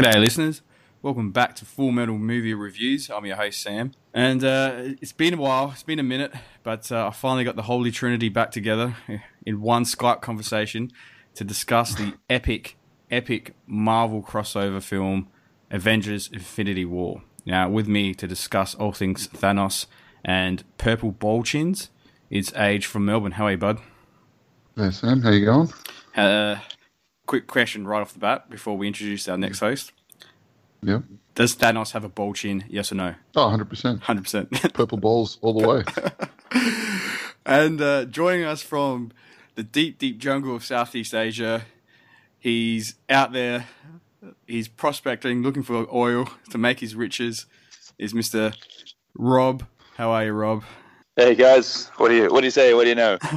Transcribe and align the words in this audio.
G'day, 0.00 0.18
listeners. 0.18 0.62
Welcome 1.02 1.30
back 1.30 1.54
to 1.56 1.66
Full 1.66 1.92
Metal 1.92 2.16
Movie 2.16 2.54
Reviews. 2.54 3.10
I'm 3.10 3.26
your 3.26 3.36
host, 3.36 3.60
Sam. 3.60 3.92
And 4.14 4.42
uh, 4.42 4.94
it's 4.98 5.12
been 5.12 5.34
a 5.34 5.36
while, 5.36 5.72
it's 5.72 5.82
been 5.82 5.98
a 5.98 6.02
minute, 6.02 6.32
but 6.62 6.90
uh, 6.90 7.08
I 7.08 7.10
finally 7.10 7.44
got 7.44 7.54
the 7.54 7.64
Holy 7.64 7.90
Trinity 7.90 8.30
back 8.30 8.50
together 8.50 8.96
in 9.44 9.60
one 9.60 9.84
Skype 9.84 10.22
conversation 10.22 10.90
to 11.34 11.44
discuss 11.44 11.94
the 11.94 12.14
epic, 12.30 12.78
epic 13.10 13.52
Marvel 13.66 14.22
crossover 14.22 14.82
film, 14.82 15.28
Avengers 15.70 16.30
Infinity 16.32 16.86
War. 16.86 17.20
Now, 17.44 17.68
with 17.68 17.86
me 17.86 18.14
to 18.14 18.26
discuss 18.26 18.74
all 18.74 18.92
things 18.92 19.28
Thanos 19.28 19.84
and 20.24 20.64
Purple 20.78 21.12
Ball 21.12 21.42
Chins 21.42 21.90
is 22.30 22.54
Age 22.56 22.86
from 22.86 23.04
Melbourne. 23.04 23.32
How 23.32 23.44
are 23.44 23.50
you, 23.50 23.58
bud? 23.58 23.80
Hey, 24.76 24.92
Sam. 24.92 25.20
How 25.20 25.30
you 25.30 25.44
going? 25.44 25.70
Uh, 26.16 26.58
quick 27.30 27.46
question 27.46 27.86
right 27.86 28.00
off 28.00 28.12
the 28.12 28.18
bat 28.18 28.50
before 28.50 28.76
we 28.76 28.88
introduce 28.88 29.28
our 29.28 29.36
next 29.36 29.60
host. 29.60 29.92
Yep. 30.82 31.04
Does 31.36 31.54
Thanos 31.54 31.92
have 31.92 32.02
a 32.02 32.08
ball 32.08 32.32
chin? 32.32 32.64
Yes 32.68 32.90
or 32.90 32.96
no? 32.96 33.14
Oh, 33.36 33.46
100%. 33.46 34.00
100%. 34.00 34.74
Purple 34.74 34.98
balls 34.98 35.38
all 35.40 35.54
the 35.56 35.68
way. 35.68 35.84
and 37.46 37.80
uh, 37.80 38.06
joining 38.06 38.42
us 38.42 38.62
from 38.62 39.12
the 39.54 39.62
deep, 39.62 40.00
deep 40.00 40.18
jungle 40.18 40.56
of 40.56 40.64
Southeast 40.64 41.14
Asia, 41.14 41.62
he's 42.40 42.96
out 43.08 43.32
there, 43.32 43.68
he's 44.48 44.66
prospecting, 44.66 45.40
looking 45.40 45.62
for 45.62 45.86
oil 45.94 46.28
to 46.50 46.58
make 46.58 46.80
his 46.80 46.96
riches, 46.96 47.46
is 47.96 48.12
Mr. 48.12 48.56
Rob. 49.14 49.64
How 49.96 50.10
are 50.10 50.24
you, 50.24 50.32
Rob? 50.32 50.64
Hey 51.14 51.36
guys, 51.36 51.92
what 51.96 52.08
do 52.08 52.16
you 52.16 52.28
what 52.32 52.40
do 52.40 52.46
you 52.48 52.50
say? 52.50 52.74
What 52.74 52.84
do 52.84 52.88
you 52.88 52.96
know? 52.96 53.18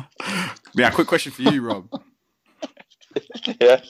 Yeah, 0.76 0.90
quick 0.90 1.06
question 1.06 1.32
for 1.32 1.44
you, 1.44 1.62
Rob. 1.62 1.88
yeah, 3.62 3.82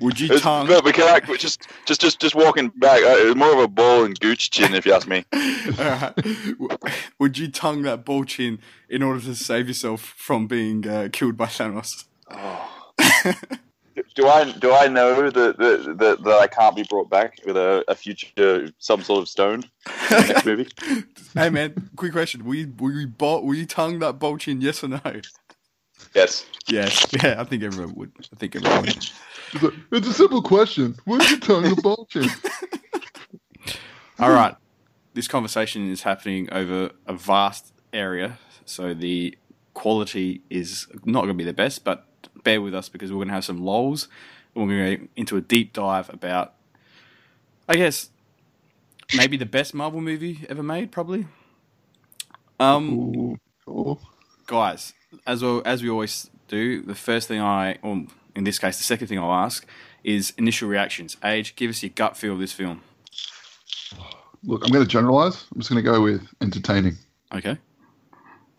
Would 0.00 0.18
you 0.20 0.26
It's- 0.26 0.40
tongue? 0.42 0.68
no, 0.68 0.80
can 0.82 1.02
I 1.02 1.36
just 1.36 1.66
just 1.86 2.00
just 2.00 2.20
just 2.20 2.34
walking 2.34 2.68
back? 2.76 3.02
Uh, 3.02 3.16
it 3.18 3.26
was 3.26 3.36
more 3.36 3.52
of 3.52 3.58
a 3.58 3.68
ball 3.68 4.04
and 4.04 4.18
gooch 4.20 4.50
chin, 4.50 4.74
if 4.74 4.84
you 4.86 4.92
ask 4.92 5.06
me. 5.08 5.24
Alright. 5.78 6.14
Would 7.18 7.38
you 7.38 7.48
tongue 7.48 7.82
that 7.82 8.04
ball 8.04 8.24
chin 8.24 8.58
in 8.88 9.02
order 9.02 9.20
to 9.20 9.34
save 9.34 9.68
yourself 9.68 10.00
from 10.00 10.46
being 10.46 10.86
uh, 10.88 11.08
killed 11.12 11.36
by 11.36 11.46
Thanos? 11.46 12.04
Do 14.14 14.26
I 14.28 14.50
do 14.52 14.72
I 14.72 14.86
know 14.88 15.30
that 15.30 15.56
that, 15.58 15.98
that, 15.98 16.24
that 16.24 16.38
I 16.40 16.46
can't 16.46 16.74
be 16.74 16.84
brought 16.84 17.10
back 17.10 17.38
with 17.44 17.56
a, 17.56 17.84
a 17.86 17.94
future 17.94 18.68
some 18.78 19.02
sort 19.02 19.20
of 19.22 19.28
stone 19.28 19.64
next 20.10 20.46
movie? 20.46 20.68
hey 21.34 21.50
man, 21.50 21.90
quick 21.96 22.12
question: 22.12 22.44
Will 22.44 22.54
you 22.54 22.72
will 22.78 22.92
you, 22.92 23.06
bo- 23.08 23.40
will 23.40 23.54
you 23.54 23.66
tongue 23.66 23.98
that 23.98 24.18
ball 24.18 24.36
chin? 24.38 24.60
Yes 24.60 24.82
or 24.82 24.88
no? 24.88 25.00
Yes. 26.14 26.46
Yes. 26.68 27.06
Yeah, 27.22 27.36
I 27.40 27.44
think 27.44 27.62
everyone 27.62 27.94
would. 27.96 28.12
I 28.32 28.36
think 28.36 28.56
everyone 28.56 28.82
would. 28.82 28.88
It's 29.52 29.62
a, 29.62 29.72
it's 29.92 30.08
a 30.08 30.12
simple 30.12 30.42
question. 30.42 30.96
What 31.04 31.22
is 31.22 31.30
your 31.30 31.40
tongue 31.40 31.62
the 31.74 31.80
ball 31.82 32.06
chin? 32.06 32.28
All 34.18 34.30
right. 34.30 34.54
This 35.14 35.26
conversation 35.28 35.90
is 35.90 36.02
happening 36.02 36.48
over 36.52 36.90
a 37.06 37.14
vast 37.14 37.72
area, 37.92 38.38
so 38.64 38.94
the 38.94 39.36
quality 39.74 40.42
is 40.50 40.86
not 41.04 41.22
going 41.22 41.28
to 41.28 41.34
be 41.34 41.44
the 41.44 41.52
best, 41.52 41.84
but 41.84 42.06
bear 42.44 42.60
with 42.60 42.74
us 42.74 42.88
because 42.88 43.10
we're 43.10 43.18
going 43.18 43.28
to 43.28 43.34
have 43.34 43.44
some 43.44 43.58
lols. 43.64 44.08
We're 44.54 44.66
going 44.66 44.90
to 44.90 44.96
go 44.98 45.08
into 45.16 45.36
a 45.36 45.40
deep 45.40 45.72
dive 45.72 46.10
about, 46.10 46.54
I 47.68 47.74
guess, 47.76 48.10
maybe 49.16 49.36
the 49.36 49.46
best 49.46 49.74
Marvel 49.74 50.00
movie 50.00 50.46
ever 50.48 50.62
made, 50.62 50.92
probably. 50.92 51.26
Um, 52.60 52.90
Ooh, 52.92 53.36
cool. 53.64 54.00
guys, 54.46 54.92
as 55.26 55.42
well 55.42 55.62
as 55.64 55.82
we 55.82 55.88
always 55.90 56.30
do, 56.48 56.82
the 56.82 56.94
first 56.94 57.28
thing 57.28 57.40
I, 57.40 57.78
or 57.82 58.04
in 58.34 58.44
this 58.44 58.58
case, 58.58 58.78
the 58.78 58.84
second 58.84 59.08
thing 59.08 59.18
I'll 59.18 59.32
ask 59.32 59.66
is 60.04 60.32
initial 60.38 60.68
reactions. 60.68 61.16
Age, 61.24 61.56
give 61.56 61.70
us 61.70 61.82
your 61.82 61.90
gut 61.94 62.16
feel 62.16 62.34
of 62.34 62.38
this 62.38 62.52
film. 62.52 62.82
Look, 64.44 64.64
I'm 64.64 64.72
going 64.72 64.84
to 64.84 64.90
generalize. 64.90 65.44
I'm 65.54 65.60
just 65.60 65.70
going 65.70 65.84
to 65.84 65.90
go 65.90 66.00
with 66.00 66.26
entertaining. 66.40 66.96
Okay. 67.34 67.58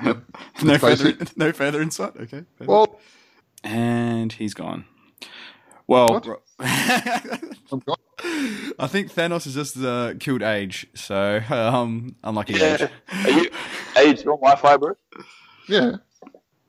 Yep. 0.03 0.23
No 0.63 0.77
further, 0.77 1.17
no 1.35 1.51
further 1.51 1.81
insight. 1.81 2.13
Okay. 2.19 2.43
Well, 2.59 2.99
and 3.63 4.31
he's 4.31 4.53
gone. 4.53 4.85
Well, 5.87 6.07
What? 6.07 6.41
I'm 6.59 7.79
gone. 7.79 7.95
I 8.79 8.87
think 8.87 9.11
Thanos 9.11 9.45
has 9.45 9.55
just 9.55 9.77
uh, 9.77 10.13
killed 10.19 10.43
Age, 10.43 10.87
so 10.93 11.41
um, 11.49 12.15
unlucky 12.23 12.55
Age. 12.55 12.81
Yeah. 12.81 12.87
Are 13.25 13.29
you? 13.29 13.49
Hey, 13.95 14.13
do 14.13 14.21
you 14.23 14.29
want 14.29 14.41
Wi-Fi, 14.41 14.77
bro? 14.77 14.93
Yeah. 15.67 15.97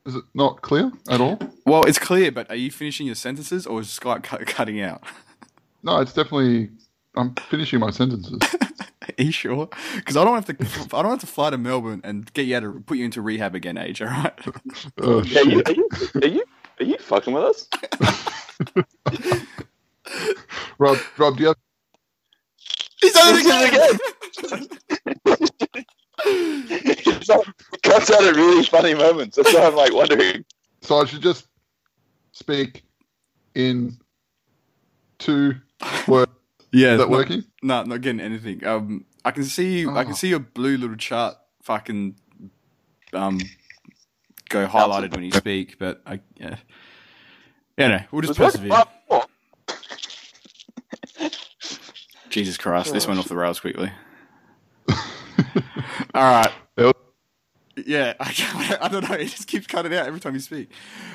Is 0.07 0.17
it 0.17 0.25
not 0.35 0.63
clear 0.63 0.91
at 1.09 1.21
all? 1.21 1.39
Well, 1.65 1.85
it's 1.85 1.99
clear, 1.99 2.33
but 2.33 2.51
are 2.51 2.57
you 2.57 2.71
finishing 2.71 3.07
your 3.07 3.15
sentences 3.15 3.67
or 3.67 3.81
is 3.81 3.87
Skype 3.89 4.23
cut- 4.25 4.47
cutting 4.47 4.81
out? 4.81 5.03
No, 5.85 6.01
it's 6.01 6.13
definitely. 6.13 6.71
I'm 7.17 7.35
finishing 7.51 7.81
my 7.81 7.91
sentences. 7.91 8.39
Are 9.19 9.23
you 9.25 9.33
sure? 9.33 9.69
Because 9.97 10.17
I 10.17 10.23
don't 10.25 10.35
have 10.35 10.45
to. 10.57 10.97
I 10.97 11.03
don't 11.03 11.11
have 11.11 11.19
to 11.21 11.27
fly 11.27 11.51
to 11.51 11.59
Melbourne 11.59 12.01
and 12.05 12.33
get 12.35 12.47
you 12.47 12.57
out 12.57 12.63
of 12.63 12.87
put 12.87 12.99
you 12.99 13.05
into 13.05 13.21
rehab 13.21 13.57
again, 13.57 13.77
Age. 13.77 14.01
All 14.01 14.07
right. 14.09 14.33
Oh, 15.03 15.23
Yeah, 15.25 15.41
you, 15.43 15.61
are 15.67 15.73
you 15.73 15.89
are 16.23 16.29
you 16.29 16.45
are 16.79 16.85
you 16.85 16.99
fucking 16.99 17.35
with 17.35 17.43
us? 17.43 17.69
Rob, 20.79 20.99
Rob, 21.19 21.37
do 21.37 21.43
you 21.43 21.49
have. 21.49 21.57
He's 23.01 23.13
done 23.13 23.35
it 23.35 23.45
This 23.45 23.99
is 27.09 27.31
again. 27.31 27.43
It's 27.85 27.93
cuts 28.09 28.11
out 28.11 28.25
at 28.25 28.37
really 28.37 28.65
funny 28.65 28.95
moments. 28.95 29.37
That's 29.37 29.53
why 29.53 29.63
I'm 29.67 29.75
like 29.77 29.93
wondering. 29.93 30.45
So 30.83 30.99
I 31.01 31.05
should 31.07 31.23
just 31.23 31.47
speak 32.33 32.83
in 33.55 33.97
two 35.19 35.55
words. 36.07 36.31
Yeah. 36.73 36.93
Is 36.93 36.99
that 36.99 37.09
not- 37.09 37.11
working? 37.11 37.45
No, 37.63 37.83
not 37.85 38.01
getting 38.01 38.21
anything. 38.21 38.65
Um, 38.67 39.05
I 39.25 39.31
can 39.31 39.45
see 39.45 39.81
you. 39.81 39.91
I 39.97 40.03
can 40.05 40.13
Oh. 40.13 40.17
see 40.17 40.29
your 40.29 40.39
blue 40.41 40.77
little 40.77 40.97
chart 40.97 41.37
fucking 41.63 42.17
um 43.13 43.39
go 44.49 44.67
highlighted 44.67 45.13
when 45.15 45.23
you 45.25 45.33
speak, 45.33 45.79
but 45.79 46.03
I 46.07 46.21
yeah. 46.37 46.57
Yeah, 47.79 47.89
no, 47.89 48.01
we'll 48.11 48.23
just 48.23 48.39
persevere. 48.39 48.85
Jesus 52.31 52.57
Christ, 52.57 52.93
this 52.93 53.07
went 53.07 53.19
off 53.21 53.29
the 53.29 53.37
rails 53.37 53.61
quickly. 53.61 53.91
All 54.89 54.95
right. 56.15 56.51
Yep. 57.77 57.87
Yeah, 57.87 58.15
I, 58.21 58.33
can't- 58.33 58.83
I 58.83 58.89
don't 58.89 59.09
know. 59.09 59.15
It 59.17 59.27
just 59.27 59.47
keeps 59.49 59.67
cutting 59.67 59.95
out 59.95 60.07
every 60.07 60.21
time 60.21 60.35
you 60.35 60.41
speak. 60.41 60.71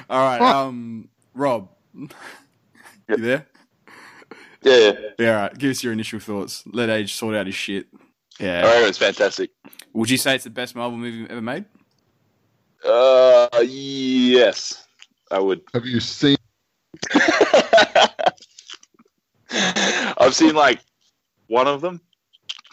All 0.09 0.19
right, 0.23 0.39
What? 0.41 0.55
um, 0.55 1.09
Rob, 1.33 1.69
you 1.93 2.07
there? 3.17 3.45
Yeah, 4.63 4.75
yeah. 4.77 4.91
Yeah, 5.19 5.29
all 5.29 5.41
right. 5.43 5.57
Give 5.57 5.71
us 5.71 5.83
your 5.83 5.93
initial 5.93 6.19
thoughts. 6.19 6.63
Let 6.65 6.89
Age 6.89 7.13
sort 7.13 7.35
out 7.35 7.45
his 7.45 7.55
shit. 7.55 7.87
Yeah. 8.39 8.61
All 8.63 8.67
right, 8.73 8.83
it 8.83 8.87
was 8.87 8.97
fantastic. 8.97 9.51
Would 9.93 10.09
you 10.09 10.17
say 10.17 10.35
it's 10.35 10.43
the 10.43 10.49
best 10.49 10.75
Marvel 10.75 10.97
movie 10.97 11.25
ever 11.29 11.41
made? 11.41 11.65
Uh, 12.83 13.47
yes, 13.63 14.87
I 15.31 15.39
would. 15.39 15.61
Have 15.73 15.85
you 15.85 15.99
seen? 15.99 16.37
I've 19.51 20.33
seen 20.35 20.55
like 20.55 20.79
one 21.47 21.67
of 21.67 21.81
them. 21.81 22.01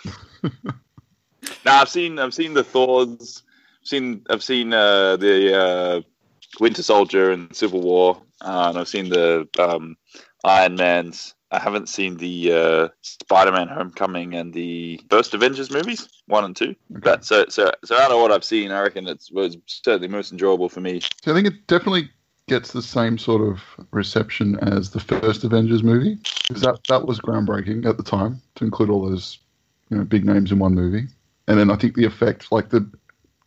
now 1.64 1.80
I've 1.80 1.88
seen 1.88 2.18
I've 2.18 2.34
seen 2.34 2.54
the 2.54 2.64
Thors. 2.64 3.42
Seen 3.84 4.24
I've 4.30 4.42
seen 4.42 4.72
uh, 4.72 5.16
the 5.16 5.54
uh, 5.54 6.00
Winter 6.60 6.82
Soldier 6.82 7.30
and 7.30 7.54
Civil 7.54 7.80
War, 7.80 8.20
uh, 8.40 8.66
and 8.70 8.78
I've 8.78 8.88
seen 8.88 9.08
the 9.10 9.48
um, 9.58 9.96
Iron 10.44 10.76
Man's. 10.76 11.34
I 11.50 11.60
haven't 11.60 11.88
seen 11.88 12.16
the 12.16 12.52
uh, 12.52 12.88
Spider-Man: 13.02 13.68
Homecoming 13.68 14.34
and 14.34 14.52
the 14.52 15.00
first 15.08 15.34
Avengers 15.34 15.70
movies, 15.70 16.08
one 16.26 16.44
and 16.44 16.56
two. 16.56 16.74
But 16.90 17.24
so 17.24 17.46
so 17.48 17.70
so 17.84 17.96
out 17.96 18.10
of 18.10 18.20
what 18.20 18.32
I've 18.32 18.44
seen, 18.44 18.70
I 18.70 18.80
reckon 18.80 19.06
it 19.06 19.22
was 19.30 19.56
certainly 19.66 20.08
most 20.08 20.32
enjoyable 20.32 20.68
for 20.68 20.80
me. 20.80 21.00
So 21.22 21.32
I 21.32 21.34
think 21.34 21.46
it 21.46 21.66
definitely 21.66 22.10
gets 22.48 22.72
the 22.72 22.82
same 22.82 23.16
sort 23.16 23.40
of 23.42 23.60
reception 23.90 24.58
as 24.60 24.90
the 24.90 25.00
first 25.00 25.44
Avengers 25.44 25.82
movie 25.82 26.18
because 26.48 26.62
that 26.62 26.78
that 26.88 27.06
was 27.06 27.20
groundbreaking 27.20 27.86
at 27.86 27.96
the 27.96 28.02
time 28.02 28.40
to 28.56 28.64
include 28.64 28.90
all 28.90 29.08
those 29.08 29.38
you 29.90 29.96
know 29.96 30.04
big 30.04 30.24
names 30.24 30.52
in 30.52 30.58
one 30.58 30.74
movie. 30.74 31.06
And 31.46 31.58
then 31.58 31.70
I 31.70 31.76
think 31.76 31.94
the 31.94 32.06
effect, 32.06 32.50
like 32.50 32.70
the 32.70 32.90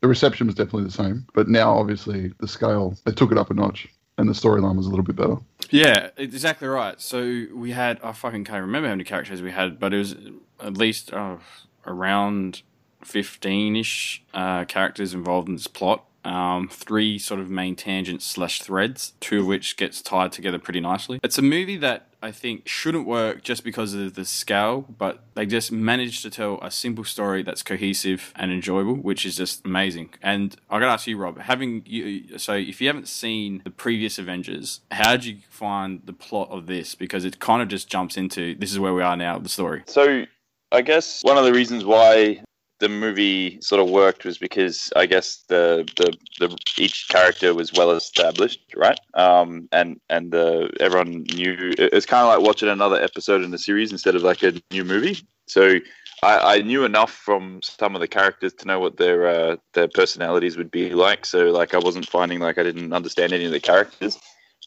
the 0.02 0.08
reception 0.08 0.48
was 0.48 0.56
definitely 0.56 0.86
the 0.86 0.92
same, 0.92 1.26
but 1.34 1.48
now 1.48 1.78
obviously 1.78 2.34
the 2.40 2.48
scale 2.48 2.98
they 3.06 3.12
took 3.12 3.32
it 3.32 3.38
up 3.38 3.50
a 3.52 3.54
notch 3.54 3.88
and 4.18 4.28
the 4.28 4.34
storyline 4.34 4.76
was 4.76 4.86
a 4.86 4.90
little 4.90 5.06
bit 5.06 5.16
better. 5.16 5.38
Yeah, 5.70 6.10
exactly 6.18 6.68
right. 6.68 7.00
So 7.00 7.46
we 7.54 7.72
had 7.72 8.00
I 8.04 8.12
fucking 8.12 8.46
can't 8.46 8.62
remember 8.62 8.88
how 8.88 8.94
many 8.94 9.04
characters 9.04 9.42
we 9.42 9.52
had, 9.52 9.80
but 9.80 9.94
it 9.94 9.98
was 9.98 10.16
at 10.60 10.78
least 10.78 11.14
uh, 11.14 11.38
around 11.86 12.62
fifteen-ish 13.04 14.24
uh, 14.34 14.66
characters 14.66 15.14
involved 15.14 15.48
in 15.48 15.56
this 15.56 15.68
plot. 15.68 16.04
Um, 16.26 16.68
three 16.68 17.18
sort 17.20 17.40
of 17.40 17.50
main 17.50 17.76
tangents 17.78 18.26
slash 18.26 18.62
threads, 18.62 19.14
two 19.22 19.42
of 19.42 19.46
which 19.48 19.78
gets 19.78 20.02
tied 20.02 20.34
together 20.34 20.60
pretty 20.60 20.82
nicely. 20.82 21.20
It's 21.24 21.38
a 21.38 21.42
movie 21.42 21.78
that 21.78 22.08
I 22.28 22.32
think 22.32 22.68
shouldn't 22.68 23.08
work 23.08 23.42
just 23.42 23.64
because 23.64 23.94
of 23.94 24.16
the 24.16 24.26
scale, 24.26 24.82
but 24.82 25.24
they 25.36 25.46
just 25.46 25.72
managed 25.72 26.24
to 26.24 26.30
tell 26.30 26.60
a 26.62 26.70
simple 26.70 27.06
story 27.06 27.42
that's 27.42 27.64
cohesive 27.64 28.34
and 28.36 28.52
enjoyable, 28.52 28.96
which 28.96 29.26
is 29.26 29.38
just 29.38 29.66
amazing. 29.66 30.10
And 30.22 30.54
I 30.70 30.80
gotta 30.80 30.92
ask 30.92 31.08
you, 31.08 31.18
Rob, 31.18 31.40
having 31.40 31.84
you, 31.86 32.38
so 32.38 32.54
if 32.54 32.82
you 32.82 32.88
haven't 32.88 33.08
seen 33.08 33.62
the 33.64 33.70
previous 33.72 34.20
Avengers, 34.20 34.82
how 34.92 35.14
did 35.14 35.24
you 35.24 35.38
find 35.50 36.02
the 36.04 36.12
plot 36.12 36.50
of 36.52 36.68
this? 36.68 36.96
Because 36.96 37.24
it 37.24 37.40
kind 37.40 37.62
of 37.62 37.70
just 37.70 37.88
jumps 37.88 38.18
into 38.18 38.56
this 38.56 38.74
is 38.74 38.80
where 38.80 38.94
we 38.94 39.02
are 39.02 39.16
now, 39.16 39.40
the 39.40 39.48
story. 39.48 39.84
So 39.88 40.26
I 40.74 40.82
guess 40.82 41.22
one 41.24 41.38
of 41.38 41.46
the 41.46 41.54
reasons 41.54 41.86
why 41.86 42.42
the 42.80 42.90
movie 42.90 43.60
sort 43.62 43.82
of 43.82 43.90
worked 43.90 44.24
was 44.26 44.38
because 44.38 44.92
I 44.96 45.06
guess 45.06 45.44
the 45.48 45.88
the, 45.96 46.14
the 46.40 46.58
each 46.78 47.08
character 47.10 47.54
was 47.54 47.74
well 47.74 47.92
established, 47.92 48.62
right? 48.76 49.00
Um, 49.14 49.68
and 49.72 50.00
and 50.10 50.32
the 50.32 50.72
everyone 50.80 51.24
knew 51.34 51.74
it's 51.78 52.06
kind 52.06 52.28
of 52.28 52.38
like 52.38 52.48
watching 52.48 52.70
another 52.70 53.02
episode 53.02 53.44
in 53.44 53.52
the 53.52 53.58
series 53.58 53.92
instead 53.92 54.16
of 54.16 54.22
like 54.22 54.44
a 54.44 54.54
new 54.72 54.84
movie. 54.84 55.18
So 55.48 55.80
I, 56.24 56.56
I 56.56 56.62
knew 56.62 56.84
enough 56.84 57.12
from 57.12 57.62
some 57.64 57.96
of 57.96 58.02
the 58.02 58.08
characters 58.08 58.54
to 58.54 58.68
know 58.68 58.80
what 58.80 58.98
their 58.98 59.28
uh, 59.28 59.56
their 59.74 59.88
personalities 59.88 60.58
would 60.58 60.72
be 60.72 60.92
like. 60.92 61.26
So 61.26 61.46
like 61.46 61.74
I 61.74 61.80
wasn't 61.80 62.10
finding 62.10 62.40
like 62.40 62.58
I 62.58 62.64
didn't 62.64 62.94
understand 62.94 63.34
any 63.34 63.46
of 63.46 63.52
the 63.52 63.60
characters 63.60 64.18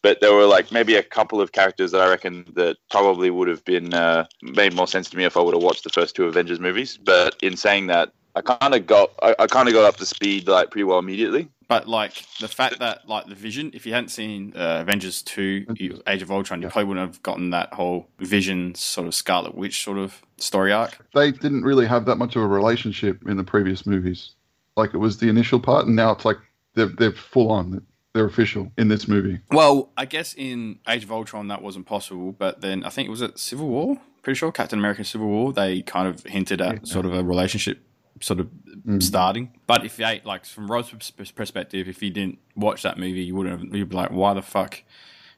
but 0.02 0.20
there 0.20 0.35
were 0.35 0.47
like 0.47 0.73
maybe 0.73 0.97
a 0.97 1.02
couple 1.02 1.41
of 1.41 1.52
characters 1.52 1.93
that 1.93 2.00
I 2.00 2.08
reckon 2.08 2.44
that 2.55 2.76
probably 2.91 3.31
would 3.31 3.49
have 3.49 3.64
been 3.64 3.93
uh, 3.94 4.26
made 4.43 4.75
more 4.75 4.87
sense 4.87 5.11
to 5.11 5.17
me 5.17 5.25
if 5.25 5.37
I 5.37 5.41
would 5.41 5.55
have 5.55 5.62
watched 5.62 5.85
the 5.85 5.91
first 5.91 6.17
two 6.17 6.25
Avengers 6.25 6.61
movies. 6.61 6.97
But 6.97 7.37
in 7.43 7.56
saying 7.56 7.88
that, 7.88 8.12
I 8.35 8.41
kind 8.43 8.75
of 8.75 8.87
got 8.87 9.11
I, 9.23 9.35
I 9.38 9.47
kind 9.47 9.69
of 9.69 9.75
got 9.75 9.85
up 9.85 9.97
to 9.97 10.06
speed 10.06 10.49
like 10.49 10.70
pretty 10.70 10.85
well 10.85 10.99
immediately. 10.99 11.49
But 11.69 11.87
like 11.87 12.25
the 12.41 12.49
fact 12.49 12.79
that 12.81 13.08
like 13.08 13.26
the 13.26 13.35
Vision, 13.35 13.70
if 13.75 13.87
you 13.87 13.93
hadn't 13.93 14.08
seen 14.08 14.52
uh, 14.56 14.79
Avengers 14.81 15.23
two, 15.23 15.67
Age 16.06 16.23
of 16.23 16.31
Ultron, 16.31 16.62
you 16.62 16.69
probably 16.69 16.88
wouldn't 16.88 17.06
have 17.06 17.23
gotten 17.23 17.50
that 17.50 17.73
whole 17.73 18.08
Vision 18.19 18.75
sort 18.75 19.06
of 19.06 19.14
Scarlet 19.14 19.55
Witch 19.55 19.85
sort 19.85 19.99
of 19.99 20.20
story 20.38 20.73
arc. 20.73 20.99
They 21.14 21.31
didn't 21.31 21.62
really 21.62 21.87
have 21.87 22.06
that 22.06 22.17
much 22.17 22.35
of 22.37 22.43
a 22.43 22.46
relationship 22.46 23.19
in 23.29 23.37
the 23.37 23.44
previous 23.44 23.87
movies. 23.87 24.32
Like 24.76 24.94
it 24.94 24.99
was 24.99 25.19
the 25.19 25.29
initial 25.29 25.61
part, 25.61 25.87
and 25.87 25.94
now 25.94 26.12
it's 26.12 26.25
like 26.25 26.38
they're 26.75 26.87
they're 26.87 27.12
full 27.12 27.50
on 27.50 27.82
they're 28.12 28.26
official 28.26 28.72
in 28.76 28.88
this 28.88 29.06
movie. 29.06 29.40
Well, 29.50 29.90
I 29.96 30.04
guess 30.04 30.34
in 30.34 30.78
Age 30.88 31.04
of 31.04 31.12
Ultron 31.12 31.48
that 31.48 31.62
wasn't 31.62 31.86
possible, 31.86 32.32
but 32.32 32.60
then 32.60 32.84
I 32.84 32.88
think 32.88 33.06
it 33.06 33.10
was 33.10 33.22
at 33.22 33.38
Civil 33.38 33.68
War. 33.68 33.98
Pretty 34.22 34.36
sure 34.36 34.52
Captain 34.52 34.78
America: 34.78 35.04
Civil 35.04 35.28
War. 35.28 35.52
They 35.52 35.82
kind 35.82 36.08
of 36.08 36.24
hinted 36.24 36.60
at 36.60 36.72
yeah. 36.72 36.78
sort 36.84 37.06
of 37.06 37.14
a 37.14 37.22
relationship 37.22 37.82
sort 38.20 38.40
of 38.40 38.48
mm. 38.86 39.02
starting. 39.02 39.52
But 39.66 39.84
if 39.84 39.98
you 39.98 40.06
like 40.24 40.44
from 40.44 40.70
Rob's 40.70 41.10
perspective, 41.10 41.88
if 41.88 42.02
you 42.02 42.10
didn't 42.10 42.38
watch 42.54 42.82
that 42.82 42.98
movie, 42.98 43.22
you 43.22 43.34
wouldn't. 43.34 43.60
Have, 43.60 43.74
you'd 43.74 43.88
be 43.88 43.96
like, 43.96 44.10
why 44.10 44.34
the 44.34 44.42
fuck? 44.42 44.82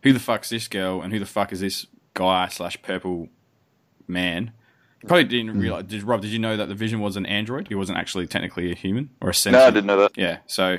Who 0.02 0.12
the 0.12 0.20
fuck's 0.20 0.48
this 0.48 0.69
girl? 0.69 1.00
And 1.00 1.12
who 1.12 1.19
the 1.19 1.26
fuck 1.26 1.52
is 1.52 1.60
this 1.60 1.86
guy 2.14 2.48
slash 2.48 2.80
purple 2.82 3.28
man? 4.08 4.52
You 5.00 5.08
probably 5.08 5.24
didn't 5.24 5.54
mm. 5.54 5.60
realize. 5.60 5.84
Did 5.84 6.02
Rob? 6.02 6.22
Did 6.22 6.30
you 6.30 6.38
know 6.38 6.56
that 6.56 6.69
the 6.69 6.74
Vision 6.74 7.00
was 7.00 7.16
an 7.16 7.26
android? 7.26 7.69
He 7.69 7.74
wasn't 7.74 7.98
actually 7.98 8.26
technically 8.26 8.72
a 8.72 8.74
human 8.74 9.10
or 9.20 9.30
a 9.30 9.34
sentient. 9.34 9.62
No, 9.62 9.66
I 9.66 9.70
didn't 9.70 9.86
know 9.86 9.98
that. 9.98 10.16
Yeah. 10.16 10.38
So 10.46 10.78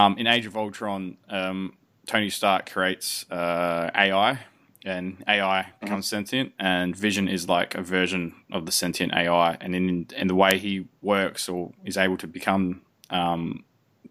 um, 0.00 0.18
in 0.18 0.26
Age 0.26 0.46
of 0.46 0.56
Ultron, 0.56 1.16
um, 1.28 1.74
Tony 2.06 2.30
Stark 2.30 2.70
creates 2.70 3.30
uh, 3.30 3.90
AI, 3.94 4.40
and 4.84 5.24
AI 5.26 5.62
mm-hmm. 5.62 5.70
becomes 5.80 6.06
mm-hmm. 6.06 6.16
sentient, 6.16 6.52
and 6.58 6.94
Vision 6.94 7.28
is 7.28 7.48
like 7.48 7.74
a 7.74 7.82
version 7.82 8.34
of 8.52 8.66
the 8.66 8.72
sentient 8.72 9.14
AI, 9.14 9.56
and 9.60 9.74
in 9.74 10.06
in 10.16 10.28
the 10.28 10.34
way 10.34 10.58
he 10.58 10.86
works 11.02 11.48
or 11.48 11.72
is 11.84 11.96
able 11.96 12.16
to 12.18 12.26
become 12.26 12.82
um, 13.10 13.64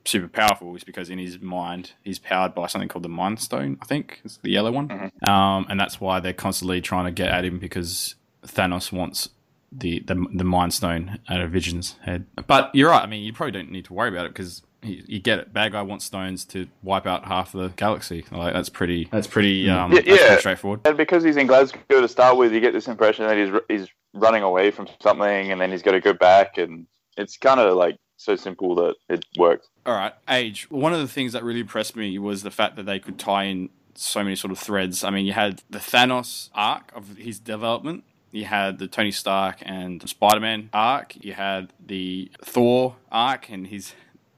super 0.05 0.27
powerful 0.27 0.75
is 0.75 0.83
because 0.83 1.09
in 1.09 1.17
his 1.17 1.39
mind 1.39 1.93
he's 2.03 2.19
powered 2.19 2.53
by 2.53 2.67
something 2.67 2.89
called 2.89 3.03
the 3.03 3.09
Mind 3.09 3.39
Stone. 3.39 3.77
I 3.81 3.85
think 3.85 4.21
it's 4.25 4.37
the 4.37 4.51
yellow 4.51 4.71
one, 4.71 4.87
mm-hmm. 4.87 5.29
um, 5.29 5.65
and 5.69 5.79
that's 5.79 6.01
why 6.01 6.19
they're 6.19 6.33
constantly 6.33 6.81
trying 6.81 7.05
to 7.05 7.11
get 7.11 7.29
at 7.29 7.45
him 7.45 7.59
because 7.59 8.15
Thanos 8.45 8.91
wants 8.91 9.29
the 9.71 9.99
the, 9.99 10.25
the 10.33 10.43
Mind 10.43 10.73
Stone 10.73 11.19
out 11.29 11.41
of 11.41 11.51
Vision's 11.51 11.95
head. 12.01 12.25
But 12.47 12.73
you're 12.73 12.89
right. 12.89 13.03
I 13.03 13.07
mean, 13.07 13.23
you 13.23 13.33
probably 13.33 13.51
don't 13.51 13.71
need 13.71 13.85
to 13.85 13.93
worry 13.93 14.09
about 14.09 14.25
it 14.25 14.33
because 14.33 14.63
you 14.83 15.19
get 15.19 15.39
it. 15.39 15.53
Bad 15.53 15.71
guy 15.71 15.81
wants 15.81 16.05
stones 16.05 16.45
to 16.45 16.67
wipe 16.81 17.05
out 17.05 17.25
half 17.25 17.51
the 17.51 17.69
galaxy. 17.69 18.25
Like 18.31 18.53
that's 18.53 18.69
pretty. 18.69 19.07
That's 19.11 19.27
pretty. 19.27 19.69
Um, 19.69 19.91
yeah, 19.91 20.01
that's 20.01 20.21
pretty 20.21 20.39
straightforward. 20.39 20.81
And 20.85 20.97
because 20.97 21.23
he's 21.23 21.37
in 21.37 21.47
Glasgow 21.47 21.79
to 21.89 22.07
start 22.07 22.37
with, 22.37 22.53
you 22.53 22.59
get 22.59 22.73
this 22.73 22.87
impression 22.87 23.27
that 23.27 23.37
he's 23.37 23.51
he's 23.69 23.89
running 24.13 24.43
away 24.43 24.71
from 24.71 24.87
something, 25.01 25.51
and 25.51 25.59
then 25.59 25.71
he's 25.71 25.81
got 25.81 25.91
to 25.91 25.99
go 25.99 26.13
back, 26.13 26.57
and 26.57 26.87
it's 27.17 27.37
kind 27.37 27.59
of 27.59 27.75
like 27.75 27.97
so 28.17 28.35
simple 28.35 28.75
that 28.75 28.95
it 29.09 29.25
works. 29.37 29.67
All 29.85 29.93
right, 29.93 30.13
age. 30.29 30.69
One 30.69 30.93
of 30.93 30.99
the 30.99 31.07
things 31.07 31.33
that 31.33 31.43
really 31.43 31.61
impressed 31.61 31.95
me 31.95 32.17
was 32.19 32.43
the 32.43 32.51
fact 32.51 32.75
that 32.75 32.85
they 32.85 32.99
could 32.99 33.19
tie 33.19 33.45
in 33.45 33.69
so 33.95 34.23
many 34.23 34.35
sort 34.35 34.51
of 34.51 34.59
threads. 34.59 35.03
I 35.03 35.09
mean, 35.09 35.25
you 35.25 35.33
had 35.33 35.61
the 35.69 35.79
Thanos 35.79 36.49
arc 36.53 36.91
of 36.95 37.17
his 37.17 37.39
development. 37.39 38.03
You 38.31 38.45
had 38.45 38.79
the 38.79 38.87
Tony 38.87 39.11
Stark 39.11 39.57
and 39.61 40.07
Spider 40.09 40.39
Man 40.39 40.69
arc. 40.73 41.23
You 41.23 41.33
had 41.33 41.71
the 41.79 42.31
Thor 42.43 42.95
arc 43.11 43.49
and 43.49 43.67
his 43.67 43.93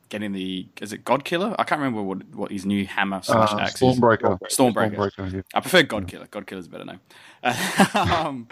getting 0.10 0.32
the 0.32 0.68
is 0.82 0.94
it 0.94 1.04
God 1.06 1.24
Killer? 1.24 1.56
I 1.58 1.64
can't 1.64 1.80
remember 1.80 2.02
what 2.02 2.28
what 2.34 2.52
his 2.52 2.66
new 2.66 2.86
hammer 2.86 3.22
slash 3.24 3.54
uh, 3.54 3.60
axe 3.60 3.82
Stormbreaker. 3.82 4.40
is. 4.48 4.58
Stormbreaker. 4.58 4.96
Stormbreaker 4.96 5.34
yeah. 5.34 5.42
I 5.54 5.60
prefer 5.62 5.84
Godkiller. 5.84 6.30
Godkiller's 6.30 6.68
a 6.68 6.70
better 6.70 6.86
name. 6.86 7.00
um, 7.94 8.48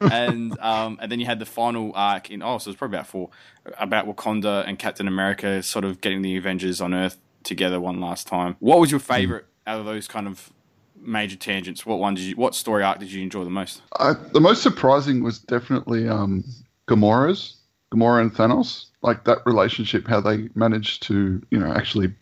and 0.00 0.58
um, 0.60 0.98
and 1.00 1.10
then 1.10 1.20
you 1.20 1.26
had 1.26 1.38
the 1.38 1.46
final 1.46 1.92
arc 1.94 2.30
in 2.30 2.42
oh, 2.42 2.58
so 2.58 2.70
it's 2.70 2.78
probably 2.78 2.96
about 2.96 3.06
four 3.06 3.30
about 3.78 4.06
Wakanda 4.06 4.66
and 4.66 4.78
Captain 4.78 5.08
America 5.08 5.62
sort 5.62 5.84
of 5.84 6.00
getting 6.00 6.22
the 6.22 6.36
Avengers 6.36 6.80
on 6.80 6.94
Earth 6.94 7.18
together 7.42 7.80
one 7.80 8.00
last 8.00 8.26
time. 8.26 8.56
What 8.60 8.80
was 8.80 8.90
your 8.90 9.00
favorite 9.00 9.44
mm. 9.44 9.72
out 9.72 9.80
of 9.80 9.86
those 9.86 10.08
kind 10.08 10.26
of 10.26 10.52
major 10.96 11.36
tangents? 11.36 11.84
What 11.84 11.98
one 11.98 12.14
did 12.14 12.24
you? 12.24 12.36
What 12.36 12.54
story 12.54 12.82
arc 12.82 12.98
did 12.98 13.12
you 13.12 13.22
enjoy 13.22 13.44
the 13.44 13.50
most? 13.50 13.82
Uh, 13.98 14.14
the 14.32 14.40
most 14.40 14.62
surprising 14.62 15.22
was 15.22 15.38
definitely 15.38 16.08
um, 16.08 16.44
Gamora's 16.88 17.61
Gamora 17.92 18.22
and 18.22 18.34
Thanos 18.34 18.86
like 19.02 19.24
that 19.24 19.38
relationship, 19.44 20.08
how 20.08 20.20
they 20.20 20.48
managed 20.54 21.02
to, 21.04 21.42
you 21.50 21.58
know, 21.58 21.72
actually 21.72 22.14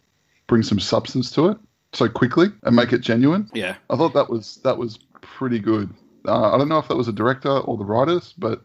bring 0.47 0.63
some 0.63 0.81
substance 0.81 1.31
to 1.33 1.49
it 1.49 1.59
so 1.93 2.09
quickly 2.09 2.49
and 2.65 2.75
make 2.75 2.93
it 2.93 3.01
genuine. 3.01 3.49
Yeah, 3.55 3.77
I 3.89 3.97
thought 3.97 4.15
that 4.15 4.29
was 4.29 4.57
that 4.65 4.79
was 4.79 4.99
pretty 5.21 5.59
good. 5.59 5.93
Uh, 6.27 6.53
I 6.53 6.59
don't 6.59 6.69
know 6.69 6.79
if 6.79 6.89
that 6.89 6.97
was 6.97 7.09
a 7.09 7.13
director 7.13 7.49
or 7.49 7.77
the 7.77 7.85
writers, 7.85 8.35
but 8.37 8.63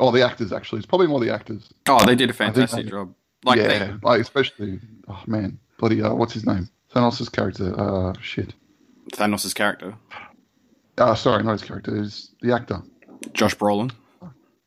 oh, 0.00 0.10
the 0.10 0.22
actors 0.22 0.52
actually. 0.52 0.78
It's 0.78 0.86
probably 0.86 1.06
more 1.06 1.20
the 1.20 1.32
actors. 1.32 1.72
Oh, 1.88 2.04
they 2.04 2.16
did 2.16 2.30
a 2.30 2.32
fantastic 2.32 2.86
they, 2.86 2.90
job. 2.90 3.14
Like 3.44 3.58
yeah, 3.58 3.66
they, 3.66 3.94
like 4.02 4.20
especially 4.20 4.80
oh 5.08 5.22
man, 5.26 5.58
bloody 5.78 6.02
uh, 6.02 6.14
what's 6.14 6.32
his 6.32 6.46
name? 6.46 6.68
Thanos' 6.94 7.30
character. 7.30 7.78
Uh, 7.78 8.12
shit. 8.20 8.54
Thanos' 9.12 9.54
character. 9.54 9.94
Uh, 10.98 11.14
sorry, 11.14 11.42
not 11.42 11.52
his 11.52 11.62
character. 11.62 12.00
Is 12.00 12.30
the 12.42 12.52
actor. 12.52 12.82
Josh 13.32 13.56
Brolin. 13.56 13.92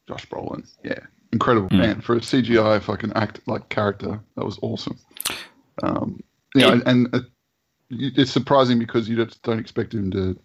Josh 0.08 0.26
Brolin. 0.28 0.68
Yeah, 0.84 1.00
incredible 1.36 1.68
mm. 1.68 1.80
man 1.80 2.00
for 2.00 2.16
a 2.16 2.20
CGI 2.20 2.82
fucking 2.82 3.12
act 3.14 3.42
like 3.46 3.68
character. 3.68 4.20
That 4.38 4.46
was 4.46 4.58
awesome. 4.62 4.98
Um, 5.84 6.24
yeah, 6.56 6.72
and, 6.72 6.84
and 6.88 7.14
uh, 7.14 7.20
it's 7.90 8.32
surprising 8.32 8.80
because 8.80 9.10
you 9.10 9.18
just 9.18 9.44
don't 9.44 9.60
expect 9.60 9.94
him 9.94 10.10
to 10.12 10.40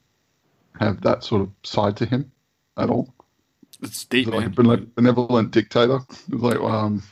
have 0.81 1.01
that 1.03 1.23
sort 1.23 1.43
of 1.43 1.51
side 1.63 1.97
to 1.99 2.07
him 2.07 2.31
at 2.77 2.91
all. 2.91 3.15
It's 3.83 4.05
deep, 4.05 4.27
like 4.27 4.47
a 4.47 4.51
benevolent 4.51 5.53
dictator. 5.53 6.01
It's 6.11 6.29
like, 6.29 6.59
um, 6.59 7.03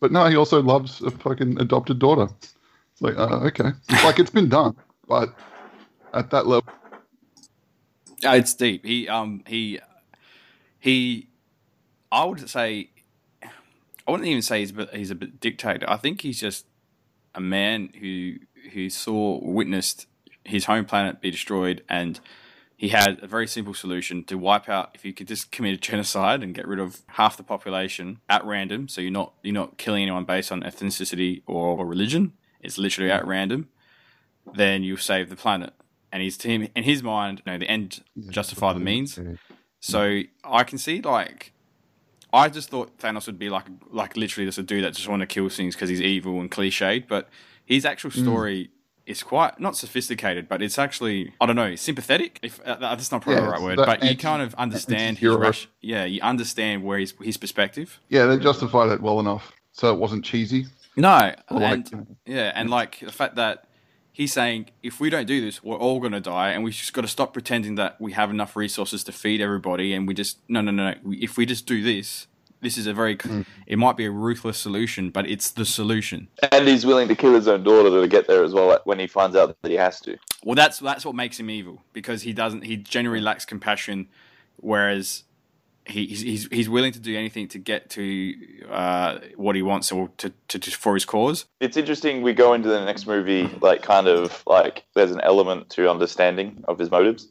but 0.00 0.12
no, 0.12 0.26
he 0.26 0.36
also 0.36 0.62
loves 0.62 1.02
a 1.02 1.10
fucking 1.10 1.60
adopted 1.60 1.98
daughter. 1.98 2.28
It's 2.92 3.02
like, 3.02 3.18
uh, 3.18 3.40
okay, 3.48 3.70
like 4.04 4.20
it's 4.20 4.30
been 4.30 4.48
done, 4.48 4.76
but 5.08 5.34
at 6.14 6.30
that 6.30 6.46
level, 6.46 6.72
it's 8.22 8.54
deep. 8.54 8.86
He, 8.86 9.08
um, 9.08 9.42
he, 9.46 9.80
he. 10.78 11.28
I 12.12 12.24
would 12.24 12.48
say 12.48 12.90
I 14.06 14.10
wouldn't 14.10 14.28
even 14.28 14.42
say 14.42 14.60
he's 14.60 14.72
he's 14.92 15.10
a 15.10 15.14
dictator. 15.14 15.88
I 15.88 15.96
think 15.96 16.20
he's 16.20 16.40
just 16.40 16.66
a 17.34 17.40
man 17.40 17.90
who 18.00 18.36
who 18.72 18.90
saw 18.90 19.40
witnessed 19.42 20.06
his 20.44 20.66
home 20.66 20.84
planet 20.84 21.20
be 21.20 21.30
destroyed 21.30 21.82
and 21.88 22.20
he 22.76 22.88
had 22.88 23.18
a 23.22 23.26
very 23.26 23.46
simple 23.46 23.72
solution 23.72 24.24
to 24.24 24.36
wipe 24.36 24.68
out 24.68 24.90
if 24.94 25.04
you 25.04 25.12
could 25.14 25.28
just 25.28 25.50
commit 25.50 25.74
a 25.74 25.76
genocide 25.76 26.42
and 26.42 26.54
get 26.54 26.66
rid 26.68 26.78
of 26.78 27.00
half 27.08 27.36
the 27.36 27.42
population 27.42 28.20
at 28.28 28.44
random 28.44 28.88
so 28.88 29.00
you're 29.00 29.10
not 29.10 29.32
you're 29.42 29.54
not 29.54 29.78
killing 29.78 30.02
anyone 30.02 30.24
based 30.24 30.52
on 30.52 30.62
ethnicity 30.62 31.42
or, 31.46 31.78
or 31.78 31.86
religion. 31.86 32.34
It's 32.60 32.76
literally 32.78 33.10
at 33.10 33.26
random. 33.26 33.68
Then 34.54 34.82
you'll 34.82 34.98
save 34.98 35.30
the 35.30 35.36
planet. 35.36 35.72
And 36.12 36.22
his 36.22 36.36
team 36.36 36.68
in 36.76 36.84
his 36.84 37.02
mind 37.02 37.42
you 37.44 37.52
know 37.52 37.58
the 37.58 37.68
end 37.68 38.02
justify 38.28 38.72
the 38.74 38.80
means. 38.80 39.18
So 39.80 40.20
i 40.44 40.62
can 40.62 40.76
see 40.78 41.00
like 41.00 41.53
I 42.34 42.48
just 42.48 42.68
thought 42.68 42.98
Thanos 42.98 43.26
would 43.26 43.38
be 43.38 43.48
like 43.48 43.66
like 43.90 44.16
literally 44.16 44.46
just 44.46 44.58
a 44.58 44.62
dude 44.62 44.84
that 44.84 44.94
just 44.94 45.08
want 45.08 45.20
to 45.20 45.26
kill 45.26 45.48
things 45.48 45.74
because 45.74 45.88
he's 45.88 46.00
evil 46.00 46.40
and 46.40 46.50
cliched, 46.50 47.06
but 47.08 47.28
his 47.64 47.84
actual 47.84 48.10
hmm. 48.10 48.22
story 48.22 48.64
mm. 48.64 48.68
is 49.06 49.22
quite 49.22 49.60
not 49.60 49.76
sophisticated, 49.76 50.48
but 50.48 50.60
it's 50.60 50.78
actually 50.78 51.32
I 51.40 51.46
don't 51.46 51.56
know 51.56 51.76
sympathetic. 51.76 52.40
If 52.42 52.60
uh, 52.66 52.76
that's 52.76 53.12
not 53.12 53.22
probably 53.22 53.40
yeah, 53.40 53.46
the 53.46 53.52
right 53.52 53.62
word, 53.62 53.76
but 53.76 54.02
you 54.02 54.16
kind 54.16 54.42
of 54.42 54.54
understand 54.56 55.18
his 55.18 55.34
rush. 55.34 55.68
Yeah, 55.80 56.04
you 56.04 56.20
understand 56.22 56.84
where 56.84 56.98
his 56.98 57.14
his 57.22 57.36
perspective. 57.36 58.00
Yeah, 58.08 58.26
they 58.26 58.38
justified 58.38 58.90
it 58.90 59.00
well 59.00 59.20
enough, 59.20 59.52
so 59.72 59.92
it 59.92 59.98
wasn't 59.98 60.24
cheesy. 60.24 60.66
No, 60.96 61.34
and, 61.48 62.16
yeah, 62.24 62.52
and 62.54 62.70
like 62.70 63.00
the 63.00 63.12
fact 63.12 63.36
that 63.36 63.63
He's 64.14 64.32
saying 64.32 64.70
if 64.80 65.00
we 65.00 65.10
don't 65.10 65.26
do 65.26 65.40
this, 65.40 65.64
we're 65.64 65.76
all 65.76 65.98
going 65.98 66.12
to 66.12 66.20
die, 66.20 66.52
and 66.52 66.62
we 66.62 66.70
just 66.70 66.92
got 66.92 67.00
to 67.00 67.08
stop 67.08 67.32
pretending 67.32 67.74
that 67.74 68.00
we 68.00 68.12
have 68.12 68.30
enough 68.30 68.54
resources 68.54 69.02
to 69.04 69.12
feed 69.12 69.40
everybody. 69.40 69.92
And 69.92 70.06
we 70.06 70.14
just 70.14 70.38
no, 70.48 70.60
no, 70.60 70.70
no, 70.70 70.92
no. 70.92 70.94
If 71.06 71.36
we 71.36 71.44
just 71.44 71.66
do 71.66 71.82
this, 71.82 72.28
this 72.60 72.78
is 72.78 72.86
a 72.86 72.94
very. 72.94 73.16
Hmm. 73.20 73.42
It 73.66 73.76
might 73.76 73.96
be 73.96 74.06
a 74.06 74.12
ruthless 74.12 74.56
solution, 74.56 75.10
but 75.10 75.28
it's 75.28 75.50
the 75.50 75.64
solution. 75.64 76.28
And 76.52 76.68
he's 76.68 76.86
willing 76.86 77.08
to 77.08 77.16
kill 77.16 77.34
his 77.34 77.48
own 77.48 77.64
daughter 77.64 77.90
to 77.90 78.06
get 78.06 78.28
there 78.28 78.44
as 78.44 78.54
well 78.54 78.80
when 78.84 79.00
he 79.00 79.08
finds 79.08 79.34
out 79.34 79.56
that 79.60 79.68
he 79.68 79.76
has 79.76 80.00
to. 80.02 80.16
Well, 80.44 80.54
that's 80.54 80.78
that's 80.78 81.04
what 81.04 81.16
makes 81.16 81.40
him 81.40 81.50
evil 81.50 81.82
because 81.92 82.22
he 82.22 82.32
doesn't. 82.32 82.62
He 82.62 82.76
generally 82.76 83.20
lacks 83.20 83.44
compassion, 83.44 84.06
whereas 84.58 85.23
he, 85.86 86.06
he's 86.06 86.20
he's 86.20 86.46
he's 86.46 86.68
willing 86.68 86.92
to 86.92 86.98
do 86.98 87.16
anything 87.16 87.48
to 87.48 87.58
get 87.58 87.90
to 87.90 88.34
uh, 88.70 89.18
what 89.36 89.54
he 89.54 89.62
wants 89.62 89.92
or 89.92 90.10
to, 90.18 90.32
to, 90.48 90.58
to 90.58 90.70
for 90.70 90.94
his 90.94 91.04
cause. 91.04 91.46
It's 91.60 91.76
interesting. 91.76 92.22
We 92.22 92.32
go 92.32 92.54
into 92.54 92.68
the 92.68 92.84
next 92.84 93.06
movie, 93.06 93.50
like 93.60 93.82
kind 93.82 94.06
of 94.06 94.42
like 94.46 94.84
there's 94.94 95.10
an 95.10 95.20
element 95.20 95.70
to 95.70 95.90
understanding 95.90 96.64
of 96.68 96.78
his 96.78 96.90
motives. 96.90 97.28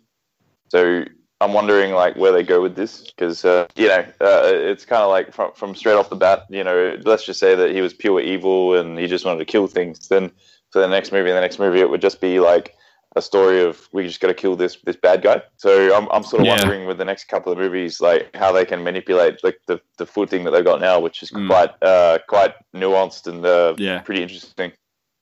So 0.70 1.06
I'm 1.42 1.54
wondering 1.54 1.94
like 1.94 2.16
where 2.16 2.32
they 2.32 2.44
go 2.44 2.62
with 2.62 2.76
this 2.76 3.02
because 3.02 3.44
uh, 3.44 3.68
you 3.76 3.88
know 3.88 4.06
uh, 4.22 4.52
it's 4.54 4.86
kind 4.86 5.02
of 5.02 5.10
like 5.10 5.34
from 5.34 5.52
from 5.54 5.76
straight 5.76 5.96
off 5.96 6.10
the 6.10 6.16
bat. 6.16 6.46
You 6.50 6.64
know, 6.64 6.98
let's 7.04 7.26
just 7.26 7.40
say 7.40 7.56
that 7.56 7.72
he 7.72 7.82
was 7.82 7.94
pure 7.94 8.20
evil 8.22 8.78
and 8.78 9.00
he 9.00 9.08
just 9.08 9.26
wanted 9.26 9.40
to 9.40 9.46
kill 9.46 9.68
things. 9.68 10.08
Then 10.08 10.32
for 10.72 10.80
the 10.80 10.88
next 10.88 11.12
movie, 11.12 11.30
and 11.30 11.38
the 11.38 11.42
next 11.42 11.60
movie, 11.60 11.80
it 11.80 11.90
would 11.90 12.02
just 12.02 12.22
be 12.22 12.40
like 12.40 12.76
a 13.15 13.22
story 13.22 13.62
of 13.62 13.88
we 13.91 14.08
just 14.08 14.20
got 14.20 14.27
to 14.29 14.34
kill 14.34 14.55
this 14.55 14.77
this 14.86 14.96
bad 14.96 15.22
guy. 15.22 15.41
So 15.58 15.96
I'm, 15.96 16.08
I'm 16.12 16.24
sort 16.24 16.41
of 16.41 16.48
Yeah. 16.48 16.55
wondering 16.58 16.86
with 16.88 16.98
the 16.98 17.05
next 17.05 17.25
couple 17.25 17.51
of 17.51 17.58
movies, 17.58 18.01
like 18.01 18.36
how 18.36 18.51
they 18.51 18.65
can 18.65 18.84
manipulate 18.84 19.43
like 19.43 19.60
the, 19.67 19.79
the 19.98 20.05
footing 20.05 20.43
that 20.46 20.51
they've 20.51 20.63
got 20.65 20.82
now, 20.82 21.00
which 21.00 21.22
is 21.24 21.32
Mm. 21.32 21.48
quite 21.48 21.72
uh, 21.84 22.20
quite 22.27 22.53
nuanced 22.75 23.27
and 23.27 23.46
uh, 23.46 23.75
Yeah. 23.77 24.00
pretty 24.00 24.24
interesting. 24.24 24.72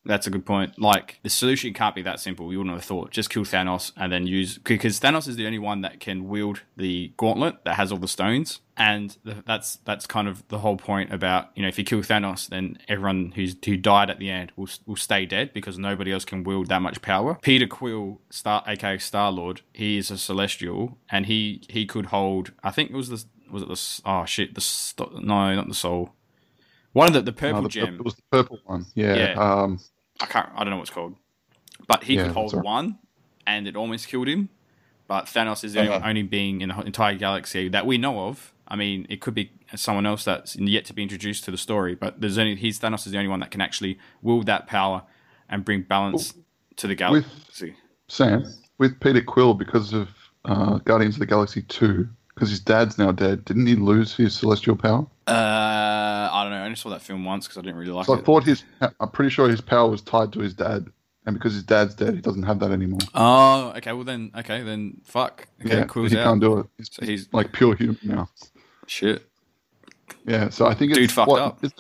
That's 0.04 0.26
a 0.26 0.32
good 0.32 0.46
point. 0.46 0.80
Like 0.80 1.20
the 1.22 1.30
solution 1.30 1.74
can't 1.74 1.94
be 1.94 2.02
that 2.02 2.20
simple. 2.20 2.48
We 2.48 2.58
wouldn't 2.58 2.76
have 2.76 2.84
thought. 2.84 3.12
Just 3.12 3.30
kill 3.30 3.44
Thanos 3.44 3.92
and 3.96 4.12
then 4.12 4.26
use 4.26 4.58
because 4.58 5.00
Thanos 5.00 5.28
is 5.28 5.36
the 5.36 5.46
only 5.46 5.60
one 5.60 5.82
that 5.82 6.00
can 6.00 6.28
wield 6.28 6.62
the 6.76 7.14
gauntlet 7.18 7.64
that 7.66 7.76
has 7.76 7.92
all 7.92 8.00
the 8.00 8.08
stones, 8.08 8.62
and 8.76 9.16
that's 9.46 9.76
that's 9.86 10.08
kind 10.08 10.28
of 10.28 10.48
the 10.48 10.60
whole 10.60 10.78
point 10.78 11.14
about 11.14 11.50
you 11.54 11.62
know 11.62 11.68
if 11.68 11.78
you 11.78 11.84
kill 11.84 12.00
Thanos, 12.00 12.48
then 12.48 12.80
everyone 12.88 13.34
who's 13.36 13.56
who 13.64 13.78
died 13.78 14.10
at 14.10 14.18
the 14.18 14.32
end 14.32 14.52
will 14.56 14.70
will 14.88 14.96
stay 14.96 15.26
dead 15.28 15.54
because 15.54 15.78
nobody 15.78 16.12
else 16.12 16.26
can 16.26 16.44
wield 16.44 16.68
that 16.70 16.82
much 16.82 17.02
power. 17.04 17.38
Peter 17.42 17.68
Quill, 17.68 18.22
Star 18.32 18.64
aka 18.66 18.98
Star 18.98 19.32
Lord, 19.32 19.62
he 19.72 19.98
is 19.98 20.10
a 20.10 20.18
Celestial, 20.18 20.98
and 21.12 21.28
he 21.28 21.62
he 21.70 21.86
could 21.86 22.08
hold. 22.08 22.54
I 22.64 22.72
think 22.72 22.90
it 22.90 22.96
was 22.96 23.10
the 23.10 23.24
was 23.52 23.62
it 23.62 23.70
the 23.70 24.10
oh 24.10 24.26
shit 24.26 24.56
the 24.56 25.22
no 25.22 25.54
not 25.54 25.68
the 25.68 25.76
soul. 25.76 26.16
One 26.94 27.08
of 27.08 27.14
the 27.14 27.22
the 27.22 27.32
purple 27.32 27.62
No, 27.62 27.68
the, 27.68 27.70
gem. 27.70 27.96
It 27.96 28.04
was 28.04 28.16
the 28.16 28.24
purple 28.32 28.60
one. 28.66 28.86
Yeah. 28.96 29.16
Yeah. 29.16 29.34
Um, 29.34 29.80
I 30.22 30.26
can't. 30.28 30.50
I 30.56 30.60
don't 30.64 30.72
know 30.72 30.78
what 30.78 30.84
it's 30.84 30.92
called, 30.92 31.16
but 31.88 32.04
he 32.04 32.16
Yeah, 32.16 32.24
could 32.24 32.32
hold 32.34 32.54
right. 32.54 32.64
one, 32.64 33.00
and 33.48 33.68
it 33.68 33.76
almost 33.76 34.08
killed 34.08 34.28
him. 34.28 34.50
But 35.08 35.26
Thanos 35.26 35.64
is 35.64 35.74
the 35.74 35.80
only, 35.82 35.92
Uh-huh. 35.94 36.08
only 36.10 36.24
being 36.24 36.62
in 36.62 36.70
the 36.70 36.80
entire 36.82 37.16
galaxy 37.16 37.68
that 37.70 37.86
we 37.86 37.98
know 37.98 38.28
of. 38.28 38.54
I 38.68 38.76
mean, 38.78 39.06
it 39.10 39.20
could 39.20 39.34
be 39.34 39.52
someone 39.76 40.06
else 40.06 40.24
that's 40.24 40.56
yet 40.56 40.86
to 40.86 40.94
be 40.94 41.04
introduced 41.04 41.44
to 41.46 41.52
the 41.52 41.58
story, 41.58 41.96
but 41.96 42.22
there's 42.22 42.38
only 42.38 42.56
he's 42.56 42.80
Thanos 42.80 43.06
is 43.06 43.12
the 43.12 43.18
only 43.18 43.30
one 43.30 43.42
that 43.42 43.52
can 43.52 43.60
actually 43.62 44.00
wield 44.22 44.46
that 44.46 44.68
power 44.68 45.04
and 45.50 45.66
bring 45.66 45.82
balance 45.82 46.34
to 46.78 46.88
the 46.88 46.96
galaxy. 46.96 47.76
Sam, 48.08 48.46
with 48.78 49.00
Peter 49.02 49.22
Quill, 49.22 49.54
because 49.54 49.92
of 49.94 50.10
uh, 50.46 50.78
Guardians 50.80 51.16
of 51.16 51.20
the 51.20 51.26
Galaxy 51.26 51.62
2, 51.64 52.08
because 52.34 52.50
his 52.50 52.60
dad's 52.60 52.98
now 52.98 53.12
dead, 53.12 53.46
didn't 53.46 53.66
he 53.68 53.76
lose 53.76 54.16
his 54.16 54.34
celestial 54.36 54.76
power? 54.76 55.06
Uh, 55.28 55.32
I 56.32 56.40
don't 56.44 56.52
know. 56.52 56.58
I 56.58 56.64
only 56.66 56.76
saw 56.76 56.90
that 56.90 57.02
film 57.02 57.24
once 57.26 57.48
because 57.48 57.58
I 57.58 57.62
didn't 57.62 57.78
really 57.78 57.92
like 57.92 58.06
So 58.06 58.18
I 58.18 58.22
thought 58.22 58.44
his, 58.44 58.64
I'm 59.00 59.10
pretty 59.10 59.30
sure 59.30 59.50
his 59.50 59.62
power 59.62 59.90
was 59.90 60.02
tied 60.02 60.34
to 60.34 60.40
his 60.40 60.54
dad. 60.54 60.88
And 61.26 61.36
because 61.36 61.54
his 61.54 61.62
dad's 61.64 61.94
dead, 61.94 62.16
he 62.16 62.22
doesn't 62.22 62.44
have 62.44 62.60
that 62.62 62.72
anymore. 62.72 63.00
oh, 63.14 63.74
okay. 63.78 63.92
Well 63.94 64.04
then, 64.04 64.32
okay 64.36 64.64
then, 64.64 65.02
fuck. 65.06 65.48
Okay, 65.64 65.78
yeah, 65.78 65.84
Quill's 65.86 66.12
he 66.12 66.18
out. 66.18 66.24
can't 66.24 66.42
do 66.42 66.60
it. 66.60 66.66
He's, 66.78 66.90
So 66.92 67.06
he's- 67.06 67.28
like 67.32 67.52
pure 67.54 67.76
human 67.76 68.00
now. 68.04 68.28
Shit. 68.88 69.28
Yeah, 70.26 70.50
so 70.50 70.66
I 70.66 70.74
think 70.74 70.92
it's 70.92 71.00
Dude 71.00 71.12
fucked 71.12 71.30
what- 71.30 71.42
up. 71.42 71.64
it- 71.64 71.74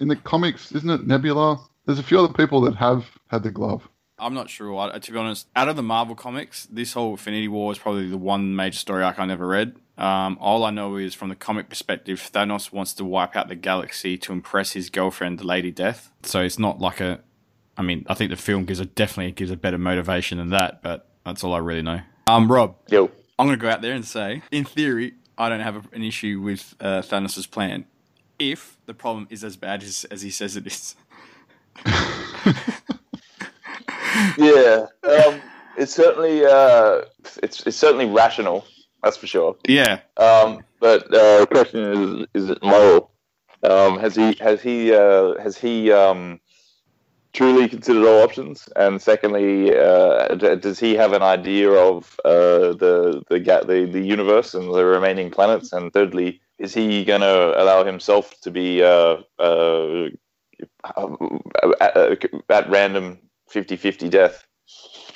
in 0.00 0.08
the 0.08 0.16
comics, 0.16 0.72
isn't 0.72 0.90
it 0.90 1.06
Nebula? 1.06 1.60
There's 1.86 2.00
a 2.00 2.02
few 2.02 2.18
other 2.18 2.32
people 2.32 2.60
that 2.62 2.74
have 2.74 3.06
had 3.28 3.44
the 3.44 3.52
glove. 3.52 3.88
I'm 4.22 4.34
not 4.34 4.48
sure. 4.48 4.78
I, 4.78 4.98
to 4.98 5.12
be 5.12 5.18
honest, 5.18 5.48
out 5.56 5.68
of 5.68 5.76
the 5.76 5.82
Marvel 5.82 6.14
comics, 6.14 6.66
this 6.66 6.92
whole 6.92 7.12
Infinity 7.12 7.48
War 7.48 7.72
is 7.72 7.78
probably 7.78 8.08
the 8.08 8.16
one 8.16 8.54
major 8.54 8.78
story 8.78 9.02
arc 9.02 9.18
I 9.18 9.26
never 9.26 9.46
read. 9.46 9.74
Um, 9.98 10.38
all 10.40 10.64
I 10.64 10.70
know 10.70 10.96
is 10.96 11.14
from 11.14 11.28
the 11.28 11.34
comic 11.34 11.68
perspective, 11.68 12.30
Thanos 12.32 12.72
wants 12.72 12.94
to 12.94 13.04
wipe 13.04 13.36
out 13.36 13.48
the 13.48 13.54
galaxy 13.54 14.16
to 14.18 14.32
impress 14.32 14.72
his 14.72 14.88
girlfriend, 14.90 15.44
Lady 15.44 15.70
Death. 15.70 16.10
So 16.22 16.40
it's 16.40 16.58
not 16.58 16.80
like 16.80 17.00
a. 17.00 17.20
I 17.76 17.82
mean, 17.82 18.06
I 18.08 18.14
think 18.14 18.30
the 18.30 18.36
film 18.36 18.64
gives 18.64 18.80
a 18.80 18.86
definitely 18.86 19.32
gives 19.32 19.50
a 19.50 19.56
better 19.56 19.78
motivation 19.78 20.38
than 20.38 20.50
that, 20.50 20.82
but 20.82 21.08
that's 21.24 21.42
all 21.42 21.54
I 21.54 21.58
really 21.58 21.82
know. 21.82 22.00
Um, 22.26 22.50
Rob, 22.50 22.76
Yo, 22.88 23.10
I'm 23.38 23.46
going 23.46 23.58
to 23.58 23.62
go 23.62 23.68
out 23.68 23.82
there 23.82 23.94
and 23.94 24.04
say, 24.04 24.42
in 24.50 24.64
theory, 24.64 25.14
I 25.36 25.48
don't 25.48 25.60
have 25.60 25.76
a, 25.76 25.82
an 25.92 26.02
issue 26.02 26.40
with 26.40 26.74
uh, 26.80 27.02
Thanos' 27.02 27.50
plan, 27.50 27.86
if 28.38 28.78
the 28.86 28.94
problem 28.94 29.26
is 29.30 29.42
as 29.42 29.56
bad 29.56 29.82
as, 29.82 30.04
as 30.10 30.22
he 30.22 30.30
says 30.30 30.56
it 30.56 30.66
is. 30.66 30.94
yeah, 34.38 34.86
um, 35.04 35.40
it's 35.76 35.94
certainly 35.94 36.44
uh, 36.44 37.02
it's 37.42 37.62
it's 37.66 37.76
certainly 37.76 38.06
rational. 38.06 38.64
That's 39.02 39.16
for 39.16 39.26
sure. 39.26 39.56
Yeah, 39.66 40.00
Um, 40.16 40.64
but 40.80 41.04
uh, 41.12 41.40
the 41.40 41.46
question 41.50 42.26
is: 42.34 42.44
Is 42.44 42.50
it 42.50 42.62
moral? 42.62 43.10
Um, 43.62 43.98
has 43.98 44.14
he 44.14 44.34
has 44.40 44.60
he 44.62 44.92
uh, 44.94 45.38
has 45.40 45.56
he 45.58 45.92
um, 45.92 46.40
truly 47.32 47.68
considered 47.68 48.06
all 48.06 48.22
options? 48.22 48.68
And 48.76 49.00
secondly, 49.00 49.76
uh, 49.76 50.28
d- 50.34 50.56
does 50.56 50.78
he 50.78 50.94
have 50.94 51.12
an 51.12 51.22
idea 51.22 51.70
of 51.70 52.18
uh, 52.24 52.74
the 52.74 53.22
the, 53.28 53.38
the 53.38 53.88
the 53.90 54.00
universe 54.00 54.54
and 54.54 54.72
the 54.72 54.84
remaining 54.84 55.30
planets? 55.30 55.72
And 55.72 55.92
thirdly, 55.92 56.40
is 56.58 56.74
he 56.74 57.04
going 57.04 57.22
to 57.22 57.60
allow 57.60 57.84
himself 57.84 58.34
to 58.42 58.50
be 58.50 58.82
uh, 58.82 59.16
uh, 59.38 60.08
at, 61.80 62.24
at 62.50 62.70
random 62.70 63.18
50-50 63.52 64.10
death, 64.10 64.44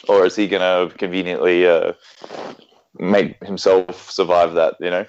or 0.08 0.26
is 0.26 0.36
he 0.36 0.46
going 0.46 0.62
to 0.62 0.94
conveniently 0.96 1.66
uh, 1.66 1.92
make 2.98 3.42
himself 3.44 4.10
survive 4.10 4.54
that? 4.54 4.76
You 4.80 4.90
know. 4.90 5.06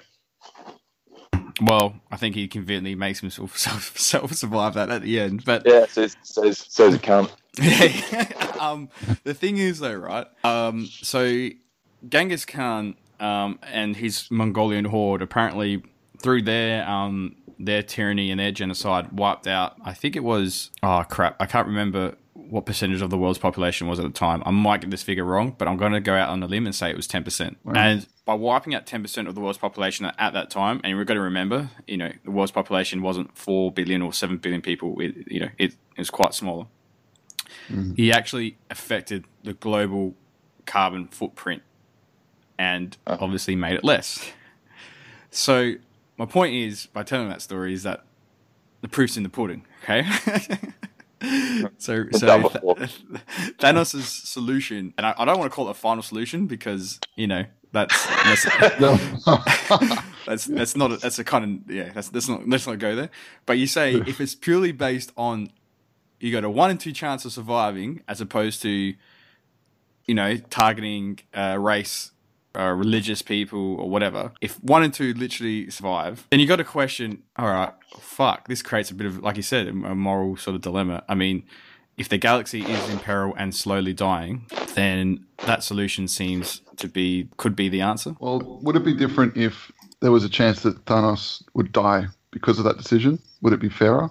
Well, 1.60 1.96
I 2.10 2.16
think 2.16 2.34
he 2.34 2.46
conveniently 2.46 2.94
makes 2.94 3.20
himself 3.20 3.56
self, 3.58 3.98
self 3.98 4.32
survive 4.34 4.74
that 4.74 4.90
at 4.90 5.02
the 5.02 5.20
end. 5.20 5.44
But 5.44 5.62
Yeah, 5.66 5.86
so 5.86 6.06
so 6.22 6.50
so 6.52 6.88
it 6.88 7.02
can't. 7.02 7.32
um, 8.60 8.88
the 9.24 9.34
thing 9.34 9.58
is, 9.58 9.80
though, 9.80 9.94
right? 9.94 10.26
Um, 10.44 10.86
so 10.86 11.48
Genghis 12.08 12.44
Khan 12.44 12.94
um, 13.20 13.58
and 13.62 13.96
his 13.96 14.30
Mongolian 14.30 14.86
horde 14.86 15.22
apparently 15.22 15.82
through 16.18 16.42
their 16.42 16.88
um, 16.88 17.36
their 17.58 17.82
tyranny 17.82 18.30
and 18.30 18.38
their 18.38 18.52
genocide 18.52 19.12
wiped 19.12 19.46
out. 19.46 19.76
I 19.84 19.94
think 19.94 20.16
it 20.16 20.24
was 20.24 20.70
oh 20.82 21.04
crap, 21.08 21.36
I 21.40 21.46
can't 21.46 21.66
remember 21.66 22.14
what 22.48 22.66
percentage 22.66 23.02
of 23.02 23.10
the 23.10 23.18
world's 23.18 23.38
population 23.38 23.86
was 23.86 23.98
at 23.98 24.04
the 24.04 24.10
time. 24.10 24.42
I 24.46 24.50
might 24.50 24.80
get 24.80 24.90
this 24.90 25.02
figure 25.02 25.24
wrong, 25.24 25.54
but 25.56 25.68
I'm 25.68 25.76
going 25.76 25.92
to 25.92 26.00
go 26.00 26.14
out 26.14 26.30
on 26.30 26.42
a 26.42 26.46
limb 26.46 26.66
and 26.66 26.74
say 26.74 26.90
it 26.90 26.96
was 26.96 27.06
ten 27.06 27.24
percent. 27.24 27.58
And 27.74 28.06
by 28.24 28.34
wiping 28.34 28.74
out 28.74 28.86
ten 28.86 29.02
percent 29.02 29.28
of 29.28 29.34
the 29.34 29.40
world's 29.40 29.58
population 29.58 30.06
at, 30.06 30.14
at 30.18 30.32
that 30.32 30.50
time, 30.50 30.80
and 30.84 30.96
we've 30.96 31.06
got 31.06 31.14
to 31.14 31.20
remember, 31.20 31.70
you 31.86 31.96
know, 31.96 32.12
the 32.24 32.30
world's 32.30 32.52
population 32.52 33.02
wasn't 33.02 33.36
four 33.36 33.70
billion 33.70 34.02
or 34.02 34.12
seven 34.12 34.38
billion 34.38 34.62
people. 34.62 35.00
It, 35.00 35.14
you 35.26 35.40
know, 35.40 35.48
it, 35.58 35.72
it 35.72 35.98
was 35.98 36.10
quite 36.10 36.34
smaller 36.34 36.66
mm-hmm. 37.68 37.94
he 37.94 38.12
actually 38.12 38.56
affected 38.70 39.24
the 39.42 39.52
global 39.54 40.14
carbon 40.66 41.08
footprint 41.08 41.62
and 42.58 42.96
uh-huh. 43.06 43.24
obviously 43.24 43.56
made 43.56 43.74
it 43.74 43.84
less. 43.84 44.32
So 45.30 45.74
my 46.16 46.26
point 46.26 46.54
is, 46.54 46.86
by 46.86 47.02
telling 47.02 47.28
that 47.28 47.42
story, 47.42 47.72
is 47.72 47.82
that 47.84 48.04
the 48.80 48.88
proof's 48.88 49.16
in 49.16 49.22
the 49.22 49.28
pudding. 49.28 49.64
Okay. 49.82 50.06
so 51.78 52.06
so. 52.12 52.48
Th- 52.48 52.52
Thanos' 53.58 54.26
solution, 54.26 54.94
and 54.96 55.06
I, 55.06 55.14
I 55.18 55.24
don't 55.24 55.38
want 55.38 55.50
to 55.50 55.54
call 55.54 55.68
it 55.68 55.72
a 55.72 55.74
final 55.74 56.02
solution 56.02 56.46
because 56.46 57.00
you 57.16 57.26
know 57.26 57.44
that's 57.72 58.06
that's, 58.06 58.44
that's 60.26 60.44
that's 60.46 60.76
not 60.76 60.92
a, 60.92 60.96
that's 60.96 61.18
a 61.18 61.24
kind 61.24 61.44
of 61.44 61.74
yeah 61.74 61.90
that's 61.92 62.08
that's 62.10 62.28
not 62.28 62.48
let's 62.48 62.66
not 62.66 62.78
go 62.78 62.94
there. 62.94 63.10
But 63.46 63.58
you 63.58 63.66
say 63.66 63.94
if 63.94 64.20
it's 64.20 64.34
purely 64.34 64.72
based 64.72 65.12
on 65.16 65.50
you 66.20 66.32
got 66.32 66.44
a 66.44 66.50
one 66.50 66.70
in 66.70 66.78
two 66.78 66.92
chance 66.92 67.24
of 67.24 67.32
surviving 67.32 68.02
as 68.08 68.20
opposed 68.20 68.62
to 68.62 68.94
you 70.06 70.14
know 70.14 70.36
targeting 70.36 71.18
uh, 71.34 71.56
race, 71.58 72.12
uh, 72.58 72.72
religious 72.72 73.22
people 73.22 73.76
or 73.76 73.88
whatever. 73.88 74.32
If 74.40 74.62
one 74.62 74.82
and 74.82 74.92
two 74.92 75.14
literally 75.14 75.70
survive, 75.70 76.26
then 76.30 76.40
you 76.40 76.46
got 76.46 76.56
to 76.56 76.64
question. 76.64 77.22
All 77.36 77.46
right, 77.48 77.72
fuck. 78.00 78.48
This 78.48 78.62
creates 78.62 78.90
a 78.90 78.94
bit 78.94 79.06
of 79.06 79.22
like 79.22 79.36
you 79.36 79.42
said 79.42 79.66
a, 79.66 79.70
a 79.70 79.94
moral 79.94 80.36
sort 80.36 80.56
of 80.56 80.62
dilemma. 80.62 81.04
I 81.08 81.14
mean. 81.14 81.44
If 81.96 82.08
the 82.08 82.16
galaxy 82.16 82.62
is 82.62 82.88
in 82.90 83.00
peril 83.00 83.34
and 83.36 83.52
slowly 83.52 83.92
dying, 83.92 84.46
then 84.76 85.26
that 85.46 85.64
solution 85.64 86.06
seems 86.06 86.60
to 86.76 86.86
be 86.86 87.28
could 87.38 87.56
be 87.56 87.68
the 87.68 87.80
answer. 87.80 88.14
well, 88.20 88.40
would 88.62 88.76
it 88.76 88.84
be 88.84 88.94
different 88.94 89.36
if 89.36 89.72
there 89.98 90.12
was 90.12 90.24
a 90.24 90.28
chance 90.28 90.62
that 90.62 90.84
Thanos 90.84 91.42
would 91.54 91.72
die 91.72 92.06
because 92.30 92.58
of 92.58 92.64
that 92.66 92.76
decision? 92.76 93.18
Would 93.42 93.52
it 93.52 93.60
be 93.60 93.68
fairer? 93.68 94.10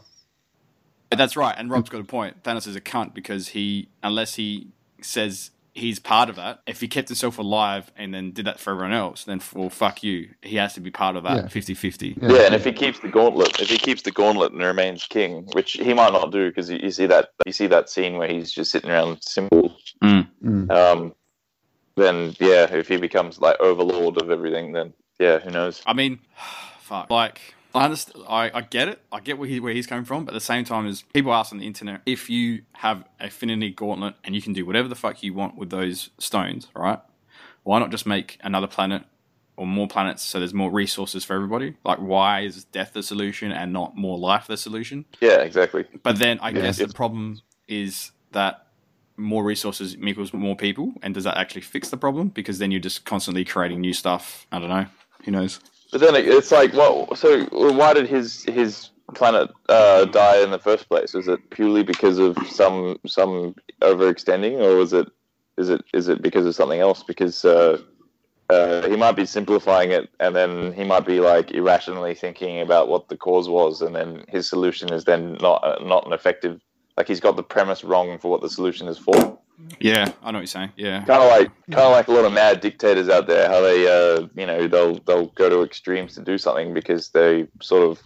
That's 1.09 1.37
right, 1.37 1.55
and 1.57 1.71
Rob's 1.71 1.89
got 1.89 2.01
a 2.01 2.03
point. 2.03 2.43
Thanos 2.43 2.67
is 2.67 2.75
a 2.75 2.81
cunt 2.81 3.13
because 3.13 3.49
he, 3.49 3.87
unless 4.03 4.35
he 4.35 4.67
says 5.01 5.51
he's 5.77 5.99
part 5.99 6.29
of 6.29 6.35
that. 6.35 6.61
If 6.67 6.81
he 6.81 6.87
kept 6.87 7.07
himself 7.09 7.37
alive 7.37 7.91
and 7.95 8.13
then 8.13 8.31
did 8.31 8.45
that 8.45 8.59
for 8.59 8.71
everyone 8.71 8.93
else, 8.93 9.23
then 9.23 9.41
well, 9.53 9.69
fuck 9.69 10.03
you. 10.03 10.29
He 10.41 10.55
has 10.57 10.73
to 10.73 10.79
be 10.81 10.91
part 10.91 11.15
of 11.15 11.23
that 11.23 11.35
Yeah. 11.37 11.43
50-50. 11.43 12.17
Yeah. 12.21 12.29
Yeah, 12.31 12.41
and 12.47 12.55
if 12.55 12.65
he 12.65 12.71
keeps 12.73 12.99
the 12.99 13.07
gauntlet, 13.09 13.59
if 13.61 13.69
he 13.69 13.77
keeps 13.77 14.01
the 14.01 14.11
gauntlet 14.11 14.51
and 14.53 14.61
remains 14.61 15.05
king, 15.05 15.47
which 15.53 15.73
he 15.73 15.93
might 15.93 16.13
not 16.13 16.31
do 16.31 16.49
because 16.49 16.69
you, 16.69 16.79
you 16.81 16.91
see 16.91 17.05
that 17.05 17.29
you 17.45 17.51
see 17.53 17.67
that 17.67 17.89
scene 17.89 18.17
where 18.17 18.27
he's 18.27 18.51
just 18.51 18.71
sitting 18.71 18.89
around 18.89 19.21
simple, 19.21 19.75
Mm. 20.03 20.69
um, 20.71 21.13
then 21.95 22.35
yeah, 22.39 22.71
if 22.73 22.87
he 22.87 22.97
becomes 22.97 23.39
like 23.39 23.59
overlord 23.59 24.21
of 24.21 24.29
everything, 24.31 24.71
then 24.73 24.93
yeah, 25.19 25.39
who 25.39 25.49
knows? 25.51 25.81
I 25.85 25.93
mean, 25.93 26.19
fuck. 26.79 27.09
Like, 27.09 27.55
I 27.75 27.85
understand. 27.85 28.25
I, 28.27 28.51
I 28.53 28.61
get 28.61 28.87
it. 28.87 29.01
I 29.11 29.19
get 29.19 29.37
where, 29.37 29.47
he, 29.47 29.59
where 29.59 29.73
he's 29.73 29.87
coming 29.87 30.05
from. 30.05 30.25
But 30.25 30.33
at 30.33 30.37
the 30.37 30.41
same 30.41 30.65
time, 30.65 30.87
as 30.87 31.03
people 31.13 31.33
ask 31.33 31.51
on 31.51 31.59
the 31.59 31.67
internet, 31.67 32.01
if 32.05 32.29
you 32.29 32.63
have 32.73 33.03
Infinity 33.19 33.71
Gauntlet 33.71 34.15
and 34.23 34.35
you 34.35 34.41
can 34.41 34.53
do 34.53 34.65
whatever 34.65 34.87
the 34.87 34.95
fuck 34.95 35.21
you 35.23 35.33
want 35.33 35.57
with 35.57 35.69
those 35.69 36.09
stones, 36.17 36.67
right? 36.75 36.99
Why 37.63 37.79
not 37.79 37.91
just 37.91 38.05
make 38.05 38.37
another 38.41 38.67
planet 38.67 39.03
or 39.57 39.67
more 39.67 39.87
planets 39.87 40.23
so 40.23 40.39
there's 40.39 40.53
more 40.53 40.71
resources 40.71 41.23
for 41.25 41.33
everybody? 41.33 41.75
Like, 41.83 41.99
why 41.99 42.41
is 42.41 42.63
death 42.65 42.93
the 42.93 43.03
solution 43.03 43.51
and 43.51 43.73
not 43.73 43.95
more 43.97 44.17
life 44.17 44.47
the 44.47 44.57
solution? 44.57 45.05
Yeah, 45.19 45.39
exactly. 45.39 45.85
But 46.03 46.19
then 46.19 46.39
I 46.39 46.49
Yeah. 46.49 46.61
guess 46.61 46.77
the 46.77 46.87
problem 46.89 47.41
is 47.67 48.11
that 48.31 48.67
more 49.17 49.43
resources 49.43 49.97
equals 49.97 50.31
more 50.31 50.55
people. 50.55 50.93
And 51.01 51.13
does 51.13 51.23
that 51.25 51.37
actually 51.37 51.61
fix 51.61 51.89
the 51.89 51.97
problem? 51.97 52.29
Because 52.29 52.59
then 52.59 52.71
you're 52.71 52.79
just 52.79 53.03
constantly 53.03 53.43
creating 53.43 53.81
new 53.81 53.93
stuff. 53.93 54.45
I 54.51 54.59
don't 54.59 54.69
know. 54.69 54.85
Who 55.25 55.31
knows? 55.31 55.59
But 55.91 56.01
then 56.01 56.15
it- 56.15 56.27
it's 56.27 56.51
like, 56.51 56.73
well, 56.73 57.13
so 57.15 57.45
why 57.51 57.93
did 57.93 58.07
his 58.07 58.43
his 58.43 58.89
planet 59.15 59.49
uh, 59.69 60.05
die 60.05 60.41
in 60.43 60.51
the 60.51 60.59
first 60.59 60.89
place? 60.89 61.13
Was 61.13 61.27
it 61.27 61.49
purely 61.49 61.83
because 61.83 62.17
of 62.19 62.37
some 62.49 62.97
some 63.07 63.55
overextending, 63.81 64.59
or 64.61 64.75
was 64.77 64.93
it 64.93 65.07
is 65.57 65.69
it 65.69 65.81
is 65.93 66.07
it 66.09 66.21
because 66.21 66.45
of 66.45 66.55
something 66.55 66.79
else? 66.81 67.03
Because 67.03 67.45
uh, 67.45 67.79
uh, 68.49 68.87
he 68.87 68.95
might 68.95 69.15
be 69.15 69.25
simplifying 69.25 69.91
it, 69.91 70.09
and 70.19 70.35
then 70.35 70.73
he 70.73 70.83
might 70.83 71.05
be 71.05 71.19
like 71.19 71.51
irrationally 71.51 72.13
thinking 72.15 72.59
about 72.59 72.89
what 72.89 73.07
the 73.07 73.17
cause 73.17 73.47
was, 73.49 73.81
and 73.81 73.95
then 73.95 74.23
his 74.27 74.47
solution 74.49 74.91
is 74.91 75.05
then 75.05 75.37
not 75.41 75.85
not 75.85 76.05
an 76.05 76.13
effective. 76.13 76.61
Like 76.97 77.07
he's 77.07 77.19
got 77.19 77.35
the 77.35 77.43
premise 77.43 77.83
wrong 77.83 78.17
for 78.19 78.29
what 78.31 78.41
the 78.41 78.49
solution 78.49 78.87
is 78.87 78.97
for. 78.97 79.39
Yeah, 79.79 80.11
I 80.21 80.31
know 80.31 80.37
what 80.37 80.41
you're 80.41 80.47
saying. 80.47 80.71
Yeah. 80.77 81.03
kind 81.05 81.23
of 81.23 81.29
like 81.29 81.51
kind 81.71 81.85
of 81.87 81.91
like 81.91 82.07
a 82.07 82.11
lot 82.11 82.25
of 82.25 82.33
mad 82.33 82.61
dictators 82.61 83.09
out 83.09 83.27
there 83.27 83.47
how 83.47 83.61
they 83.61 83.87
uh 83.87 84.27
you 84.35 84.45
know 84.45 84.67
they'll 84.67 84.99
they'll 84.99 85.27
go 85.27 85.49
to 85.49 85.63
extremes 85.63 86.13
to 86.15 86.21
do 86.21 86.37
something 86.37 86.73
because 86.73 87.09
they 87.09 87.47
sort 87.61 87.83
of 87.89 88.01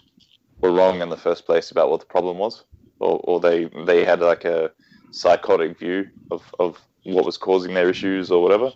were 0.62 0.72
wrong 0.72 1.02
in 1.02 1.10
the 1.10 1.18
first 1.18 1.46
place 1.46 1.72
about 1.72 1.90
what 1.90 2.00
the 2.00 2.06
problem 2.06 2.38
was 2.38 2.64
or, 3.00 3.20
or 3.26 3.40
they 3.40 3.66
they 3.86 4.06
had 4.06 4.22
like 4.22 4.46
a 4.46 4.72
psychotic 5.12 5.78
view 5.78 6.08
of 6.30 6.42
of 6.60 6.80
what 7.04 7.26
was 7.26 7.38
causing 7.38 7.74
their 7.74 7.90
issues 7.90 8.32
or 8.32 8.42
whatever 8.42 8.72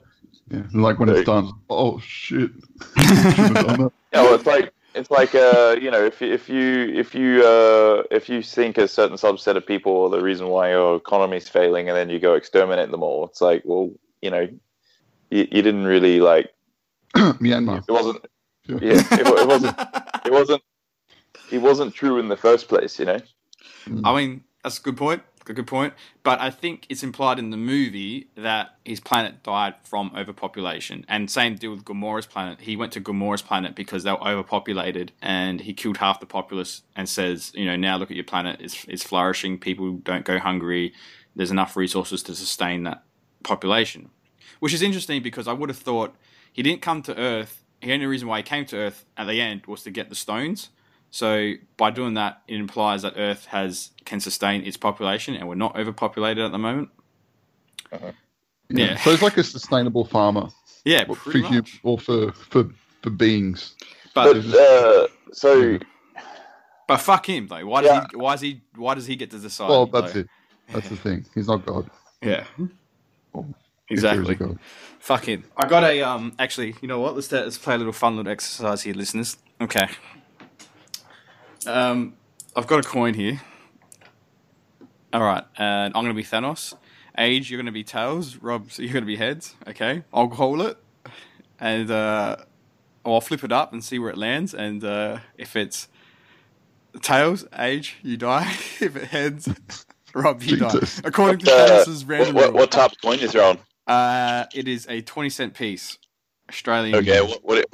Yeah. 0.49 0.63
Like 0.73 0.99
when 0.99 1.09
it's 1.09 1.25
done, 1.25 1.51
oh 1.69 1.99
shit. 1.99 2.51
Shouldn't 2.97 3.57
have 3.57 3.65
done 3.67 3.81
that. 3.83 3.91
yeah 4.13 4.21
well, 4.23 4.35
it's 4.35 4.45
like 4.45 4.73
it's 4.95 5.11
like 5.11 5.35
uh 5.35 5.75
you 5.81 5.91
know 5.91 6.03
if 6.03 6.21
you- 6.21 6.33
if 6.33 6.49
you 6.49 6.89
if 6.95 7.13
you 7.15 7.45
uh 7.45 8.03
if 8.11 8.29
you 8.29 8.41
think 8.41 8.77
a 8.77 8.87
certain 8.87 9.17
subset 9.17 9.55
of 9.57 9.65
people 9.65 10.03
are 10.03 10.09
the 10.09 10.21
reason 10.21 10.47
why 10.47 10.71
your 10.71 10.95
economy's 10.95 11.49
failing 11.49 11.89
and 11.89 11.97
then 11.97 12.09
you 12.09 12.19
go 12.19 12.33
exterminate 12.35 12.89
them 12.91 13.03
all 13.03 13.25
it's 13.25 13.41
like 13.41 13.61
well 13.65 13.91
you 14.21 14.29
know 14.31 14.47
you, 15.29 15.47
you 15.51 15.61
didn't 15.61 15.85
really 15.85 16.19
like 16.19 16.49
Myanmar. 17.15 17.83
it 17.87 17.91
wasn't 17.91 18.25
Yeah. 18.67 18.77
yeah 18.81 19.01
it, 19.11 19.27
it 19.27 19.47
wasn't 19.47 19.75
it 20.25 20.31
wasn't 20.31 20.61
it 21.51 21.61
wasn't 21.61 21.93
true 21.93 22.19
in 22.19 22.27
the 22.29 22.37
first 22.37 22.67
place 22.67 22.97
you 22.99 23.05
know 23.05 23.19
I 24.03 24.15
mean, 24.15 24.43
that's 24.63 24.79
a 24.79 24.81
good 24.81 24.97
point. 24.97 25.21
Good 25.53 25.67
point. 25.67 25.93
But 26.23 26.41
I 26.41 26.49
think 26.49 26.87
it's 26.89 27.03
implied 27.03 27.37
in 27.37 27.51
the 27.51 27.57
movie 27.57 28.29
that 28.35 28.77
his 28.83 28.99
planet 28.99 29.43
died 29.43 29.75
from 29.83 30.11
overpopulation. 30.15 31.05
And 31.07 31.29
same 31.29 31.55
deal 31.55 31.71
with 31.71 31.85
Gamora's 31.85 32.25
planet. 32.25 32.61
He 32.61 32.75
went 32.75 32.91
to 32.93 33.01
Gamora's 33.01 33.43
planet 33.43 33.75
because 33.75 34.03
they 34.03 34.11
were 34.11 34.27
overpopulated 34.27 35.11
and 35.21 35.61
he 35.61 35.73
killed 35.73 35.97
half 35.97 36.19
the 36.19 36.25
populace 36.25 36.81
and 36.95 37.07
says, 37.07 37.51
you 37.53 37.65
know, 37.65 37.75
now 37.75 37.95
look 37.97 38.09
at 38.09 38.17
your 38.17 38.25
planet. 38.25 38.59
It's, 38.59 38.85
it's 38.85 39.03
flourishing. 39.03 39.59
People 39.59 39.93
don't 39.97 40.25
go 40.25 40.39
hungry. 40.39 40.93
There's 41.35 41.51
enough 41.51 41.77
resources 41.77 42.23
to 42.23 42.33
sustain 42.33 42.83
that 42.83 43.03
population. 43.43 44.09
Which 44.59 44.73
is 44.73 44.81
interesting 44.81 45.21
because 45.21 45.47
I 45.47 45.53
would 45.53 45.69
have 45.69 45.77
thought 45.77 46.15
he 46.51 46.63
didn't 46.63 46.81
come 46.81 47.03
to 47.03 47.15
Earth. 47.15 47.63
The 47.81 47.93
only 47.93 48.07
reason 48.07 48.27
why 48.27 48.37
he 48.37 48.43
came 48.43 48.65
to 48.67 48.77
Earth 48.77 49.05
at 49.15 49.27
the 49.27 49.39
end 49.39 49.67
was 49.67 49.83
to 49.83 49.91
get 49.91 50.09
the 50.09 50.15
stones. 50.15 50.69
So 51.15 51.53
by 51.77 51.91
doing 51.91 52.15
that, 52.15 52.41
it 52.45 52.59
implies 52.59 53.03
that 53.03 53.13
Earth 53.15 53.45
has 53.45 53.91
can 54.03 54.19
sustain 54.19 54.65
its 54.65 54.75
population, 54.75 55.33
and 55.33 55.47
we're 55.47 55.55
not 55.55 55.77
overpopulated 55.77 56.43
at 56.43 56.51
the 56.51 56.57
moment. 56.57 56.89
Yeah. 58.67 58.97
So 58.97 59.11
it's 59.11 59.21
like 59.21 59.37
a 59.37 59.43
sustainable 59.43 60.03
farmer 60.03 60.49
Yeah, 60.83 61.05
for 61.05 61.15
pretty 61.15 61.43
hum- 61.43 61.63
or 61.83 61.97
for, 61.97 62.33
for 62.33 62.69
for 63.01 63.11
beings. 63.11 63.75
But 64.13 64.43
but 64.43 64.57
uh 64.57 65.07
so 65.31 65.79
but 66.85 66.97
fuck 66.97 67.29
him 67.29 67.47
though. 67.47 67.65
Why 67.65 67.83
does 67.83 68.07
he? 68.11 68.17
Why 68.17 68.33
is 68.33 68.41
he? 68.41 68.61
Why 68.75 68.93
does 68.95 69.05
he 69.05 69.15
get 69.15 69.31
to 69.31 69.39
decide? 69.39 69.69
Well, 69.69 69.85
that's 69.85 70.11
though? 70.11 70.19
it. 70.19 70.27
That's 70.73 70.89
the 70.89 70.97
thing. 70.97 71.25
He's 71.33 71.47
not 71.47 71.65
God. 71.65 71.89
Yeah. 72.21 72.43
Well, 73.31 73.47
If 73.89 74.01
there 74.01 74.15
is 74.15 74.19
Exactly. 74.19 74.35
God. 74.35 74.59
Fuck 74.99 75.29
him. 75.29 75.45
I 75.55 75.65
got 75.65 75.85
a 75.85 76.01
um. 76.01 76.33
Actually, 76.39 76.75
you 76.81 76.89
know 76.89 76.99
what? 76.99 77.15
Let's 77.15 77.31
let's 77.31 77.57
play 77.57 77.75
a 77.75 77.77
little 77.77 77.93
fun 77.93 78.17
little 78.17 78.29
exercise 78.33 78.81
here, 78.81 78.93
listeners. 78.93 79.37
Okay. 79.61 79.87
Um, 81.67 82.15
I've 82.55 82.67
got 82.67 82.79
a 82.85 82.87
coin 82.87 83.13
here. 83.15 83.41
All 85.13 85.21
right, 85.23 85.43
and 85.57 85.93
I'm 85.95 86.03
gonna 86.03 86.13
be 86.13 86.23
Thanos. 86.23 86.75
Age, 87.17 87.51
you're 87.51 87.59
gonna 87.59 87.71
be 87.71 87.83
tails. 87.83 88.37
Rob, 88.37 88.71
so 88.71 88.81
you're 88.83 88.93
gonna 88.93 89.05
be 89.05 89.17
heads. 89.17 89.55
Okay, 89.67 90.03
I'll 90.13 90.29
hold 90.29 90.61
it, 90.61 90.77
and 91.59 91.91
uh, 91.91 92.37
I'll 93.05 93.21
flip 93.21 93.43
it 93.43 93.51
up 93.51 93.73
and 93.73 93.83
see 93.83 93.99
where 93.99 94.11
it 94.11 94.17
lands. 94.17 94.53
And 94.53 94.83
uh, 94.83 95.19
if 95.37 95.55
it's 95.55 95.89
tails, 97.01 97.45
age, 97.57 97.97
you 98.03 98.17
die. 98.17 98.51
if 98.81 98.95
it 98.95 99.05
heads, 99.09 99.49
Rob, 100.13 100.43
you 100.43 100.57
Jesus. 100.57 101.01
die. 101.01 101.03
According 101.03 101.39
to 101.39 101.47
uh, 101.51 101.85
Thanos' 101.87 102.03
random 102.07 102.37
what, 102.37 102.53
rule. 102.53 102.55
what 102.55 102.71
type 102.71 102.91
of 102.93 103.01
coin 103.01 103.19
is 103.19 103.33
there 103.33 103.43
on 103.45 103.59
Uh, 103.87 104.45
it 104.53 104.67
is 104.67 104.87
a 104.89 105.01
twenty 105.01 105.29
cent 105.29 105.53
piece, 105.55 105.99
Australian. 106.49 106.99
okay 106.99 107.21
what 107.21 107.43
what, 107.45 107.65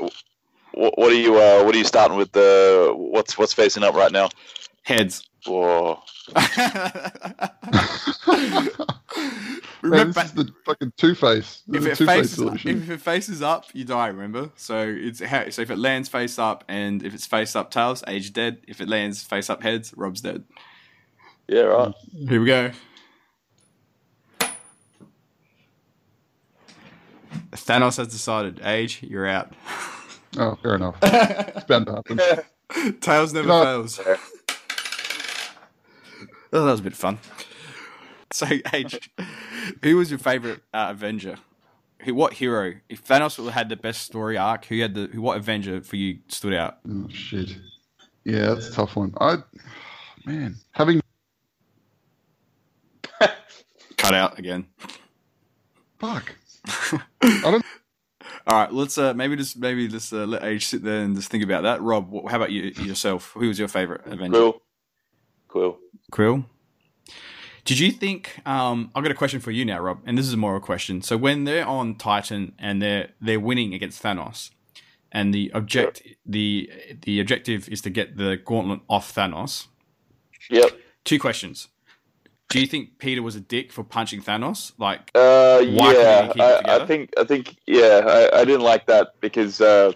what 0.74 0.98
what 0.98 1.12
are 1.12 1.16
you 1.16 1.36
uh 1.36 1.64
what 1.64 1.76
are 1.76 1.78
you 1.78 1.84
starting 1.84 2.18
with 2.18 2.32
the 2.32 2.94
what's 2.96 3.38
what's 3.38 3.54
facing 3.54 3.84
up 3.84 3.96
right 3.96 4.12
now 4.12 4.30
heads. 4.84 5.28
Whoa. 5.46 6.00
Man, 6.36 6.50
remember, 9.82 10.14
this 10.14 10.26
is 10.26 10.34
the 10.34 10.54
fucking 10.66 10.94
Two 10.96 11.16
Face. 11.16 11.64
if 11.74 11.86
it 11.86 11.96
Two 11.98 12.06
Face 12.06 12.16
faces 12.16 12.36
solution. 12.36 12.84
if 12.84 12.90
it 12.90 13.02
faces 13.02 13.42
up, 13.42 13.66
you 13.74 13.84
die. 13.84 14.08
Remember, 14.08 14.52
so 14.56 14.78
it's 14.88 15.20
so 15.20 15.62
if 15.62 15.72
it 15.72 15.78
lands 15.80 16.10
face 16.10 16.38
up, 16.38 16.64
and 16.68 17.04
if 17.04 17.16
it's 17.16 17.26
face 17.26 17.56
up, 17.56 17.72
tails, 17.72 18.04
age 18.08 18.34
dead. 18.34 18.60
If 18.68 18.80
it 18.82 18.88
lands 18.88 19.24
face 19.24 19.50
up, 19.50 19.64
heads, 19.64 19.94
Rob's 19.98 20.22
dead. 20.22 20.44
yeah 21.48 21.62
right 21.62 21.94
Here 22.30 22.40
we 22.40 22.46
go. 22.46 22.72
Thanos 27.54 27.98
has 27.98 28.08
decided. 28.10 28.62
Age, 28.64 29.00
you're 29.02 29.28
out. 29.28 29.54
Oh, 30.38 30.56
fair 30.62 30.76
enough. 30.76 30.96
it's 31.04 31.66
bound 31.66 31.86
to 31.88 31.94
happen. 31.96 32.20
Tails 33.02 33.34
never 33.34 33.48
No. 33.48 33.64
fails. 33.64 34.00
Oh, 36.54 36.66
that 36.66 36.72
was 36.72 36.80
a 36.80 36.84
bit 36.84 36.96
fun. 36.96 37.18
So, 38.32 38.46
Age, 38.74 39.12
who 39.84 39.98
was 39.98 40.10
your 40.10 40.20
favorite 40.20 40.62
uh, 40.74 40.88
Avenger? 40.92 41.36
Who, 42.04 42.16
what 42.16 42.34
hero? 42.34 42.74
If 42.90 43.06
Thanos 43.06 43.50
had 43.52 43.70
the 43.70 43.76
best 43.76 44.02
story 44.04 44.38
arc, 44.38 44.66
who 44.66 44.80
had 44.80 44.94
the 44.96 45.08
who, 45.08 45.22
what 45.22 45.38
Avenger 45.38 45.82
for 45.82 45.98
you 45.98 46.20
stood 46.30 46.54
out? 46.54 46.80
Oh 46.90 47.08
shit. 47.10 47.56
Yeah, 48.24 48.54
that's 48.54 48.70
a 48.70 48.74
tough 48.74 48.96
one. 48.96 49.14
I, 49.20 49.38
man, 50.26 50.56
having 50.72 51.02
Cut 53.98 54.14
out 54.14 54.40
again. 54.40 54.66
fuck. 56.00 56.34
I 57.22 57.42
don't. 57.44 57.66
All 58.48 58.58
right, 58.58 58.74
let's 58.74 58.98
uh, 58.98 59.14
maybe 59.14 59.36
just 59.36 59.58
maybe 59.58 59.88
just 59.88 60.12
uh, 60.12 60.26
let 60.26 60.44
Age 60.44 60.66
sit 60.66 60.84
there 60.84 61.02
and 61.02 61.16
just 61.16 61.30
think 61.30 61.44
about 61.44 61.64
that. 61.64 61.82
Rob, 61.82 62.12
how 62.30 62.38
about 62.38 62.52
you 62.52 62.72
yourself? 62.84 63.32
Who 63.34 63.48
was 63.48 63.60
your 63.60 63.68
favorite 63.68 64.02
Avenger? 64.06 64.30
Quill. 64.30 64.62
Quill. 65.48 65.78
Quill. 66.12 66.46
Did 67.66 67.78
you 67.78 67.92
think? 67.92 68.40
Um, 68.46 68.92
I've 68.96 69.04
got 69.04 69.12
a 69.12 69.16
question 69.16 69.40
for 69.40 69.52
you 69.52 69.64
now, 69.66 69.80
Rob, 69.80 70.00
and 70.06 70.18
this 70.18 70.26
is 70.26 70.34
a 70.34 70.38
moral 70.38 70.60
question. 70.60 71.02
So 71.02 71.18
when 71.18 71.44
they're 71.44 71.66
on 71.66 71.96
Titan 71.96 72.54
and 72.58 72.82
they're 72.82 73.10
they're 73.22 73.40
winning 73.40 73.74
against 73.74 74.02
Thanos, 74.02 74.50
and 75.12 75.34
the 75.34 75.52
object 75.54 76.02
the 76.26 76.70
the 77.04 77.20
objective 77.20 77.70
is 77.70 77.82
to 77.82 77.90
get 77.90 78.18
the 78.18 78.38
gauntlet 78.38 78.80
off 78.90 79.14
Thanos. 79.14 79.68
Yep. 80.50 80.72
Two 81.04 81.20
questions. 81.20 81.68
Do 82.52 82.60
you 82.60 82.68
think 82.68 82.98
Peter 82.98 83.22
was 83.24 83.36
a 83.36 83.40
dick 83.40 83.72
for 83.72 83.84
punching 83.84 84.22
Thanos? 84.22 84.74
Like, 84.78 85.10
Uh, 85.16 85.62
yeah, 85.64 86.24
he 86.24 86.28
keep 86.28 86.36
it 86.38 86.42
I. 86.42 86.82
I 86.82 86.86
think 86.86 87.14
I 87.18 87.24
think 87.24 87.56
yeah, 87.66 88.02
I, 88.06 88.42
I 88.42 88.46
didn't 88.46 88.62
like 88.62 88.86
that 88.88 89.20
because 89.22 89.62
uh, 89.62 89.94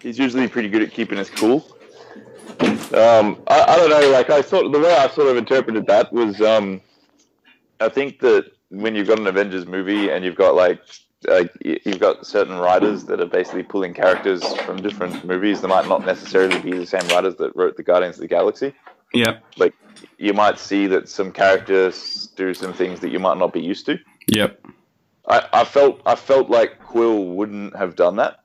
he's 0.00 0.18
usually 0.18 0.48
pretty 0.48 0.68
good 0.68 0.82
at 0.82 0.92
keeping 0.92 1.18
us 1.18 1.30
cool. 1.30 1.66
Um, 2.60 3.42
I, 3.46 3.64
I 3.68 3.76
don't 3.76 3.88
know, 3.88 4.10
like 4.10 4.28
I 4.28 4.42
thought 4.42 4.70
the 4.70 4.78
way 4.78 4.94
I 4.94 5.08
sort 5.08 5.28
of 5.28 5.36
interpreted 5.38 5.86
that 5.86 6.12
was 6.12 6.40
um, 6.42 6.82
I 7.80 7.88
think 7.88 8.20
that 8.20 8.52
when 8.68 8.94
you've 8.94 9.08
got 9.08 9.18
an 9.18 9.26
Avengers 9.26 9.66
movie 9.66 10.10
and 10.10 10.24
you've 10.24 10.36
got 10.36 10.54
like 10.54 10.80
like 11.26 11.50
you've 11.64 12.00
got 12.00 12.26
certain 12.26 12.58
writers 12.58 13.04
that 13.04 13.20
are 13.20 13.26
basically 13.26 13.62
pulling 13.62 13.94
characters 13.94 14.44
from 14.58 14.82
different 14.82 15.24
movies 15.24 15.60
that 15.60 15.68
might 15.68 15.88
not 15.88 16.04
necessarily 16.04 16.58
be 16.60 16.72
the 16.72 16.86
same 16.86 17.06
writers 17.08 17.36
that 17.36 17.54
wrote 17.56 17.76
the 17.76 17.82
Guardians 17.82 18.16
of 18.16 18.22
the 18.22 18.28
Galaxy. 18.28 18.74
Yeah. 19.12 19.38
Like 19.56 19.74
you 20.18 20.32
might 20.32 20.58
see 20.58 20.86
that 20.88 21.08
some 21.08 21.32
characters 21.32 22.28
do 22.36 22.54
some 22.54 22.72
things 22.72 23.00
that 23.00 23.10
you 23.10 23.18
might 23.18 23.38
not 23.38 23.52
be 23.52 23.60
used 23.60 23.86
to. 23.86 23.98
Yep. 24.28 24.64
I, 25.28 25.48
I 25.52 25.64
felt 25.64 26.00
I 26.06 26.14
felt 26.14 26.50
like 26.50 26.80
Quill 26.80 27.26
wouldn't 27.26 27.76
have 27.76 27.96
done 27.96 28.16
that, 28.16 28.40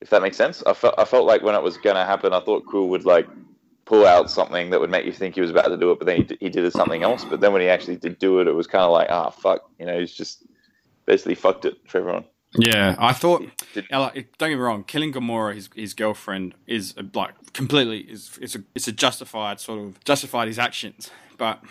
if 0.00 0.10
that 0.10 0.22
makes 0.22 0.36
sense. 0.36 0.62
I 0.66 0.72
felt 0.72 0.94
I 0.98 1.04
felt 1.04 1.26
like 1.26 1.42
when 1.42 1.54
it 1.54 1.62
was 1.62 1.76
going 1.76 1.96
to 1.96 2.04
happen, 2.04 2.32
I 2.32 2.40
thought 2.40 2.64
Quill 2.66 2.88
would 2.88 3.04
like 3.04 3.26
pull 3.86 4.04
out 4.06 4.30
something 4.30 4.70
that 4.70 4.80
would 4.80 4.90
make 4.90 5.06
you 5.06 5.12
think 5.12 5.34
he 5.34 5.40
was 5.40 5.50
about 5.50 5.68
to 5.68 5.76
do 5.76 5.92
it, 5.92 5.98
but 5.98 6.06
then 6.06 6.16
he, 6.16 6.22
d- 6.24 6.36
he 6.40 6.48
did 6.48 6.70
something 6.72 7.04
else. 7.04 7.24
But 7.24 7.40
then 7.40 7.52
when 7.52 7.62
he 7.62 7.68
actually 7.68 7.96
did 7.96 8.18
do 8.18 8.40
it, 8.40 8.48
it 8.48 8.52
was 8.52 8.66
kind 8.66 8.82
of 8.82 8.90
like, 8.90 9.06
ah, 9.10 9.30
fuck, 9.30 9.70
you 9.78 9.86
know, 9.86 9.98
he's 9.98 10.12
just 10.12 10.44
basically 11.06 11.36
fucked 11.36 11.64
it 11.64 11.78
for 11.86 11.98
everyone. 11.98 12.24
Yeah, 12.58 12.96
I 12.98 13.12
thought. 13.12 13.42
Like, 13.90 14.16
eh, 14.16 14.22
don't 14.38 14.50
get 14.50 14.50
me 14.50 14.54
wrong. 14.54 14.84
Killing 14.84 15.12
Gamora, 15.12 15.54
his 15.54 15.68
his 15.74 15.94
girlfriend, 15.94 16.54
is 16.66 16.94
like 17.14 17.34
completely 17.52 18.00
is 18.00 18.38
it's 18.40 18.54
a 18.56 18.62
it's 18.74 18.88
a 18.88 18.92
justified 18.92 19.60
sort 19.60 19.80
of 19.80 20.02
justified 20.04 20.48
his 20.48 20.58
actions. 20.58 21.10
But 21.36 21.62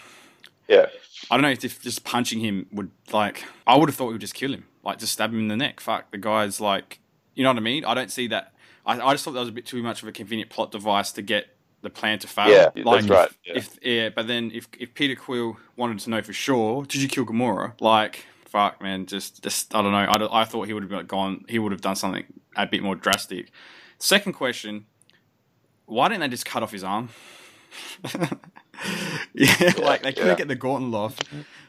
Yeah, 0.68 0.88
I 1.30 1.38
don't 1.38 1.44
know 1.44 1.50
if 1.50 1.82
just 1.82 2.04
punching 2.04 2.40
him 2.40 2.68
would 2.72 2.92
like. 3.12 3.44
I 3.66 3.76
would 3.78 3.90
have 3.90 3.96
thought 3.96 4.08
he 4.08 4.14
would 4.14 4.22
just 4.22 4.36
kill 4.36 4.54
him, 4.54 4.66
like 4.84 5.00
just 5.00 5.14
stab 5.14 5.32
him 5.32 5.40
in 5.40 5.48
the 5.48 5.58
neck. 5.58 5.80
Fuck, 5.80 6.12
the 6.12 6.18
guy's 6.18 6.62
like, 6.62 7.00
you 7.34 7.44
know 7.44 7.50
what 7.50 7.58
I 7.58 7.62
mean? 7.62 7.86
I 7.86 7.94
don't 7.94 8.12
see 8.12 8.28
that. 8.28 8.54
I, 8.86 9.00
I 9.00 9.14
just 9.14 9.26
thought 9.26 9.34
that 9.34 9.40
was 9.40 9.50
a 9.50 9.54
bit 9.54 9.66
too 9.66 9.82
much 9.82 10.04
of 10.04 10.08
a 10.08 10.12
convenient 10.12 10.52
plot 10.52 10.72
device 10.72 11.12
to 11.14 11.22
get 11.22 11.48
the 11.82 11.90
plan 11.90 12.20
to 12.20 12.28
fail. 12.28 12.50
Yeah, 12.50 12.70
that's 12.84 12.86
like, 12.86 13.10
right, 13.10 13.30
If, 13.44 13.46
yeah. 13.46 13.54
if 13.56 13.80
yeah, 13.84 14.10
but 14.10 14.28
then 14.28 14.52
if 14.54 14.68
if 14.80 14.94
Peter 14.94 15.16
Quill 15.16 15.58
wanted 15.76 16.00
to 16.00 16.10
know 16.10 16.22
for 16.22 16.34
sure, 16.34 16.84
did 16.86 17.02
you 17.02 17.08
kill 17.08 17.26
Gamora? 17.26 17.74
Like, 17.82 18.26
fuck, 18.56 18.82
man, 18.82 19.06
just 19.06 19.44
just 19.44 19.76
I 19.76 19.82
don't 19.82 19.92
know. 19.92 19.98
I, 19.98 20.42
I 20.42 20.46
thought 20.46 20.68
he 20.68 20.74
would 20.74 20.90
have 20.90 21.08
gone. 21.10 21.44
He 21.50 21.60
would 21.60 21.74
have 21.74 21.82
done 21.82 21.98
something 21.98 22.24
a 22.56 22.66
bit 22.66 22.82
more 22.82 22.96
drastic. 22.96 23.52
Second 24.00 24.32
question: 24.32 24.86
Why 25.86 26.08
didn't 26.08 26.22
they 26.22 26.30
just 26.30 26.46
cut 26.46 26.64
off 26.64 26.72
his 26.72 26.84
arm? 26.84 27.10
yeah, 29.34 29.74
like 29.78 30.04
they 30.04 30.14
couldn't 30.14 30.30
yeah. 30.30 30.36
get 30.36 30.48
the 30.48 30.56
gauntlet 30.56 30.96
off. 30.96 31.20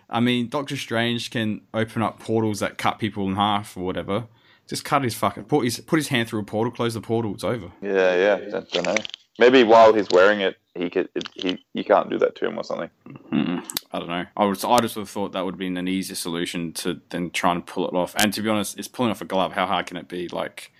I 0.09 0.20
mean, 0.20 0.49
Doctor 0.49 0.77
Strange 0.77 1.33
can 1.33 1.62
open 1.75 2.03
up 2.03 2.20
portals 2.20 2.61
that 2.61 2.79
cut 2.79 3.01
people 3.01 3.27
in 3.27 3.35
half 3.35 3.77
or 3.77 3.85
whatever. 3.85 4.29
Just 4.68 4.85
cut 4.85 5.03
his 5.03 5.16
fucking 5.16 5.44
put 5.46 5.64
his 5.64 5.81
put 5.81 5.96
his 5.96 6.09
hand 6.09 6.29
through 6.29 6.40
a 6.40 6.44
portal, 6.44 6.72
close 6.72 6.94
the 6.94 7.01
portal, 7.01 7.35
it's 7.35 7.42
over. 7.42 7.72
yeah, 7.83 8.14
yeah. 8.14 8.59
I 8.59 8.61
don't 8.61 8.87
know. 8.87 8.94
Maybe 9.38 9.64
while 9.64 9.92
he's 9.92 10.09
wearing 10.11 10.40
it, 10.40 10.57
he 10.75 10.88
could 10.88 11.09
it, 11.14 11.29
he 11.35 11.64
you 11.75 11.85
can't 11.85 12.09
do 12.09 12.18
that 12.18 12.35
to 12.37 12.46
him 12.46 12.59
or 12.59 12.64
something. 12.64 12.90
Mm, 13.33 13.66
I 13.92 13.99
don't 13.99 14.09
know. 14.09 14.25
I 14.37 14.44
would 14.44 14.64
I 14.64 14.79
just 14.81 14.96
would 14.96 15.03
have 15.03 15.11
thought 15.11 15.33
that 15.33 15.44
would 15.44 15.55
have 15.55 15.59
been 15.59 15.77
an 15.77 15.88
easier 15.88 16.16
solution 16.16 16.72
to 16.75 17.01
than 17.11 17.31
trying 17.31 17.62
to 17.62 17.72
pull 17.72 17.87
it 17.88 17.94
off. 17.94 18.14
And 18.16 18.33
to 18.33 18.42
be 18.42 18.49
honest, 18.49 18.79
it's 18.79 18.88
pulling 18.88 19.11
off 19.11 19.20
a 19.20 19.25
glove. 19.25 19.53
How 19.53 19.66
hard 19.66 19.87
can 19.87 19.96
it 19.96 20.09
be? 20.09 20.29
Like, 20.29 20.72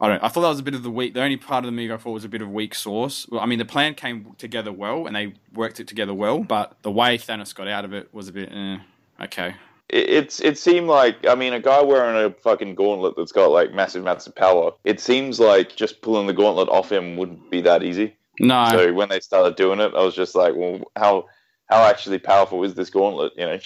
I 0.00 0.08
don't. 0.08 0.22
I 0.22 0.28
thought 0.28 0.42
that 0.42 0.48
was 0.48 0.60
a 0.60 0.64
bit 0.64 0.74
of 0.74 0.82
the 0.82 0.90
weak. 0.90 1.14
The 1.14 1.22
only 1.22 1.36
part 1.36 1.64
of 1.64 1.66
the 1.66 1.72
movie 1.72 1.92
I 1.92 1.96
thought 1.96 2.12
was 2.12 2.24
a 2.24 2.28
bit 2.28 2.42
of 2.42 2.50
weak 2.50 2.74
source. 2.74 3.26
Well, 3.28 3.40
I 3.40 3.46
mean, 3.46 3.58
the 3.58 3.64
plan 3.64 3.94
came 3.94 4.34
together 4.38 4.72
well, 4.72 5.06
and 5.06 5.16
they 5.16 5.34
worked 5.52 5.80
it 5.80 5.88
together 5.88 6.14
well. 6.14 6.44
But 6.44 6.76
the 6.82 6.90
way 6.90 7.18
Thanos 7.18 7.54
got 7.54 7.68
out 7.68 7.84
of 7.84 7.92
it 7.92 8.12
was 8.14 8.28
a 8.28 8.32
bit 8.32 8.50
eh, 8.52 8.78
okay. 9.24 9.56
It, 9.92 10.08
it's 10.08 10.40
it 10.40 10.58
seemed 10.58 10.88
like 10.88 11.26
I 11.26 11.34
mean 11.34 11.52
a 11.52 11.60
guy 11.60 11.82
wearing 11.82 12.24
a 12.24 12.34
fucking 12.40 12.74
gauntlet 12.74 13.14
that's 13.16 13.32
got 13.32 13.50
like 13.50 13.72
massive 13.72 14.02
amounts 14.02 14.26
of 14.26 14.34
power. 14.34 14.72
It 14.84 15.00
seems 15.00 15.38
like 15.40 15.76
just 15.76 16.02
pulling 16.02 16.26
the 16.26 16.32
gauntlet 16.32 16.68
off 16.68 16.90
him 16.90 17.16
wouldn't 17.16 17.50
be 17.50 17.60
that 17.62 17.82
easy. 17.82 18.16
No, 18.38 18.68
So 18.70 18.92
when 18.94 19.10
they 19.10 19.20
started 19.20 19.56
doing 19.56 19.80
it, 19.80 19.92
I 19.94 20.02
was 20.02 20.14
just 20.14 20.34
like, 20.34 20.54
well, 20.56 20.80
how 20.96 21.26
how 21.68 21.82
actually 21.84 22.18
powerful 22.18 22.64
is 22.64 22.74
this 22.74 22.90
gauntlet? 22.90 23.32
You 23.36 23.46
know? 23.46 23.58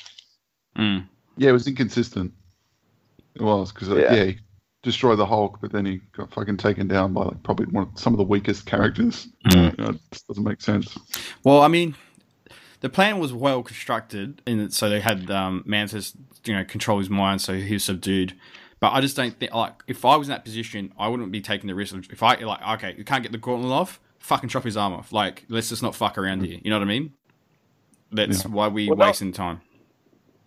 Mm. 0.79 1.09
Yeah, 1.37 1.51
it 1.51 1.53
was 1.53 1.67
inconsistent. 1.67 2.33
It 3.35 3.43
was 3.43 3.73
because 3.73 3.91
uh, 3.91 3.97
Yeah. 3.97 4.15
yeah. 4.15 4.25
he 4.25 4.39
destroyed 4.83 5.19
the 5.19 5.27
Hulk, 5.27 5.59
but 5.61 5.73
then 5.73 5.87
he 5.87 6.01
got 6.17 6.33
fucking 6.33 6.57
taken 6.57 6.89
down 6.89 7.13
by 7.13 7.25
like 7.25 7.43
probably 7.43 7.67
one 7.67 7.85
of, 7.85 7.99
some 7.99 8.13
of 8.13 8.19
the 8.19 8.25
weakest 8.25 8.67
characters. 8.67 9.29
Mm. 9.47 9.79
You 9.79 9.85
know, 9.85 9.91
it 9.91 10.01
just 10.13 10.27
doesn't 10.27 10.45
make 10.45 10.61
sense. 10.61 10.99
Well, 11.45 11.63
I 11.63 11.69
mean, 11.69 11.95
the 12.85 12.91
plan 12.91 13.19
was 13.19 13.33
well 13.33 13.63
constructed, 13.63 14.43
in 14.45 14.59
that 14.59 14.75
so 14.75 14.91
they 14.91 15.01
had 15.01 15.31
um, 15.31 15.63
Mantis, 15.65 16.15
you 16.45 16.55
know, 16.55 16.67
control 16.67 16.99
his 16.99 17.09
mind, 17.09 17.41
so 17.41 17.55
he 17.55 17.73
was 17.73 17.83
subdued. 17.83 18.35
But 18.79 18.93
I 18.93 19.01
just 19.01 19.17
don't 19.17 19.35
think, 19.41 19.55
like, 19.55 19.83
if 19.87 20.05
I 20.05 20.17
was 20.17 20.29
in 20.29 20.33
that 20.33 20.45
position, 20.45 20.93
I 20.99 21.09
wouldn't 21.09 21.33
be 21.33 21.41
taking 21.41 21.67
the 21.67 21.75
risk. 21.75 21.95
Of, 21.95 22.11
if 22.11 22.23
I 22.23 22.35
like, 22.35 22.61
okay, 22.75 22.95
you 22.99 23.03
can't 23.03 23.23
get 23.23 23.33
the 23.33 23.39
gauntlet 23.39 23.73
off, 23.73 24.01
fucking 24.19 24.51
chop 24.51 24.65
his 24.65 24.77
arm 24.77 24.93
off. 24.93 25.15
Like, 25.15 25.47
let's 25.49 25.71
just 25.71 25.83
not 25.83 25.95
fuck 25.95 26.19
around 26.19 26.45
here. 26.45 26.59
You 26.63 26.69
know 26.69 26.77
what 26.77 26.83
I 26.83 26.89
mean? 26.89 27.15
That's 28.13 28.45
why 28.45 28.69
we 28.69 28.91
Well, 28.91 28.99
no- 28.99 29.07
wasting 29.07 29.33
time. 29.33 29.63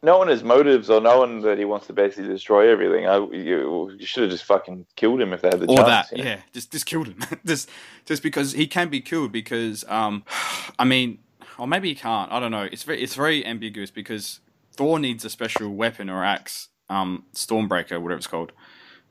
Knowing 0.04 0.30
his 0.30 0.44
motives 0.44 0.92
or 0.92 1.02
knowing 1.02 1.42
that 1.42 1.58
he 1.58 1.66
wants 1.66 1.88
to 1.88 1.94
basically 1.94 2.28
destroy 2.28 2.70
everything, 2.70 3.08
I 3.08 3.18
you, 3.18 3.96
you 3.98 4.06
should 4.06 4.22
have 4.22 4.32
just 4.32 4.44
fucking 4.44 4.86
killed 4.96 5.20
him 5.20 5.34
if 5.34 5.42
they 5.42 5.48
had 5.48 5.60
the 5.60 5.66
or 5.66 5.78
chance. 5.78 5.88
that, 5.88 6.12
you 6.16 6.24
know? 6.24 6.30
yeah, 6.30 6.40
just 6.54 6.72
just 6.72 6.86
killed 6.86 7.08
him, 7.08 7.18
just 7.48 7.68
just 8.06 8.22
because 8.22 8.52
he 8.52 8.68
can 8.68 8.90
be 8.90 9.02
killed 9.02 9.32
because, 9.32 9.84
um, 9.88 10.24
I 10.78 10.86
mean, 10.86 11.18
or 11.58 11.68
maybe 11.68 11.90
he 11.90 11.96
can't. 11.96 12.32
I 12.32 12.40
don't 12.40 12.52
know. 12.52 12.64
It's 12.72 12.84
very 12.84 13.02
it's 13.02 13.16
very 13.16 13.46
ambiguous 13.46 13.92
because 13.92 14.40
Thor 14.74 15.00
needs 15.00 15.26
a 15.26 15.30
special 15.30 15.74
weapon 15.76 16.10
or 16.10 16.24
axe, 16.24 16.70
um, 16.90 17.26
Stormbreaker, 17.34 18.02
whatever 18.02 18.18
it's 18.18 18.28
called, 18.28 18.52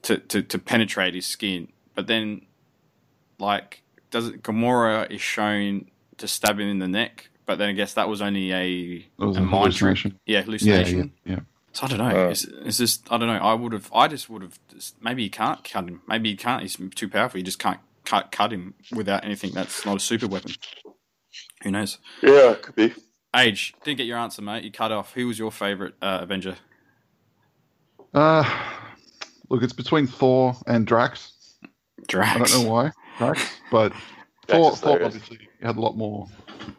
to 0.03 0.19
to 0.19 0.43
to 0.43 0.59
penetrate 0.59 1.15
his 1.15 1.27
skin. 1.27 1.69
But 1.95 2.07
then, 2.07 2.43
like, 3.39 3.83
does 4.11 4.29
it 4.29 4.43
Gamora 4.43 5.11
is 5.11 5.21
shown 5.21 5.87
to 6.19 6.29
stab 6.29 6.59
him 6.61 6.69
in 6.69 6.79
the 6.79 6.89
neck? 6.89 7.29
But 7.47 7.59
then 7.59 7.69
I 7.69 7.73
guess 7.73 7.95
that 7.95 8.09
was 8.09 8.21
only 8.21 8.53
a, 8.53 9.07
was 9.19 9.37
a 9.37 9.41
a 9.41 9.43
mind 9.43 9.75
trick. 9.75 9.99
hallucination. 9.99 10.19
Yeah, 10.27 10.39
Yeah, 10.39 10.45
hallucination. 10.45 11.13
yeah, 11.25 11.33
yeah. 11.35 11.41
So 11.73 11.87
I 11.87 11.89
don't 11.91 11.99
know. 11.99 12.27
Uh. 12.27 12.29
it's, 12.31 12.45
it's 12.45 12.79
just 12.79 13.11
I 13.13 13.19
don't 13.19 13.29
know. 13.29 13.35
I 13.39 13.55
would 13.55 13.73
have. 13.73 13.91
I 13.95 14.09
just 14.09 14.29
would 14.31 14.43
have. 14.43 14.59
Maybe 15.01 15.23
he 15.25 15.29
can't 15.29 15.63
cut 15.65 15.85
him. 15.89 16.03
Maybe 16.09 16.31
he 16.31 16.37
can't. 16.37 16.63
He's 16.63 16.77
too 16.95 17.09
powerful. 17.09 17.39
You 17.39 17.45
just 17.45 17.59
can't 17.59 17.81
cut 18.05 18.33
cut 18.33 18.53
him 18.53 18.75
without 18.95 19.25
anything 19.25 19.53
that's 19.53 19.85
not 19.87 19.97
a 19.97 20.01
super 20.01 20.27
weapon. 20.27 20.53
Who 21.63 21.71
knows? 21.71 21.99
yeah, 22.23 22.53
it 22.53 22.63
could 22.63 22.75
be. 22.75 22.95
Age 23.35 23.75
didn't 23.85 23.99
get 23.99 24.07
your 24.07 24.19
answer, 24.19 24.41
mate. 24.43 24.65
You 24.65 24.71
cut 24.73 24.93
off. 24.93 25.13
Who 25.15 25.27
was 25.27 25.39
your 25.39 25.51
favorite 25.53 25.95
uh, 26.01 26.21
Avenger? 26.23 26.57
Uh, 28.15 28.45
look, 29.51 29.63
it's 29.63 29.73
between 29.73 30.07
Thor 30.07 30.55
and 30.67 30.87
Drax. 30.87 31.33
Drax. 32.09 32.35
I 32.35 32.39
don't 32.39 32.63
know 32.65 32.71
why 32.71 32.91
Drax, 33.19 33.43
but 33.71 33.93
Thor, 34.49 34.75
Thor 34.77 35.03
obviously 35.05 35.39
had 35.61 35.77
a 35.77 35.81
lot 35.81 35.97
more 35.97 36.29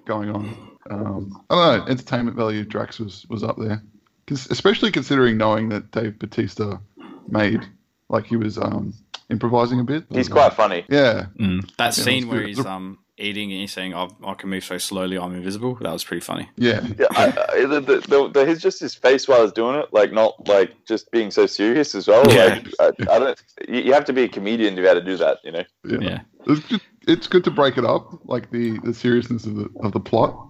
going 0.06 0.30
on. 0.30 0.58
Um, 0.90 1.46
I 1.50 1.56
don't 1.56 1.86
know. 1.86 1.92
Entertainment 1.92 2.38
value, 2.38 2.64
Drax 2.64 3.00
was 3.00 3.26
was 3.30 3.44
up 3.44 3.58
there, 3.58 3.84
Cause, 4.26 4.48
especially 4.50 4.92
considering 4.92 5.38
knowing 5.38 5.70
that 5.70 5.92
Dave 5.92 6.18
Bautista 6.18 6.80
made 7.28 7.68
like 8.10 8.26
he 8.26 8.38
was 8.38 8.58
um, 8.58 8.94
improvising 9.30 9.80
a 9.82 9.84
bit. 9.84 10.06
He's 10.10 10.30
quite 10.30 10.54
funny. 10.54 10.86
Yeah, 10.90 11.26
Mm. 11.38 11.70
That 11.78 11.98
Yeah, 11.98 12.04
scene 12.04 12.28
where 12.30 12.42
he's 12.48 12.66
um 12.66 13.00
eating 13.18 13.52
and 13.52 13.62
he's 13.62 13.72
saying, 13.72 13.94
"I, 13.94 14.08
I 14.26 14.34
can 14.34 14.50
move 14.50 14.64
so 14.64 14.78
slowly. 14.78 15.18
I'm 15.18 15.36
invisible." 15.36 15.76
That 15.76 15.94
was 15.94 16.04
pretty 16.04 16.22
funny. 16.22 16.50
yeah, 16.56 16.86
Yeah, 16.98 17.08
I, 17.12 17.26
I, 17.26 17.66
the, 17.66 17.82
the, 17.82 18.00
the, 18.08 18.30
the, 18.34 18.46
his 18.46 18.62
just 18.62 18.80
his 18.80 18.96
face 18.96 19.28
while 19.28 19.44
he's 19.44 19.52
doing 19.52 19.76
it, 19.76 19.92
like 19.92 20.12
not 20.12 20.48
like 20.48 20.86
just 20.86 21.12
being 21.12 21.32
so 21.32 21.46
serious 21.46 21.96
as 21.96 22.08
well. 22.08 22.24
Yeah. 22.32 22.62
Like 22.80 23.00
I, 23.08 23.16
I 23.16 23.20
don't. 23.20 23.44
You 23.68 23.82
you 23.82 23.94
have 23.94 24.06
to 24.06 24.14
be 24.14 24.24
a 24.24 24.30
comedian 24.30 24.76
to 24.76 24.82
be 24.82 24.88
able 24.88 25.02
to 25.02 25.06
do 25.06 25.18
that. 25.18 25.40
You 25.44 25.52
know. 25.52 25.64
yeah. 25.86 25.98
Yeah. 26.02 26.20
It's 26.48 26.66
good, 26.66 26.82
it's 27.08 27.28
good 27.28 27.44
to 27.44 27.52
break 27.52 27.78
it 27.78 27.86
up, 27.86 28.20
like 28.26 28.50
the, 28.52 28.80
the 28.80 28.94
seriousness 28.94 29.46
of 29.46 29.56
the 29.56 29.70
of 29.82 29.92
the 29.92 30.00
plot. 30.00 30.48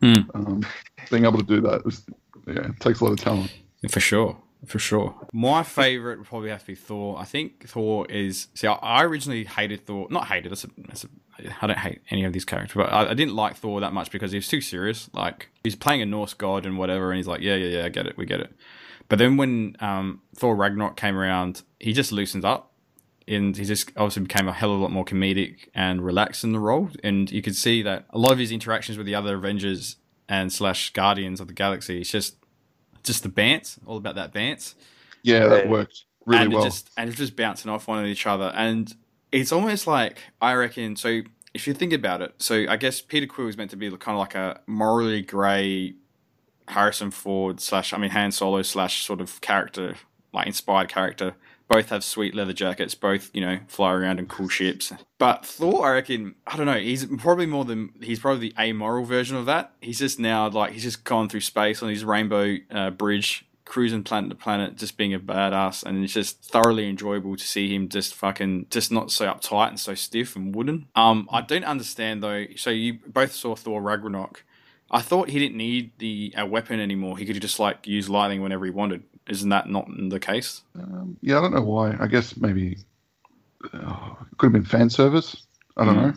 Hmm. 0.00 0.14
Um, 0.34 0.66
being 1.10 1.24
able 1.24 1.38
to 1.38 1.44
do 1.44 1.60
that, 1.62 1.82
is, 1.86 2.04
yeah, 2.46 2.68
it 2.68 2.80
takes 2.80 3.00
a 3.00 3.04
lot 3.04 3.12
of 3.12 3.20
talent. 3.20 3.52
For 3.88 4.00
sure. 4.00 4.36
For 4.66 4.78
sure. 4.78 5.14
My 5.32 5.62
favorite 5.62 6.18
would 6.18 6.26
probably 6.26 6.50
have 6.50 6.60
to 6.60 6.66
be 6.68 6.74
Thor. 6.74 7.18
I 7.18 7.24
think 7.24 7.68
Thor 7.68 8.06
is. 8.10 8.48
See, 8.54 8.66
I, 8.66 8.74
I 8.74 9.04
originally 9.04 9.44
hated 9.44 9.86
Thor. 9.86 10.06
Not 10.10 10.26
hated. 10.26 10.52
That's 10.52 10.64
a, 10.64 10.68
that's 10.88 11.04
a, 11.04 11.08
I 11.62 11.66
don't 11.66 11.78
hate 11.78 12.00
any 12.10 12.24
of 12.24 12.32
these 12.32 12.44
characters, 12.44 12.74
but 12.76 12.92
I, 12.92 13.10
I 13.10 13.14
didn't 13.14 13.34
like 13.34 13.56
Thor 13.56 13.80
that 13.80 13.92
much 13.92 14.10
because 14.10 14.30
he 14.32 14.38
was 14.38 14.48
too 14.48 14.60
serious. 14.60 15.10
Like, 15.12 15.48
he's 15.64 15.74
playing 15.76 16.02
a 16.02 16.06
Norse 16.06 16.34
god 16.34 16.64
and 16.66 16.78
whatever, 16.78 17.10
and 17.10 17.16
he's 17.16 17.26
like, 17.26 17.40
yeah, 17.40 17.54
yeah, 17.56 17.78
yeah, 17.78 17.84
I 17.86 17.88
get 17.88 18.06
it. 18.06 18.16
We 18.16 18.26
get 18.26 18.40
it. 18.40 18.52
But 19.08 19.18
then 19.18 19.36
when 19.36 19.76
um, 19.80 20.22
Thor 20.36 20.54
Ragnarok 20.56 20.96
came 20.96 21.16
around, 21.16 21.62
he 21.80 21.92
just 21.92 22.12
loosened 22.12 22.44
up. 22.44 22.70
And 23.26 23.56
he 23.56 23.64
just 23.64 23.90
obviously 23.96 24.24
became 24.24 24.48
a 24.48 24.52
hell 24.52 24.70
of 24.74 24.80
a 24.80 24.82
lot 24.82 24.90
more 24.90 25.04
comedic 25.06 25.68
and 25.74 26.04
relaxed 26.04 26.44
in 26.44 26.52
the 26.52 26.58
role. 26.58 26.90
And 27.02 27.30
you 27.30 27.40
could 27.40 27.56
see 27.56 27.80
that 27.80 28.04
a 28.10 28.18
lot 28.18 28.32
of 28.32 28.38
his 28.38 28.52
interactions 28.52 28.98
with 28.98 29.06
the 29.06 29.14
other 29.14 29.36
Avengers 29.36 29.96
and 30.28 30.52
slash 30.52 30.92
Guardians 30.92 31.40
of 31.40 31.46
the 31.48 31.54
Galaxy, 31.54 32.02
it's 32.02 32.10
just 32.10 32.36
just 33.02 33.22
the 33.22 33.30
bants, 33.30 33.78
all 33.86 33.96
about 33.96 34.14
that 34.16 34.34
bants, 34.34 34.74
Yeah, 35.22 35.46
that 35.48 35.64
Yeah. 35.64 35.70
worked 35.70 36.04
really 36.26 36.42
and 36.44 36.52
well. 36.52 36.62
it 36.64 36.66
just 36.66 36.90
and 36.98 37.08
it's 37.08 37.18
just 37.18 37.34
bouncing 37.34 37.70
off 37.70 37.88
one 37.88 37.98
of 37.98 38.04
each 38.04 38.26
other, 38.26 38.52
and 38.54 38.94
it's 39.34 39.52
almost 39.52 39.86
like 39.86 40.18
I 40.40 40.54
reckon. 40.54 40.96
So 40.96 41.22
if 41.52 41.66
you 41.66 41.74
think 41.74 41.92
about 41.92 42.22
it, 42.22 42.34
so 42.38 42.66
I 42.68 42.76
guess 42.76 43.00
Peter 43.00 43.26
Quill 43.26 43.48
is 43.48 43.56
meant 43.56 43.70
to 43.70 43.76
be 43.76 43.90
kind 43.90 44.16
of 44.16 44.18
like 44.18 44.34
a 44.34 44.60
morally 44.66 45.22
grey 45.22 45.94
Harrison 46.68 47.10
Ford 47.10 47.60
slash 47.60 47.92
I 47.92 47.98
mean 47.98 48.10
Han 48.10 48.32
Solo 48.32 48.62
slash 48.62 49.04
sort 49.04 49.20
of 49.20 49.40
character, 49.40 49.96
like 50.32 50.46
inspired 50.46 50.88
character, 50.88 51.34
Both 51.68 51.88
have 51.88 52.04
sweet 52.04 52.34
leather 52.34 52.52
jackets. 52.52 52.94
Both, 52.94 53.30
you 53.34 53.40
know, 53.40 53.58
fly 53.66 53.92
around 53.92 54.18
in 54.20 54.26
cool 54.26 54.48
ships. 54.48 54.92
But 55.18 55.44
Thor, 55.44 55.86
I 55.86 55.94
reckon, 55.94 56.36
I 56.46 56.56
don't 56.56 56.66
know. 56.66 56.78
He's 56.78 57.04
probably 57.04 57.46
more 57.46 57.64
than 57.64 57.90
he's 58.00 58.20
probably 58.20 58.50
the 58.50 58.62
amoral 58.62 59.04
version 59.04 59.36
of 59.36 59.46
that. 59.46 59.72
He's 59.80 59.98
just 59.98 60.20
now 60.20 60.48
like 60.48 60.72
he's 60.72 60.84
just 60.84 61.04
gone 61.04 61.28
through 61.28 61.40
space 61.40 61.82
on 61.82 61.88
his 61.88 62.04
rainbow 62.04 62.56
uh, 62.70 62.90
bridge, 62.90 63.46
cruising 63.64 64.02
planet 64.02 64.30
to 64.30 64.36
planet, 64.36 64.76
just 64.76 64.96
being 64.96 65.14
a 65.14 65.18
badass, 65.20 65.82
and 65.84 66.04
it's 66.04 66.12
just 66.12 66.42
thoroughly 66.42 66.88
enjoyable 66.88 67.36
to 67.36 67.44
see 67.44 67.74
him 67.74 67.88
just 67.88 68.14
fucking 68.14 68.66
just 68.70 68.92
not 68.92 69.10
so 69.10 69.26
uptight 69.26 69.68
and 69.68 69.80
so 69.80 69.94
stiff 69.94 70.36
and 70.36 70.54
wooden. 70.54 70.86
Um, 70.94 71.28
I 71.32 71.40
don't 71.40 71.64
understand 71.64 72.22
though. 72.22 72.46
So 72.56 72.70
you 72.70 72.98
both 73.06 73.32
saw 73.32 73.54
Thor 73.56 73.80
Ragnarok. 73.82 74.44
I 74.90 75.00
thought 75.00 75.30
he 75.30 75.38
didn't 75.38 75.56
need 75.56 75.92
the 75.98 76.34
a 76.36 76.46
weapon 76.46 76.78
anymore. 76.78 77.16
He 77.18 77.24
could 77.26 77.40
just 77.40 77.58
like 77.58 77.86
use 77.86 78.08
lightning 78.08 78.42
whenever 78.42 78.64
he 78.64 78.70
wanted. 78.70 79.02
Isn't 79.28 79.48
that 79.48 79.68
not 79.68 79.86
the 80.10 80.20
case? 80.20 80.62
Um, 80.78 81.16
yeah, 81.22 81.38
I 81.38 81.40
don't 81.40 81.54
know 81.54 81.62
why. 81.62 81.96
I 81.98 82.06
guess 82.06 82.36
maybe 82.36 82.76
uh, 83.72 84.10
it 84.30 84.36
could 84.38 84.46
have 84.46 84.52
been 84.52 84.64
fan 84.64 84.90
service. 84.90 85.36
I 85.76 85.84
don't 85.86 85.96
Mm. 85.96 86.02
know. 86.02 86.14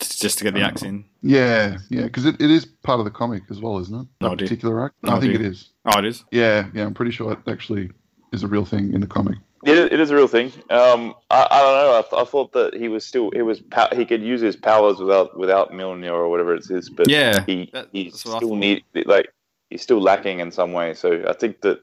Just 0.00 0.20
just 0.22 0.38
to 0.38 0.44
get 0.44 0.54
the 0.54 0.62
axe 0.62 0.82
in. 0.82 1.04
Yeah, 1.22 1.76
yeah, 1.90 2.04
because 2.04 2.24
it, 2.26 2.40
it 2.40 2.50
is 2.50 2.64
part 2.64 2.98
of 2.98 3.04
the 3.04 3.10
comic 3.10 3.42
as 3.50 3.60
well, 3.60 3.78
isn't 3.78 3.94
it? 3.94 4.06
No 4.20 4.28
That 4.28 4.32
idea. 4.34 4.46
particular 4.48 4.84
act. 4.86 4.94
No 5.02 5.12
I 5.12 5.20
think 5.20 5.34
idea. 5.34 5.46
it 5.46 5.50
is. 5.52 5.70
Oh, 5.84 5.98
it 5.98 6.04
is. 6.06 6.24
Yeah, 6.30 6.66
yeah, 6.74 6.84
I'm 6.86 6.94
pretty 6.94 7.10
sure 7.12 7.32
it 7.32 7.38
actually 7.46 7.90
is 8.32 8.42
a 8.42 8.48
real 8.48 8.64
thing 8.64 8.92
in 8.94 9.00
the 9.00 9.06
comic. 9.06 9.36
It 9.66 9.76
is, 9.76 9.92
it 9.92 10.00
is 10.00 10.10
a 10.10 10.14
real 10.16 10.26
thing. 10.28 10.46
Um, 10.70 11.14
I, 11.30 11.46
I 11.50 11.60
don't 11.60 11.74
know. 11.74 11.98
I, 11.98 12.02
th- 12.08 12.22
I 12.22 12.24
thought 12.30 12.52
that 12.52 12.74
he 12.74 12.88
was 12.88 13.04
still 13.04 13.30
he 13.32 13.42
was 13.42 13.60
pow- 13.60 13.94
he 13.94 14.06
could 14.06 14.22
use 14.22 14.40
his 14.40 14.56
powers 14.56 14.98
without 14.98 15.38
without 15.38 15.70
Mjolnir 15.72 16.12
or 16.12 16.30
whatever 16.30 16.54
it 16.54 16.64
is, 16.70 16.88
but 16.88 17.08
Yeah, 17.10 17.44
he 17.44 17.68
that- 17.74 17.88
he's 17.92 18.12
that's 18.12 18.24
what 18.26 18.34
I 18.34 18.38
still 18.38 18.48
thought. 18.50 18.56
need 18.58 18.84
like 19.04 19.28
he's 19.68 19.82
still 19.82 20.00
lacking 20.00 20.40
in 20.40 20.50
some 20.50 20.72
way. 20.72 20.94
So 20.94 21.22
I 21.28 21.34
think 21.34 21.60
that 21.60 21.80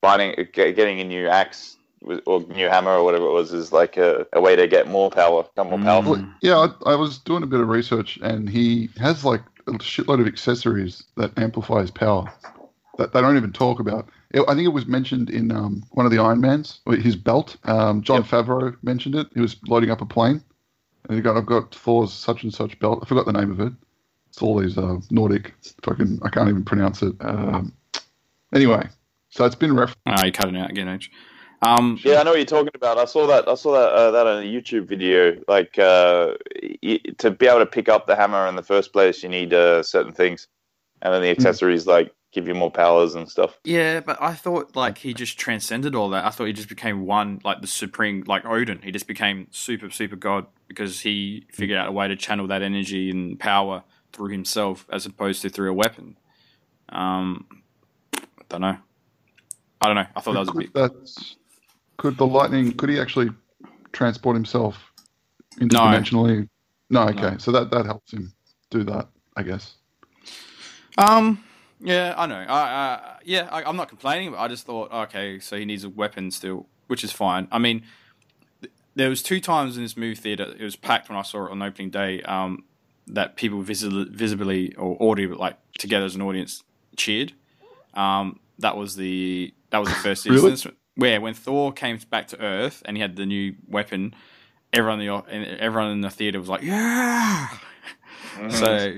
finding 0.00 0.34
getting 0.54 1.00
a 1.00 1.04
new 1.04 1.28
axe 1.28 1.60
was- 1.68 1.76
or 2.26 2.40
new 2.48 2.68
hammer 2.68 2.90
or 2.90 3.04
whatever 3.04 3.26
it 3.26 3.32
was 3.32 3.52
is 3.52 3.72
like 3.72 3.96
a, 3.96 4.26
a 4.32 4.40
way 4.40 4.56
to 4.56 4.66
get 4.66 4.88
more 4.88 5.10
power, 5.10 5.42
become 5.44 5.70
more 5.70 5.78
powerful. 5.78 6.12
Well, 6.12 6.32
yeah, 6.42 6.56
I, 6.86 6.92
I 6.92 6.94
was 6.94 7.18
doing 7.18 7.42
a 7.42 7.46
bit 7.46 7.60
of 7.60 7.68
research, 7.68 8.18
and 8.22 8.48
he 8.48 8.90
has 8.98 9.24
like 9.24 9.42
a 9.66 9.72
shitload 9.72 10.20
of 10.20 10.26
accessories 10.26 11.04
that 11.16 11.36
amplify 11.38 11.80
his 11.80 11.90
power 11.90 12.32
that 12.98 13.12
they 13.12 13.20
don't 13.20 13.36
even 13.36 13.52
talk 13.52 13.80
about. 13.80 14.08
It- 14.32 14.44
I 14.48 14.54
think 14.54 14.66
it 14.66 14.72
was 14.72 14.86
mentioned 14.86 15.30
in 15.30 15.52
um, 15.52 15.82
one 15.92 16.04
of 16.06 16.12
the 16.12 16.18
Iron 16.18 16.40
Mans, 16.40 16.80
his 16.86 17.16
belt. 17.16 17.56
Um, 17.64 18.02
Jon 18.02 18.18
Yep. 18.22 18.26
Favreau 18.26 18.76
mentioned 18.82 19.14
it. 19.14 19.28
He 19.34 19.40
was 19.40 19.56
loading 19.68 19.90
up 19.90 20.00
a 20.00 20.06
plane, 20.06 20.42
and 21.08 21.16
he 21.16 21.22
got, 21.22 21.36
"I've 21.36 21.46
got 21.46 21.74
Thor's 21.74 22.12
such 22.12 22.42
and 22.42 22.52
such 22.52 22.78
belt." 22.80 23.00
I 23.02 23.06
forgot 23.06 23.26
the 23.26 23.32
name 23.32 23.50
of 23.50 23.60
it. 23.60 23.72
It's 24.28 24.40
all 24.42 24.58
these 24.58 24.78
uh, 24.78 24.96
Nordic. 25.10 25.52
Fucking, 25.82 26.20
I 26.22 26.30
can't 26.30 26.48
even 26.48 26.64
pronounce 26.64 27.02
it. 27.02 27.14
Um, 27.20 27.72
anyway, 28.54 28.88
so 29.28 29.44
it's 29.44 29.54
been 29.54 29.76
ref. 29.76 29.94
Ah, 30.06 30.24
you 30.24 30.32
cut 30.32 30.48
it 30.48 30.56
out 30.56 30.70
again, 30.70 30.88
H. 30.88 31.10
Um, 31.62 31.98
Yeah, 32.02 32.20
I 32.20 32.22
know 32.24 32.30
what 32.30 32.38
you're 32.38 32.46
talking 32.46 32.72
about. 32.74 32.98
I 32.98 33.04
saw 33.04 33.26
that. 33.28 33.48
I 33.48 33.54
saw 33.54 33.72
that 33.72 33.92
uh, 33.92 34.10
that 34.10 34.26
on 34.26 34.42
a 34.42 34.46
YouTube 34.46 34.86
video. 34.86 35.40
Like 35.48 35.78
uh, 35.78 36.34
y- 36.82 37.00
to 37.18 37.30
be 37.30 37.46
able 37.46 37.60
to 37.60 37.66
pick 37.66 37.88
up 37.88 38.06
the 38.06 38.16
hammer 38.16 38.46
in 38.48 38.56
the 38.56 38.62
first 38.62 38.92
place, 38.92 39.22
you 39.22 39.28
need 39.28 39.54
uh, 39.54 39.82
certain 39.82 40.12
things, 40.12 40.48
and 41.00 41.14
then 41.14 41.22
the 41.22 41.30
accessories 41.30 41.86
like 41.86 42.12
give 42.32 42.48
you 42.48 42.54
more 42.54 42.70
powers 42.70 43.14
and 43.14 43.28
stuff. 43.28 43.58
Yeah, 43.62 44.00
but 44.00 44.20
I 44.20 44.34
thought 44.34 44.74
like 44.74 44.98
he 44.98 45.14
just 45.14 45.38
transcended 45.38 45.94
all 45.94 46.08
that. 46.10 46.24
I 46.24 46.30
thought 46.30 46.46
he 46.46 46.52
just 46.52 46.68
became 46.68 47.06
one, 47.06 47.40
like 47.44 47.60
the 47.60 47.66
supreme, 47.66 48.24
like 48.26 48.44
Odin. 48.44 48.80
He 48.82 48.90
just 48.90 49.06
became 49.06 49.46
super, 49.50 49.90
super 49.90 50.16
god 50.16 50.46
because 50.66 51.00
he 51.00 51.46
figured 51.52 51.78
out 51.78 51.88
a 51.88 51.92
way 51.92 52.08
to 52.08 52.16
channel 52.16 52.46
that 52.48 52.62
energy 52.62 53.10
and 53.10 53.38
power 53.38 53.84
through 54.12 54.30
himself 54.30 54.86
as 54.90 55.06
opposed 55.06 55.42
to 55.42 55.50
through 55.50 55.70
a 55.70 55.74
weapon. 55.74 56.16
Um, 56.88 57.46
I 58.16 58.20
don't 58.48 58.60
know. 58.62 58.78
I 59.80 59.86
don't 59.86 59.96
know. 59.96 60.06
I 60.16 60.20
thought 60.20 60.32
that 60.32 60.40
was 60.40 60.48
a 60.48 60.52
bit. 60.54 60.74
That's, 60.74 61.36
could 61.98 62.16
the 62.16 62.26
lightning? 62.26 62.72
Could 62.76 62.90
he 62.90 63.00
actually 63.00 63.30
transport 63.92 64.36
himself 64.36 64.76
interdimensionally? 65.60 66.48
No. 66.90 67.02
okay. 67.08 67.22
No. 67.32 67.38
So 67.38 67.52
that 67.52 67.70
that 67.70 67.86
helps 67.86 68.12
him 68.12 68.32
do 68.70 68.84
that, 68.84 69.08
I 69.36 69.42
guess. 69.42 69.76
Um, 70.98 71.42
yeah, 71.80 72.14
I 72.16 72.26
know. 72.26 72.36
I, 72.36 72.92
uh, 72.94 73.14
yeah, 73.24 73.48
I, 73.50 73.64
I'm 73.64 73.76
not 73.76 73.88
complaining, 73.88 74.30
but 74.32 74.38
I 74.38 74.48
just 74.48 74.66
thought, 74.66 74.92
okay, 74.92 75.38
so 75.38 75.56
he 75.56 75.64
needs 75.64 75.84
a 75.84 75.88
weapon 75.88 76.30
still, 76.30 76.66
which 76.86 77.02
is 77.04 77.12
fine. 77.12 77.48
I 77.50 77.58
mean, 77.58 77.82
th- 78.60 78.72
there 78.94 79.08
was 79.08 79.22
two 79.22 79.40
times 79.40 79.76
in 79.76 79.82
this 79.82 79.96
movie 79.96 80.14
theater. 80.14 80.54
It 80.58 80.62
was 80.64 80.76
packed 80.76 81.08
when 81.08 81.18
I 81.18 81.22
saw 81.22 81.46
it 81.46 81.50
on 81.50 81.62
opening 81.62 81.90
day. 81.90 82.22
Um, 82.22 82.64
that 83.08 83.36
people 83.36 83.62
visi- 83.62 84.06
visibly 84.10 84.74
or 84.76 84.96
audibly, 85.00 85.36
like 85.36 85.56
together 85.78 86.06
as 86.06 86.14
an 86.14 86.22
audience, 86.22 86.62
cheered. 86.96 87.32
Um, 87.94 88.38
that 88.58 88.76
was 88.76 88.96
the 88.96 89.52
that 89.70 89.78
was 89.78 89.88
the 89.88 89.94
first 89.96 90.26
Really? 90.26 90.50
instance 90.50 90.74
where 90.96 91.20
when 91.20 91.34
Thor 91.34 91.72
came 91.72 91.98
back 92.10 92.28
to 92.28 92.40
Earth 92.40 92.82
and 92.84 92.96
he 92.96 93.00
had 93.00 93.16
the 93.16 93.26
new 93.26 93.54
weapon, 93.68 94.14
everyone 94.72 95.00
in 95.00 95.06
the 95.06 95.62
everyone 95.62 95.90
in 95.92 96.00
the 96.00 96.10
theater 96.10 96.38
was 96.38 96.48
like, 96.48 96.62
yeah. 96.62 97.48
So, 98.50 98.92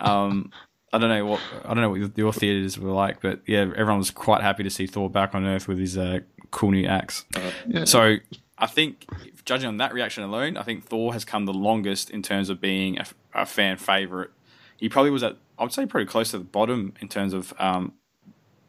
um, 0.00 0.52
I 0.92 0.98
don't 0.98 1.08
know 1.08 1.26
what 1.26 1.40
I 1.64 1.68
don't 1.68 1.80
know 1.82 1.90
what 1.90 2.16
your 2.16 2.32
theaters 2.32 2.78
were 2.78 2.92
like, 2.92 3.20
but 3.20 3.40
yeah, 3.46 3.60
everyone 3.60 3.98
was 3.98 4.10
quite 4.10 4.42
happy 4.42 4.62
to 4.62 4.70
see 4.70 4.86
Thor 4.86 5.10
back 5.10 5.34
on 5.34 5.44
Earth 5.44 5.68
with 5.68 5.78
his 5.78 5.96
uh, 5.96 6.20
cool 6.50 6.70
new 6.70 6.86
axe. 6.86 7.24
Yeah. 7.66 7.84
So 7.84 8.16
I 8.58 8.66
think, 8.66 9.06
judging 9.44 9.68
on 9.68 9.76
that 9.76 9.92
reaction 9.94 10.24
alone, 10.24 10.56
I 10.56 10.62
think 10.62 10.84
Thor 10.84 11.12
has 11.12 11.24
come 11.24 11.46
the 11.46 11.54
longest 11.54 12.10
in 12.10 12.22
terms 12.22 12.50
of 12.50 12.60
being 12.60 12.98
a, 12.98 13.06
a 13.34 13.46
fan 13.46 13.76
favorite. 13.76 14.30
He 14.78 14.88
probably 14.88 15.10
was 15.10 15.22
at, 15.22 15.36
I 15.58 15.62
would 15.62 15.72
say, 15.72 15.86
pretty 15.86 16.06
close 16.06 16.30
to 16.32 16.38
the 16.38 16.44
bottom 16.44 16.94
in 17.00 17.08
terms 17.08 17.32
of 17.32 17.52
um, 17.58 17.92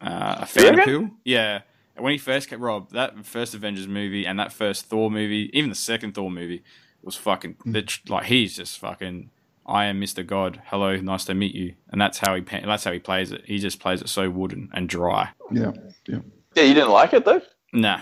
uh, 0.02 0.38
a 0.39 0.45
fan 0.45 0.76
Yeah? 0.76 0.82
appeal. 0.82 1.10
Yeah. 1.24 1.62
And 1.99 2.05
When 2.05 2.13
he 2.13 2.17
first 2.17 2.47
came, 2.47 2.62
Rob, 2.62 2.91
that 2.91 3.25
first 3.25 3.53
Avengers 3.53 3.85
movie 3.85 4.25
and 4.25 4.39
that 4.39 4.53
first 4.53 4.85
Thor 4.85 5.12
movie, 5.12 5.49
even 5.51 5.69
the 5.69 5.75
second 5.75 6.13
Thor 6.13 6.31
movie, 6.31 6.63
was 7.01 7.17
fucking 7.17 7.55
hmm. 7.62 7.73
lit- 7.73 8.09
like 8.09 8.27
he's 8.27 8.55
just 8.55 8.79
fucking. 8.79 9.31
I 9.65 9.85
am 9.85 9.99
Mr. 9.99 10.25
God. 10.25 10.62
Hello, 10.67 10.95
nice 10.95 11.25
to 11.25 11.33
meet 11.33 11.53
you. 11.53 11.73
And 11.89 11.99
that's 11.99 12.19
how 12.19 12.35
he 12.35 12.41
that's 12.41 12.85
how 12.85 12.93
he 12.93 12.99
plays 12.99 13.33
it. 13.33 13.43
He 13.45 13.59
just 13.59 13.81
plays 13.81 14.01
it 14.01 14.07
so 14.07 14.29
wooden 14.29 14.69
and 14.73 14.88
dry. 14.88 15.31
Yeah. 15.51 15.73
Yeah. 16.07 16.19
Yeah, 16.55 16.63
you 16.63 16.73
didn't 16.73 16.91
like 16.91 17.13
it 17.13 17.25
though. 17.25 17.41
Nah. 17.73 17.99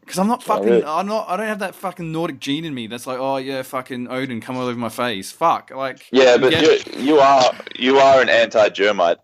Because 0.00 0.18
I'm 0.18 0.28
not 0.28 0.42
fucking. 0.42 0.66
really? 0.66 0.84
I'm 0.84 1.06
not. 1.06 1.26
I 1.26 1.38
don't 1.38 1.46
have 1.46 1.60
that 1.60 1.74
fucking 1.74 2.12
Nordic 2.12 2.40
gene 2.40 2.66
in 2.66 2.74
me. 2.74 2.88
That's 2.88 3.06
like, 3.06 3.18
oh 3.18 3.38
yeah, 3.38 3.62
fucking 3.62 4.08
Odin, 4.08 4.42
come 4.42 4.58
all 4.58 4.66
over 4.66 4.78
my 4.78 4.90
face. 4.90 5.32
Fuck. 5.32 5.70
Like. 5.70 6.06
Yeah, 6.12 6.36
but 6.36 6.50
get- 6.50 6.94
you, 6.94 7.02
you 7.02 7.18
are 7.20 7.54
you 7.78 7.96
are 7.96 8.20
an 8.20 8.28
anti-germite. 8.28 9.16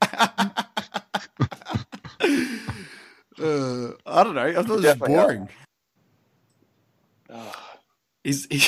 Uh, 3.42 3.92
I 4.06 4.24
don't 4.24 4.34
know. 4.34 4.46
I 4.46 4.54
thought 4.54 4.64
it 4.64 4.70
was 4.70 4.82
Definitely 4.82 5.14
boring. 5.16 5.48
Is 8.24 8.46
he, 8.50 8.62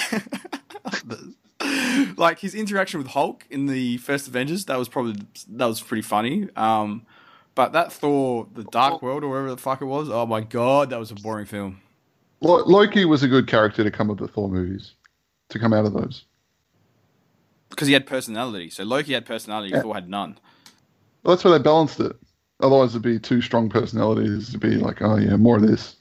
like 2.17 2.41
his 2.41 2.55
interaction 2.55 2.99
with 2.99 3.09
Hulk 3.09 3.47
in 3.51 3.67
the 3.67 3.99
first 3.99 4.27
Avengers? 4.27 4.65
That 4.65 4.79
was 4.79 4.89
probably 4.89 5.15
that 5.49 5.67
was 5.67 5.81
pretty 5.81 6.03
funny. 6.03 6.49
Um, 6.57 7.07
but 7.55 7.73
that 7.73 7.93
Thor, 7.93 8.49
the 8.53 8.65
Dark 8.65 9.01
World 9.01 9.23
or 9.23 9.29
whatever 9.29 9.51
the 9.51 9.57
fuck 9.57 9.81
it 9.81 9.85
was. 9.85 10.11
Oh 10.11 10.27
my 10.27 10.41
god, 10.41 10.91
that 10.91 10.99
was 10.99 11.13
a 11.13 11.15
boring 11.15 11.47
film. 11.47 11.81
Loki 12.41 13.05
was 13.05 13.23
a 13.23 13.29
good 13.29 13.47
character 13.47 13.85
to 13.85 13.91
come 13.91 14.11
of 14.11 14.19
the 14.19 14.29
Thor 14.29 14.49
movies, 14.49 14.95
to 15.51 15.59
come 15.59 15.73
out 15.73 15.87
of 15.87 15.95
those. 15.95 16.25
Because 17.71 17.87
he 17.87 17.95
had 17.95 18.07
personality. 18.07 18.71
So 18.71 18.85
Loki 18.85 19.15
had 19.15 19.25
personality. 19.25 19.71
Yeah. 19.71 19.83
Thor 19.83 19.95
had 19.95 20.09
none. 20.09 20.39
Well, 21.23 21.35
that's 21.35 21.45
where 21.45 21.57
they 21.57 21.63
balanced 21.63 22.01
it. 22.01 22.17
Otherwise, 22.61 22.91
it'd 22.91 23.03
be 23.03 23.19
two 23.19 23.41
strong 23.41 23.69
personalities 23.69 24.51
to 24.53 24.59
be 24.59 24.77
like, 24.77 25.03
oh 25.03 25.17
yeah, 25.17 25.37
more 25.37 25.57
of 25.57 25.63
this. 25.63 25.97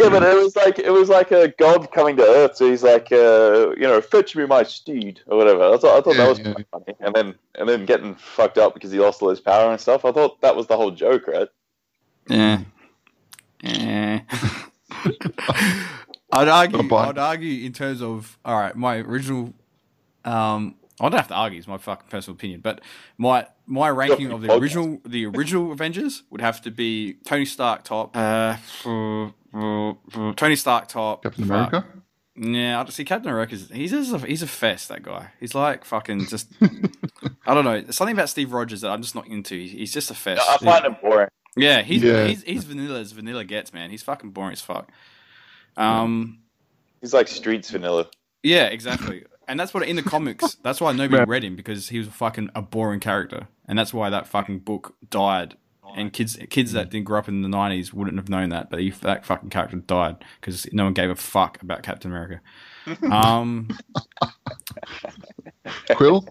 Yeah, 0.00 0.08
but 0.08 0.22
it 0.24 0.34
was 0.34 0.56
like 0.56 0.78
it 0.80 0.90
was 0.90 1.08
like 1.08 1.30
a 1.30 1.48
god 1.58 1.92
coming 1.92 2.16
to 2.16 2.22
Earth, 2.24 2.56
so 2.56 2.68
he's 2.68 2.82
like, 2.82 3.12
uh, 3.12 3.70
you 3.76 3.82
know, 3.82 4.00
fetch 4.00 4.34
me 4.34 4.44
my 4.46 4.64
steed 4.64 5.20
or 5.28 5.36
whatever. 5.36 5.62
I 5.62 5.76
thought, 5.76 5.98
I 5.98 6.00
thought 6.00 6.16
Yeah, 6.16 6.22
that 6.24 6.28
was 6.28 6.38
yeah. 6.40 6.52
quite 6.54 6.66
funny, 6.72 6.96
and 7.00 7.14
then 7.14 7.34
and 7.54 7.68
then 7.68 7.86
getting 7.86 8.14
fucked 8.16 8.58
up 8.58 8.74
because 8.74 8.90
he 8.90 8.98
lost 8.98 9.22
all 9.22 9.28
his 9.28 9.40
power 9.40 9.70
and 9.70 9.80
stuff. 9.80 10.04
I 10.04 10.10
thought 10.10 10.40
that 10.40 10.56
was 10.56 10.66
the 10.66 10.76
whole 10.76 10.90
joke, 10.90 11.28
right? 11.28 11.48
Yeah. 12.28 12.62
Yeah. 13.62 14.22
I'd 16.32 16.48
argue. 16.48 16.78
Not 16.82 16.88
bad. 16.88 17.08
I'd 17.10 17.18
argue 17.18 17.64
in 17.64 17.72
terms 17.72 18.02
of 18.02 18.38
all 18.44 18.58
right. 18.58 18.74
My 18.74 18.96
original. 18.96 19.52
Um, 20.24 20.76
I 21.00 21.08
don't 21.08 21.18
have 21.18 21.28
to 21.28 21.34
argue. 21.34 21.58
It's 21.58 21.68
my 21.68 21.78
fucking 21.78 22.08
personal 22.08 22.34
opinion, 22.34 22.60
but 22.60 22.80
my 23.18 23.46
my 23.66 23.88
ranking 23.90 24.32
of 24.32 24.40
the 24.42 24.48
podcast. 24.48 24.60
original 24.60 25.00
the 25.04 25.26
original 25.26 25.72
Avengers 25.76 26.22
would 26.30 26.40
have 26.40 26.60
to 26.62 26.70
be 26.70 27.14
Tony 27.24 27.44
Stark 27.44 27.84
top. 27.84 28.16
Uh, 28.16 28.56
Tony 30.36 30.56
Stark 30.56 30.88
top. 30.88 31.22
Captain 31.22 31.44
fuck. 31.44 31.72
America. 31.72 31.86
Yeah, 32.34 32.80
I 32.82 32.88
see 32.90 33.04
Captain 33.04 33.28
America's. 33.30 33.68
He's 33.70 33.90
just 33.90 34.12
a, 34.12 34.18
he's 34.18 34.42
a 34.42 34.46
fest. 34.46 34.88
That 34.88 35.02
guy. 35.02 35.28
He's 35.38 35.54
like 35.54 35.84
fucking 35.84 36.26
just. 36.26 36.48
I 37.46 37.54
don't 37.54 37.64
know. 37.64 37.80
There's 37.80 37.96
something 37.96 38.16
about 38.16 38.30
Steve 38.30 38.52
Rogers 38.52 38.80
that 38.80 38.90
I'm 38.90 39.02
just 39.02 39.14
not 39.14 39.26
into. 39.28 39.54
He's 39.58 39.92
just 39.92 40.10
a 40.10 40.14
fest. 40.14 40.42
I 40.48 40.56
find 40.58 40.84
it 40.86 41.00
boring. 41.02 41.28
Yeah, 41.56 41.82
he's 41.82 42.02
Yeah. 42.02 42.24
he's 42.26 42.42
he's 42.42 42.64
vanilla 42.64 43.00
as 43.00 43.12
vanilla 43.12 43.44
gets, 43.44 43.74
man. 43.74 43.90
He's 43.90 44.02
fucking 44.02 44.30
boring 44.30 44.52
as 44.52 44.62
fuck. 44.62 44.90
Um, 45.76 46.38
He's 47.02 47.12
like 47.12 47.28
streets 47.28 47.70
vanilla. 47.70 48.08
yeah, 48.42 48.64
exactly. 48.66 49.24
And 49.48 49.58
that's 49.58 49.74
what 49.74 49.86
in 49.86 49.96
the 49.96 50.02
comics. 50.14 50.54
That's 50.62 50.80
why 50.80 50.92
nobody 50.92 51.24
read 51.24 51.44
him 51.44 51.56
because 51.56 51.88
he 51.88 51.98
was 51.98 52.08
a 52.08 52.12
fucking 52.12 52.50
a 52.54 52.62
boring 52.62 53.00
character, 53.00 53.48
and 53.66 53.78
that's 53.78 53.92
why 53.92 54.10
that 54.10 54.26
fucking 54.26 54.60
book 54.60 54.94
died 55.10 55.56
and 55.96 56.10
kids 56.12 56.38
kids 56.48 56.72
that 56.72 56.88
didn't 56.90 57.04
grow 57.04 57.18
up 57.18 57.28
in 57.28 57.42
the 57.42 57.48
nineties 57.48 57.92
wouldn't 57.92 58.16
have 58.16 58.28
known 58.28 58.48
that. 58.50 58.70
But 58.70 58.80
he, 58.80 58.90
that 58.90 59.26
fucking 59.26 59.50
character 59.50 59.76
died 59.76 60.24
because 60.40 60.66
no 60.72 60.84
one 60.84 60.94
gave 60.94 61.10
a 61.10 61.14
fuck 61.14 61.60
about 61.62 61.82
Captain 61.82 62.10
America. 62.10 62.40
Um, 63.02 63.68
Quill. 65.94 66.26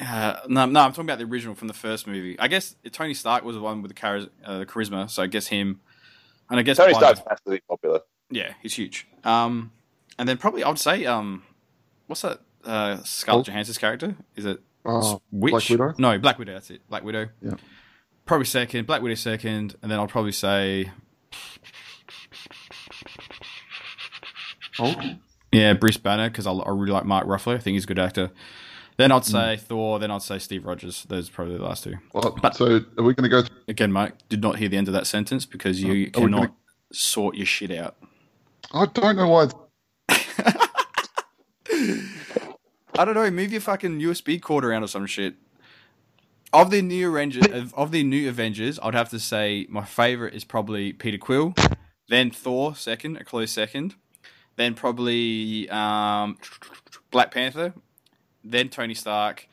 uh, 0.00 0.36
no, 0.48 0.64
no, 0.66 0.80
I'm 0.80 0.92
talking 0.92 1.04
about 1.04 1.18
the 1.18 1.24
original 1.24 1.54
from 1.54 1.68
the 1.68 1.74
first 1.74 2.06
movie. 2.06 2.38
I 2.38 2.48
guess 2.48 2.74
Tony 2.92 3.14
Stark 3.14 3.44
was 3.44 3.56
the 3.56 3.62
one 3.62 3.82
with 3.82 3.90
the, 3.90 4.00
char- 4.00 4.26
uh, 4.44 4.58
the 4.60 4.66
charisma, 4.66 5.10
so 5.10 5.22
I 5.22 5.26
guess 5.26 5.48
him. 5.48 5.80
And 6.48 6.58
I 6.58 6.62
guess 6.62 6.78
Tony 6.78 6.92
by 6.94 6.98
Stark's 6.98 7.20
massively 7.28 7.60
popular. 7.68 8.00
yeah, 8.30 8.54
he's 8.62 8.74
huge. 8.74 9.06
Um, 9.24 9.72
and 10.18 10.28
then 10.28 10.38
probably 10.38 10.64
I'd 10.64 10.78
say 10.78 11.04
um, 11.04 11.42
what's 12.06 12.22
that? 12.22 12.40
Uh, 12.64 13.02
Scarlett 13.04 13.38
Hulk? 13.38 13.46
Johansson's 13.46 13.78
character 13.78 14.14
is 14.36 14.44
it 14.44 14.60
Oh, 14.84 15.20
Witch? 15.30 15.52
Black 15.52 15.68
Widow? 15.68 15.94
No, 15.98 16.18
Black 16.18 16.38
Widow. 16.38 16.54
That's 16.54 16.70
it. 16.70 16.80
Black 16.88 17.04
Widow. 17.04 17.28
Yeah. 17.42 17.54
Probably 18.24 18.46
second. 18.46 18.86
Black 18.86 19.02
Widow 19.02 19.14
second, 19.14 19.76
and 19.82 19.90
then 19.90 19.98
I'll 19.98 20.06
probably 20.06 20.32
say 20.32 20.90
Hulk. 24.76 24.96
yeah, 25.52 25.74
Bruce 25.74 25.98
Banner 25.98 26.30
because 26.30 26.46
I, 26.46 26.52
I 26.52 26.70
really 26.70 26.92
like 26.92 27.04
Mark 27.04 27.26
Ruffalo. 27.26 27.56
I 27.56 27.58
think 27.58 27.74
he's 27.74 27.84
a 27.84 27.88
good 27.88 27.98
actor. 27.98 28.30
Then 28.96 29.10
Hmm. 29.10 29.16
I'd 29.16 29.24
say 29.24 29.56
Thor. 29.56 29.98
Then 29.98 30.10
I'd 30.10 30.22
say 30.22 30.38
Steve 30.38 30.64
Rogers. 30.66 31.04
Those 31.08 31.28
are 31.28 31.32
probably 31.32 31.56
the 31.58 31.64
last 31.64 31.84
two. 31.84 31.94
Well, 32.12 32.36
so 32.52 32.80
are 32.98 33.02
we 33.02 33.14
going 33.14 33.24
to 33.24 33.28
go? 33.28 33.42
Through, 33.42 33.56
Again, 33.68 33.92
Mike, 33.92 34.14
did 34.28 34.42
not 34.42 34.58
hear 34.58 34.68
the 34.68 34.76
end 34.76 34.88
of 34.88 34.94
that 34.94 35.06
sentence 35.06 35.46
because 35.46 35.80
you 35.82 35.90
Are 35.90 35.94
we 35.94 36.10
cannot 36.10 36.30
gonna- 36.40 36.54
sort 36.92 37.36
your 37.36 37.46
shit 37.46 37.70
out. 37.70 37.96
I 38.72 38.86
don't 38.86 39.16
know 39.16 39.28
why. 39.28 39.48
I 43.00 43.06
don't 43.06 43.14
know. 43.14 43.30
Move 43.30 43.50
your 43.50 43.62
fucking 43.62 43.98
USB 43.98 44.42
cord 44.42 44.62
around 44.62 44.82
or 44.82 44.86
some 44.86 45.06
shit. 45.06 45.36
Of 46.52 46.70
the 46.70 46.82
new 46.82 47.08
Avengers, 47.08 47.46
of, 47.46 47.72
of 47.72 47.92
the 47.92 48.04
new 48.04 48.28
Avengers, 48.28 48.78
I'd 48.82 48.92
have 48.92 49.08
to 49.08 49.18
say 49.18 49.66
my 49.70 49.86
favorite 49.86 50.34
is 50.34 50.44
probably 50.44 50.92
Peter 50.92 51.16
Quill, 51.16 51.54
then 52.08 52.30
Thor 52.30 52.76
second, 52.76 53.16
a 53.16 53.24
close 53.24 53.52
second, 53.52 53.94
then 54.56 54.74
probably 54.74 55.66
um, 55.70 56.36
Black 57.10 57.30
Panther, 57.30 57.72
then 58.44 58.68
Tony 58.68 58.92
Stark, 58.92 59.48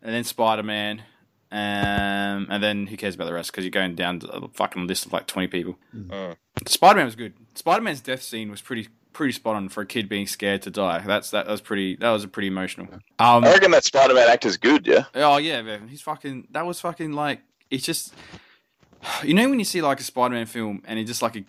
and 0.00 0.14
then 0.14 0.22
Spider 0.22 0.62
Man, 0.62 1.02
um, 1.50 2.46
and 2.50 2.62
then 2.62 2.86
who 2.86 2.96
cares 2.96 3.16
about 3.16 3.24
the 3.24 3.34
rest? 3.34 3.50
Because 3.50 3.64
you're 3.64 3.72
going 3.72 3.96
down 3.96 4.20
to 4.20 4.28
a 4.28 4.48
fucking 4.50 4.86
list 4.86 5.06
of 5.06 5.12
like 5.12 5.26
twenty 5.26 5.48
people. 5.48 5.76
Mm. 5.92 6.36
Spider 6.68 6.98
Man 6.98 7.06
was 7.06 7.16
good. 7.16 7.32
Spider 7.56 7.82
Man's 7.82 8.00
death 8.00 8.22
scene 8.22 8.48
was 8.48 8.60
pretty 8.60 8.86
pretty 9.12 9.32
spot 9.32 9.56
on 9.56 9.68
for 9.68 9.80
a 9.82 9.86
kid 9.86 10.08
being 10.08 10.26
scared 10.26 10.62
to 10.62 10.70
die. 10.70 11.02
That's 11.06 11.30
that 11.30 11.46
that 11.46 11.52
was 11.52 11.60
pretty 11.60 11.96
that 11.96 12.10
was 12.10 12.24
a 12.24 12.28
pretty 12.28 12.48
emotional. 12.48 12.88
Um, 13.18 13.44
I 13.44 13.52
reckon 13.52 13.70
that 13.72 13.84
Spider-Man 13.84 14.28
actor's 14.28 14.56
good. 14.56 14.86
Yeah. 14.86 15.04
oh 15.14 15.36
yeah, 15.38 15.62
man, 15.62 15.88
he's 15.88 16.00
fucking. 16.02 16.48
That 16.50 16.66
was 16.66 16.80
fucking 16.80 17.12
like 17.12 17.40
it's 17.70 17.84
just 17.84 18.14
you 19.24 19.34
know 19.34 19.48
when 19.48 19.58
you 19.58 19.64
see 19.64 19.82
like 19.82 20.00
a 20.00 20.02
Spider 20.04 20.34
Man 20.34 20.46
film 20.46 20.82
and 20.84 20.98
it's 20.98 21.08
just 21.08 21.22
like 21.22 21.36
a 21.36 21.44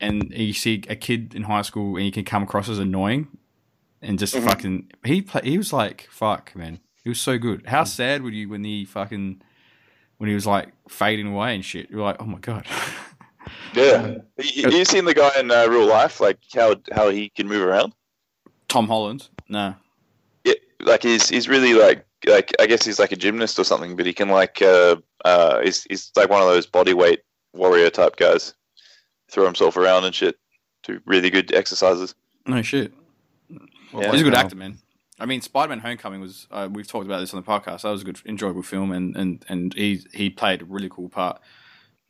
and 0.00 0.30
you 0.30 0.52
see 0.52 0.82
a 0.88 0.96
kid 0.96 1.34
in 1.34 1.42
high 1.42 1.62
school 1.62 1.96
and 1.96 2.06
you 2.06 2.12
can 2.12 2.24
come 2.24 2.42
across 2.42 2.68
as 2.68 2.78
annoying 2.78 3.28
and 4.00 4.18
just 4.18 4.34
Mhm. 4.34 4.44
fucking 4.44 4.90
he 5.04 5.20
play, 5.22 5.40
he 5.44 5.58
was 5.58 5.72
like 5.72 6.08
fuck 6.10 6.54
man 6.54 6.78
he 7.04 7.08
was 7.08 7.20
so 7.20 7.38
good. 7.38 7.66
How 7.66 7.84
sad 7.84 8.22
were 8.22 8.30
you 8.30 8.48
when 8.48 8.64
he 8.64 8.84
fucking 8.84 9.42
when 10.18 10.28
he 10.28 10.34
was 10.34 10.46
like 10.46 10.68
fading 10.88 11.26
away 11.28 11.54
and 11.54 11.64
shit? 11.64 11.90
You're 11.90 12.02
like 12.02 12.16
oh 12.20 12.24
my 12.26 12.38
god. 12.38 12.66
Yeah. 13.74 14.16
You, 14.38 14.70
you 14.70 14.84
seen 14.84 15.04
the 15.04 15.14
guy 15.14 15.30
in 15.38 15.50
uh, 15.50 15.66
real 15.68 15.86
life, 15.86 16.20
like 16.20 16.38
how 16.54 16.76
how 16.92 17.10
he 17.10 17.28
can 17.30 17.48
move 17.48 17.62
around? 17.62 17.94
Tom 18.68 18.86
Holland, 18.86 19.28
no. 19.48 19.74
Yeah, 20.44 20.54
like 20.80 21.02
he's 21.02 21.28
he's 21.28 21.48
really 21.48 21.74
like 21.74 22.04
like 22.26 22.54
I 22.58 22.66
guess 22.66 22.84
he's 22.84 22.98
like 22.98 23.12
a 23.12 23.16
gymnast 23.16 23.58
or 23.58 23.64
something, 23.64 23.96
but 23.96 24.06
he 24.06 24.12
can 24.12 24.28
like 24.28 24.60
uh 24.62 24.96
uh 25.24 25.60
he's 25.60 25.84
he's 25.84 26.10
like 26.16 26.30
one 26.30 26.42
of 26.42 26.48
those 26.48 26.66
body 26.66 26.94
weight 26.94 27.20
warrior 27.52 27.90
type 27.90 28.16
guys. 28.16 28.54
Throw 29.30 29.44
himself 29.44 29.76
around 29.76 30.04
and 30.04 30.14
shit. 30.14 30.36
Do 30.84 31.00
really 31.04 31.30
good 31.30 31.52
exercises. 31.54 32.14
No 32.46 32.62
shit. 32.62 32.92
Yeah. 33.50 34.10
He's 34.10 34.20
a 34.22 34.24
good 34.24 34.34
actor, 34.34 34.56
man. 34.56 34.78
I 35.20 35.26
mean, 35.26 35.40
Spider-Man: 35.40 35.80
Homecoming 35.80 36.20
was. 36.20 36.46
Uh, 36.50 36.68
we've 36.70 36.86
talked 36.86 37.06
about 37.06 37.20
this 37.20 37.34
on 37.34 37.42
the 37.42 37.46
podcast. 37.46 37.82
That 37.82 37.90
was 37.90 38.02
a 38.02 38.04
good, 38.04 38.20
enjoyable 38.24 38.62
film, 38.62 38.92
and 38.92 39.16
and 39.16 39.44
and 39.48 39.74
he 39.74 40.04
he 40.14 40.30
played 40.30 40.62
a 40.62 40.64
really 40.64 40.88
cool 40.88 41.08
part. 41.08 41.40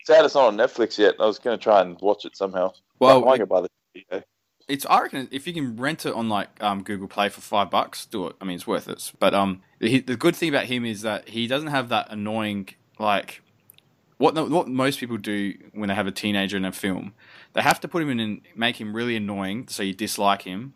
Sad 0.09 0.25
it's 0.25 0.33
not 0.33 0.47
on 0.47 0.57
Netflix 0.57 0.97
yet. 0.97 1.13
I 1.19 1.25
was 1.27 1.37
gonna 1.37 1.55
try 1.55 1.81
and 1.81 1.95
watch 2.01 2.25
it 2.25 2.35
somehow. 2.35 2.73
Well, 2.97 3.29
I 3.29 3.37
might 3.37 3.47
the 3.47 3.69
DVD. 3.95 4.23
it's 4.67 4.83
I 4.87 5.03
reckon 5.03 5.27
if 5.29 5.45
you 5.45 5.53
can 5.53 5.75
rent 5.75 6.03
it 6.03 6.15
on 6.15 6.29
like 6.29 6.49
um, 6.63 6.81
Google 6.81 7.07
Play 7.07 7.29
for 7.29 7.41
five 7.41 7.69
bucks, 7.69 8.07
do 8.07 8.25
it. 8.25 8.35
I 8.41 8.45
mean, 8.45 8.55
it's 8.55 8.65
worth 8.65 8.89
it. 8.89 9.11
But 9.19 9.35
um, 9.35 9.61
the, 9.77 9.99
the 9.99 10.15
good 10.15 10.35
thing 10.35 10.49
about 10.49 10.65
him 10.65 10.83
is 10.83 11.03
that 11.03 11.29
he 11.29 11.45
doesn't 11.45 11.67
have 11.67 11.89
that 11.89 12.07
annoying 12.09 12.69
like 12.97 13.43
what 14.17 14.33
what 14.49 14.67
most 14.67 14.99
people 14.99 15.17
do 15.17 15.53
when 15.73 15.89
they 15.89 15.95
have 15.95 16.07
a 16.07 16.11
teenager 16.11 16.57
in 16.57 16.65
a 16.65 16.71
film. 16.71 17.13
They 17.53 17.61
have 17.61 17.79
to 17.81 17.87
put 17.87 18.01
him 18.01 18.09
in 18.09 18.19
and 18.19 18.41
make 18.55 18.81
him 18.81 18.95
really 18.95 19.15
annoying, 19.15 19.67
so 19.67 19.83
you 19.83 19.93
dislike 19.93 20.41
him. 20.41 20.73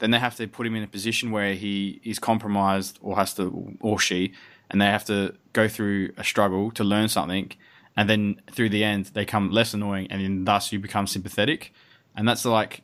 Then 0.00 0.10
they 0.10 0.18
have 0.18 0.34
to 0.34 0.48
put 0.48 0.66
him 0.66 0.74
in 0.74 0.82
a 0.82 0.88
position 0.88 1.30
where 1.30 1.54
he 1.54 2.00
is 2.02 2.18
compromised 2.18 2.98
or 3.00 3.14
has 3.14 3.34
to 3.34 3.76
or 3.80 4.00
she, 4.00 4.32
and 4.68 4.80
they 4.80 4.86
have 4.86 5.04
to 5.04 5.36
go 5.52 5.68
through 5.68 6.10
a 6.16 6.24
struggle 6.24 6.72
to 6.72 6.82
learn 6.82 7.08
something. 7.08 7.52
And 7.96 8.10
then 8.10 8.40
through 8.50 8.70
the 8.70 8.82
end, 8.82 9.06
they 9.14 9.24
come 9.24 9.50
less 9.50 9.72
annoying, 9.72 10.08
and 10.10 10.20
then 10.20 10.44
thus 10.44 10.72
you 10.72 10.78
become 10.78 11.06
sympathetic. 11.06 11.72
And 12.16 12.28
that's 12.28 12.44
like 12.44 12.82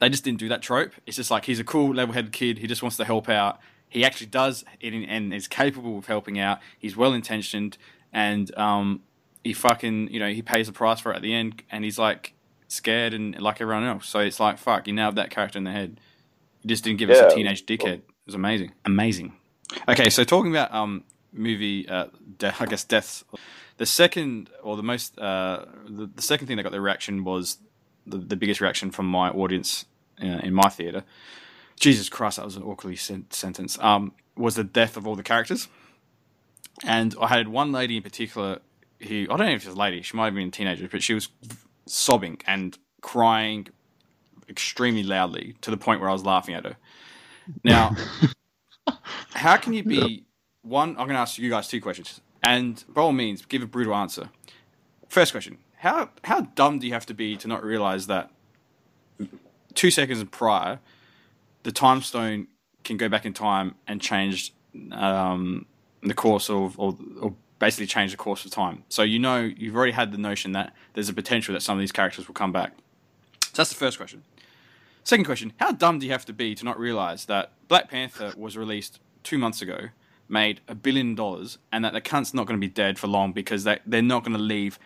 they 0.00 0.08
just 0.08 0.24
didn't 0.24 0.38
do 0.38 0.48
that 0.48 0.62
trope. 0.62 0.92
It's 1.06 1.16
just 1.16 1.30
like 1.30 1.44
he's 1.44 1.60
a 1.60 1.64
cool, 1.64 1.94
level-headed 1.94 2.32
kid. 2.32 2.58
He 2.58 2.66
just 2.66 2.82
wants 2.82 2.96
to 2.98 3.04
help 3.04 3.28
out. 3.28 3.60
He 3.88 4.04
actually 4.04 4.28
does, 4.28 4.64
it 4.80 4.92
and 4.92 5.34
is 5.34 5.48
capable 5.48 5.98
of 5.98 6.06
helping 6.06 6.38
out. 6.38 6.60
He's 6.78 6.96
well-intentioned, 6.96 7.76
and 8.12 8.56
um, 8.56 9.02
he 9.42 9.52
fucking, 9.52 10.12
you 10.12 10.20
know, 10.20 10.30
he 10.30 10.42
pays 10.42 10.66
the 10.66 10.72
price 10.72 11.00
for 11.00 11.12
it 11.12 11.16
at 11.16 11.22
the 11.22 11.34
end, 11.34 11.62
and 11.70 11.82
he's 11.82 11.98
like 11.98 12.34
scared 12.68 13.14
and 13.14 13.40
like 13.40 13.60
everyone 13.60 13.84
else. 13.84 14.06
So 14.06 14.20
it's 14.20 14.38
like, 14.38 14.58
fuck, 14.58 14.86
you 14.86 14.92
now 14.92 15.06
have 15.06 15.16
that 15.16 15.30
character 15.30 15.58
in 15.58 15.64
the 15.64 15.72
head. 15.72 15.98
You 16.62 16.68
just 16.68 16.84
didn't 16.84 16.98
give 16.98 17.10
us 17.10 17.18
a 17.18 17.34
teenage 17.34 17.66
dickhead. 17.66 17.94
It 17.94 18.04
was 18.26 18.34
amazing, 18.34 18.72
amazing. 18.84 19.32
Okay, 19.88 20.10
so 20.10 20.24
talking 20.24 20.50
about 20.50 20.72
um 20.74 21.04
movie, 21.32 21.88
uh, 21.88 22.06
de- 22.38 22.54
I 22.58 22.66
guess 22.66 22.84
deaths. 22.84 23.24
The 23.76 23.86
second, 23.86 24.50
or 24.62 24.76
the 24.76 24.82
most, 24.82 25.18
uh, 25.18 25.64
the, 25.88 26.06
the 26.06 26.22
second 26.22 26.46
thing 26.46 26.56
that 26.56 26.62
got 26.62 26.72
the 26.72 26.80
reaction 26.80 27.24
was 27.24 27.58
the, 28.06 28.18
the 28.18 28.36
biggest 28.36 28.60
reaction 28.60 28.90
from 28.90 29.06
my 29.06 29.30
audience 29.30 29.86
uh, 30.22 30.26
in 30.42 30.54
my 30.54 30.68
theater. 30.68 31.04
Jesus 31.78 32.08
Christ, 32.08 32.36
that 32.36 32.44
was 32.44 32.56
an 32.56 32.62
awkwardly 32.62 32.96
sen- 32.96 33.26
sentence. 33.30 33.78
Um, 33.80 34.12
was 34.36 34.54
the 34.54 34.64
death 34.64 34.96
of 34.96 35.06
all 35.06 35.16
the 35.16 35.22
characters, 35.22 35.68
and 36.84 37.14
I 37.20 37.28
had 37.28 37.48
one 37.48 37.72
lady 37.72 37.96
in 37.96 38.02
particular 38.02 38.60
who 39.06 39.26
I 39.30 39.36
don't 39.36 39.46
know 39.46 39.52
if 39.52 39.62
she's 39.62 39.72
a 39.72 39.76
lady, 39.76 40.02
she 40.02 40.16
might 40.16 40.26
have 40.26 40.34
been 40.34 40.48
a 40.48 40.50
teenager, 40.50 40.88
but 40.90 41.02
she 41.02 41.14
was 41.14 41.28
sobbing 41.86 42.38
and 42.46 42.78
crying 43.00 43.68
extremely 44.48 45.02
loudly 45.02 45.56
to 45.62 45.70
the 45.70 45.76
point 45.76 46.00
where 46.00 46.10
I 46.10 46.12
was 46.12 46.24
laughing 46.24 46.54
at 46.54 46.64
her. 46.64 46.76
Now, 47.64 47.96
how 49.34 49.56
can 49.56 49.72
you 49.72 49.82
be 49.82 50.24
one? 50.62 50.90
I'm 50.90 51.06
going 51.06 51.10
to 51.10 51.20
ask 51.20 51.38
you 51.38 51.50
guys 51.50 51.68
two 51.68 51.80
questions, 51.80 52.20
and 52.42 52.82
by 52.88 53.02
all 53.02 53.12
means, 53.12 53.44
give 53.44 53.62
a 53.62 53.66
brutal 53.66 53.94
answer. 53.94 54.30
First 55.08 55.32
question: 55.32 55.58
How 55.78 56.10
how 56.24 56.42
dumb 56.42 56.78
do 56.78 56.86
you 56.86 56.92
have 56.92 57.06
to 57.06 57.14
be 57.14 57.36
to 57.36 57.48
not 57.48 57.64
realize 57.64 58.06
that 58.06 58.30
two 59.74 59.90
seconds 59.90 60.22
prior, 60.30 60.80
the 61.62 61.72
time 61.72 62.02
stone 62.02 62.48
can 62.84 62.96
go 62.96 63.08
back 63.08 63.26
in 63.26 63.32
time 63.32 63.74
and 63.86 64.00
change 64.00 64.52
um, 64.92 65.66
the 66.02 66.14
course 66.14 66.48
of, 66.48 66.78
or, 66.78 66.96
or 67.20 67.34
basically 67.58 67.86
change 67.86 68.10
the 68.10 68.16
course 68.16 68.44
of 68.44 68.50
time. 68.50 68.84
So 68.88 69.02
you 69.02 69.18
know 69.18 69.38
you've 69.38 69.76
already 69.76 69.92
had 69.92 70.12
the 70.12 70.18
notion 70.18 70.52
that 70.52 70.74
there's 70.94 71.08
a 71.08 71.14
potential 71.14 71.52
that 71.54 71.60
some 71.60 71.76
of 71.76 71.80
these 71.80 71.92
characters 71.92 72.26
will 72.26 72.34
come 72.34 72.52
back. 72.52 72.72
So 73.42 73.50
that's 73.56 73.70
the 73.70 73.76
first 73.76 73.96
question. 73.96 74.22
Second 75.04 75.24
question: 75.24 75.52
How 75.58 75.72
dumb 75.72 75.98
do 75.98 76.06
you 76.06 76.12
have 76.12 76.24
to 76.26 76.32
be 76.32 76.54
to 76.54 76.64
not 76.64 76.78
realize 76.78 77.26
that 77.26 77.52
Black 77.68 77.90
Panther 77.90 78.32
was 78.36 78.56
released 78.56 79.00
two 79.22 79.38
months 79.38 79.60
ago, 79.62 79.88
made 80.30 80.60
a 80.68 80.74
billion 80.74 81.14
dollars, 81.14 81.58
and 81.72 81.84
that 81.84 81.92
the 81.92 82.00
cunt's 82.00 82.32
not 82.32 82.46
going 82.46 82.58
to 82.60 82.66
be 82.66 82.72
dead 82.72 82.98
for 82.98 83.06
long 83.06 83.32
because 83.32 83.64
they 83.64 83.78
they're 83.86 84.02
not 84.02 84.24
going 84.24 84.36
to 84.36 84.42
leave 84.42 84.78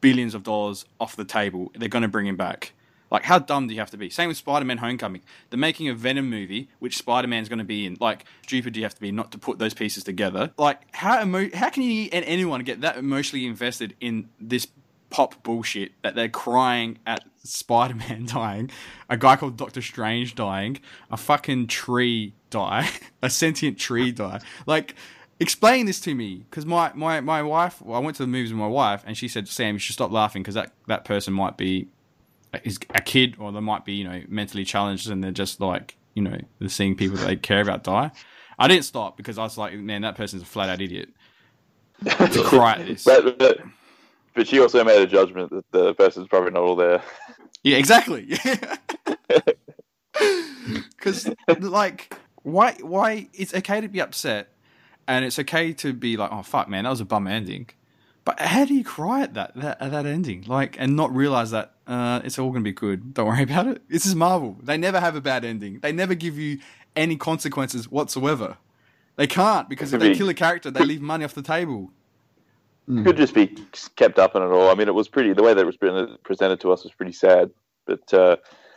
billions 0.00 0.34
of 0.34 0.42
dollars 0.42 0.84
off 1.00 1.16
the 1.16 1.24
table. 1.24 1.70
They're 1.74 1.88
going 1.88 2.02
to 2.02 2.08
bring 2.08 2.26
him 2.26 2.36
back. 2.36 2.72
Like, 3.10 3.24
how 3.24 3.38
dumb 3.38 3.66
do 3.68 3.74
you 3.74 3.80
have 3.80 3.90
to 3.92 3.96
be? 3.96 4.10
Same 4.10 4.28
with 4.28 4.36
Spider-Man: 4.36 4.78
Homecoming. 4.78 5.22
They're 5.50 5.58
making 5.58 5.88
a 5.88 5.94
Venom 5.94 6.28
movie, 6.28 6.68
which 6.78 6.98
Spider-Man's 6.98 7.48
going 7.48 7.58
to 7.58 7.64
be 7.64 7.86
in. 7.86 7.96
Like, 8.00 8.24
stupid 8.42 8.74
do 8.74 8.80
you 8.80 8.84
have 8.84 8.94
to 8.94 9.00
be 9.00 9.12
not 9.12 9.32
to 9.32 9.38
put 9.38 9.58
those 9.58 9.72
pieces 9.72 10.04
together? 10.04 10.52
Like, 10.58 10.80
how 10.94 11.22
emo- 11.22 11.50
how 11.54 11.70
can 11.70 11.84
you 11.84 12.08
and 12.12 12.24
anyone 12.24 12.62
get 12.64 12.82
that 12.82 12.96
emotionally 12.96 13.46
invested 13.46 13.94
in 14.00 14.28
this 14.40 14.66
pop 15.10 15.42
bullshit 15.42 15.92
that 16.02 16.14
they're 16.14 16.28
crying 16.28 16.98
at 17.06 17.24
Spider-Man 17.48 18.26
dying, 18.32 18.70
a 19.08 19.16
guy 19.16 19.36
called 19.36 19.56
Doctor 19.56 19.82
Strange 19.82 20.34
dying, 20.34 20.78
a 21.10 21.16
fucking 21.16 21.66
tree 21.66 22.34
die, 22.50 22.88
a 23.22 23.30
sentient 23.30 23.78
tree 23.78 24.12
die. 24.12 24.40
Like, 24.66 24.94
explain 25.40 25.86
this 25.86 26.00
to 26.00 26.14
me, 26.14 26.44
because 26.50 26.66
my, 26.66 26.92
my, 26.94 27.20
my 27.20 27.42
wife, 27.42 27.80
well, 27.82 27.96
I 27.96 28.04
went 28.04 28.16
to 28.16 28.22
the 28.22 28.28
movies 28.28 28.52
with 28.52 28.60
my 28.60 28.66
wife, 28.66 29.02
and 29.06 29.16
she 29.16 29.28
said, 29.28 29.48
Sam, 29.48 29.74
you 29.74 29.78
should 29.78 29.94
stop 29.94 30.10
laughing, 30.10 30.42
because 30.42 30.54
that, 30.54 30.72
that 30.86 31.04
person 31.04 31.32
might 31.32 31.56
be 31.56 31.88
is 32.64 32.78
a 32.94 33.00
kid, 33.00 33.36
or 33.38 33.52
they 33.52 33.60
might 33.60 33.84
be, 33.84 33.94
you 33.94 34.04
know, 34.04 34.22
mentally 34.28 34.64
challenged, 34.64 35.10
and 35.10 35.22
they're 35.22 35.30
just 35.30 35.60
like, 35.60 35.96
you 36.14 36.22
know, 36.22 36.38
they're 36.58 36.68
seeing 36.68 36.96
people 36.96 37.16
that 37.18 37.26
they 37.26 37.36
care 37.36 37.60
about 37.60 37.84
die. 37.84 38.10
I 38.58 38.66
didn't 38.66 38.84
stop 38.84 39.16
because 39.16 39.38
I 39.38 39.42
was 39.42 39.56
like, 39.56 39.74
man, 39.74 40.02
that 40.02 40.16
person's 40.16 40.42
a 40.42 40.46
flat 40.46 40.68
out 40.68 40.80
idiot 40.80 41.10
to 42.04 42.42
cry 42.44 42.72
at 42.72 42.86
this. 42.86 43.04
But, 43.04 43.38
but, 43.38 43.60
but 44.34 44.48
she 44.48 44.58
also 44.60 44.82
made 44.82 45.00
a 45.00 45.06
judgment 45.06 45.50
that 45.50 45.70
the 45.70 45.94
person's 45.94 46.26
probably 46.26 46.50
not 46.50 46.62
all 46.62 46.76
there. 46.76 47.02
Yeah, 47.62 47.76
exactly. 47.76 48.38
Because 50.98 51.30
like, 51.60 52.12
why? 52.42 52.72
Why? 52.80 53.28
It's 53.32 53.54
okay 53.54 53.80
to 53.80 53.88
be 53.88 54.00
upset, 54.00 54.48
and 55.06 55.24
it's 55.24 55.38
okay 55.38 55.72
to 55.74 55.92
be 55.92 56.16
like, 56.16 56.30
"Oh 56.32 56.42
fuck, 56.42 56.68
man, 56.68 56.84
that 56.84 56.90
was 56.90 57.00
a 57.00 57.04
bum 57.04 57.26
ending." 57.26 57.68
But 58.24 58.40
how 58.40 58.64
do 58.66 58.74
you 58.74 58.84
cry 58.84 59.22
at 59.22 59.34
that 59.34 59.54
that, 59.56 59.80
at 59.80 59.90
that 59.92 60.06
ending, 60.06 60.44
like, 60.46 60.76
and 60.78 60.96
not 60.96 61.14
realize 61.14 61.50
that 61.52 61.74
uh, 61.86 62.20
it's 62.24 62.38
all 62.38 62.50
gonna 62.50 62.64
be 62.64 62.72
good? 62.72 63.14
Don't 63.14 63.26
worry 63.26 63.42
about 63.44 63.68
it. 63.68 63.82
This 63.88 64.04
is 64.04 64.14
Marvel. 64.14 64.58
They 64.62 64.76
never 64.76 65.00
have 65.00 65.16
a 65.16 65.20
bad 65.20 65.44
ending. 65.44 65.78
They 65.80 65.92
never 65.92 66.14
give 66.14 66.36
you 66.36 66.58
any 66.96 67.16
consequences 67.16 67.90
whatsoever. 67.90 68.58
They 69.16 69.26
can't 69.26 69.68
because 69.68 69.92
if 69.92 70.00
they 70.00 70.14
kill 70.14 70.28
a 70.28 70.34
character, 70.34 70.70
they 70.70 70.84
leave 70.84 71.00
money 71.00 71.24
off 71.24 71.34
the 71.34 71.42
table. 71.42 71.90
Could 72.88 73.18
just 73.18 73.34
be 73.34 73.54
kept 73.96 74.18
up 74.18 74.34
in 74.34 74.42
it 74.42 74.46
all. 74.46 74.70
I 74.70 74.74
mean, 74.74 74.88
it 74.88 74.94
was 74.94 75.08
pretty. 75.08 75.34
The 75.34 75.42
way 75.42 75.52
that 75.52 75.60
it 75.60 75.66
was 75.66 76.16
presented 76.24 76.60
to 76.60 76.72
us 76.72 76.84
was 76.84 76.92
pretty 76.94 77.12
sad. 77.12 77.50
But 77.86 78.14
uh, 78.14 78.36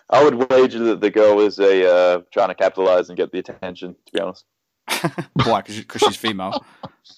I 0.09 0.21
would 0.21 0.49
wager 0.49 0.79
that 0.79 0.99
the 0.99 1.09
girl 1.09 1.39
is 1.39 1.59
a 1.59 1.89
uh, 1.89 2.21
trying 2.33 2.49
to 2.49 2.55
capitalize 2.55 3.07
and 3.07 3.17
get 3.17 3.31
the 3.31 3.39
attention. 3.39 3.95
To 4.05 4.11
be 4.11 4.19
honest. 4.19 4.45
Why? 5.45 5.61
Because 5.61 6.01
she's 6.01 6.17
female. 6.17 6.65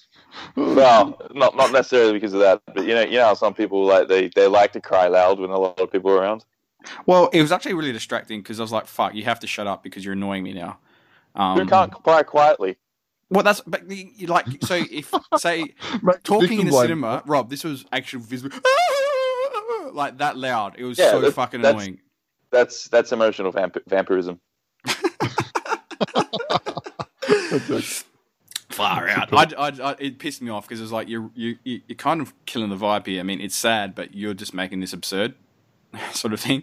well, 0.56 1.20
not 1.32 1.56
not 1.56 1.72
necessarily 1.72 2.12
because 2.12 2.32
of 2.32 2.40
that, 2.40 2.62
but 2.66 2.86
you 2.86 2.94
know, 2.94 3.02
you 3.02 3.18
know 3.18 3.24
how 3.24 3.34
some 3.34 3.54
people 3.54 3.84
like 3.84 4.06
they, 4.06 4.28
they 4.28 4.46
like 4.46 4.72
to 4.74 4.80
cry 4.80 5.08
loud 5.08 5.40
when 5.40 5.50
a 5.50 5.58
lot 5.58 5.80
of 5.80 5.90
people 5.90 6.12
are 6.12 6.18
around. 6.18 6.44
Well, 7.06 7.28
it 7.32 7.42
was 7.42 7.50
actually 7.50 7.74
really 7.74 7.92
distracting 7.92 8.40
because 8.40 8.60
I 8.60 8.62
was 8.62 8.72
like, 8.72 8.86
"Fuck, 8.86 9.14
you 9.14 9.24
have 9.24 9.40
to 9.40 9.48
shut 9.48 9.66
up 9.66 9.82
because 9.82 10.04
you're 10.04 10.14
annoying 10.14 10.44
me 10.44 10.52
now." 10.52 10.78
Um, 11.34 11.58
Who 11.58 11.66
can't 11.66 11.92
cry 11.92 12.22
quietly? 12.22 12.76
Well, 13.34 13.42
that's 13.42 13.60
but 13.62 13.90
you 13.90 14.28
like 14.28 14.46
so 14.62 14.76
if 14.76 15.12
say 15.38 15.74
talking 16.22 16.60
in 16.60 16.66
the 16.66 16.72
cinema, 16.72 17.24
Rob, 17.26 17.50
this 17.50 17.64
was 17.64 17.84
actually 17.90 18.22
visible, 18.22 18.56
like 19.92 20.18
that 20.18 20.36
loud. 20.36 20.76
It 20.78 20.84
was 20.84 20.96
yeah, 20.96 21.10
so 21.10 21.20
that's, 21.20 21.34
fucking 21.34 21.60
that's, 21.60 21.74
annoying. 21.74 21.98
That's 22.52 22.86
that's 22.88 23.10
emotional 23.10 23.50
vamp- 23.50 23.82
vampirism. 23.88 24.40
Far 28.68 29.08
out. 29.08 29.32
I, 29.32 29.46
I, 29.58 29.72
I, 29.82 29.96
it 29.98 30.20
pissed 30.20 30.40
me 30.40 30.50
off 30.50 30.68
because 30.68 30.78
it 30.78 30.84
was 30.84 30.92
like 30.92 31.08
you're 31.08 31.28
you 31.34 31.56
you're 31.64 31.96
kind 31.96 32.20
of 32.20 32.32
killing 32.46 32.70
the 32.70 32.76
vibe 32.76 33.04
here. 33.08 33.18
I 33.18 33.24
mean, 33.24 33.40
it's 33.40 33.56
sad, 33.56 33.96
but 33.96 34.14
you're 34.14 34.34
just 34.34 34.54
making 34.54 34.78
this 34.78 34.92
absurd, 34.92 35.34
sort 36.12 36.32
of 36.32 36.38
thing. 36.38 36.62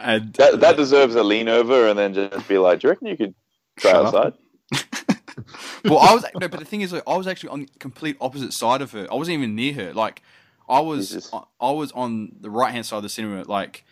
And, 0.00 0.32
that 0.34 0.58
that 0.58 0.76
deserves 0.76 1.14
a 1.14 1.22
lean 1.22 1.48
over 1.48 1.86
and 1.86 1.96
then 1.96 2.12
just 2.12 2.48
be 2.48 2.58
like, 2.58 2.80
"Do 2.80 2.88
you 2.88 2.90
reckon 2.90 3.06
you 3.06 3.16
could 3.16 3.36
try 3.78 3.92
outside?" 3.92 4.32
well, 5.84 5.98
I 5.98 6.14
was 6.14 6.24
no, 6.40 6.48
but 6.48 6.60
the 6.60 6.64
thing 6.64 6.80
is, 6.80 6.92
like, 6.92 7.02
I 7.06 7.16
was 7.16 7.26
actually 7.26 7.50
on 7.50 7.60
the 7.60 7.68
complete 7.78 8.16
opposite 8.20 8.52
side 8.52 8.82
of 8.82 8.92
her. 8.92 9.06
I 9.10 9.14
wasn't 9.14 9.38
even 9.38 9.54
near 9.54 9.72
her. 9.74 9.92
Like, 9.92 10.22
I 10.68 10.80
was, 10.80 11.10
Jesus. 11.10 11.30
I 11.60 11.70
was 11.70 11.92
on 11.92 12.32
the 12.40 12.50
right 12.50 12.72
hand 12.72 12.86
side 12.86 12.98
of 12.98 13.02
the 13.02 13.08
cinema, 13.08 13.44
like 13.44 13.84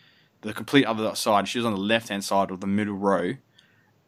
the 0.43 0.53
complete 0.53 0.85
other 0.85 1.15
side. 1.15 1.49
She 1.49 1.59
was 1.59 1.67
on 1.67 1.73
the 1.73 1.81
left 1.81 2.09
hand 2.09 2.25
side 2.25 2.51
of 2.51 2.61
the 2.61 2.67
middle 2.67 2.95
row, 2.95 3.35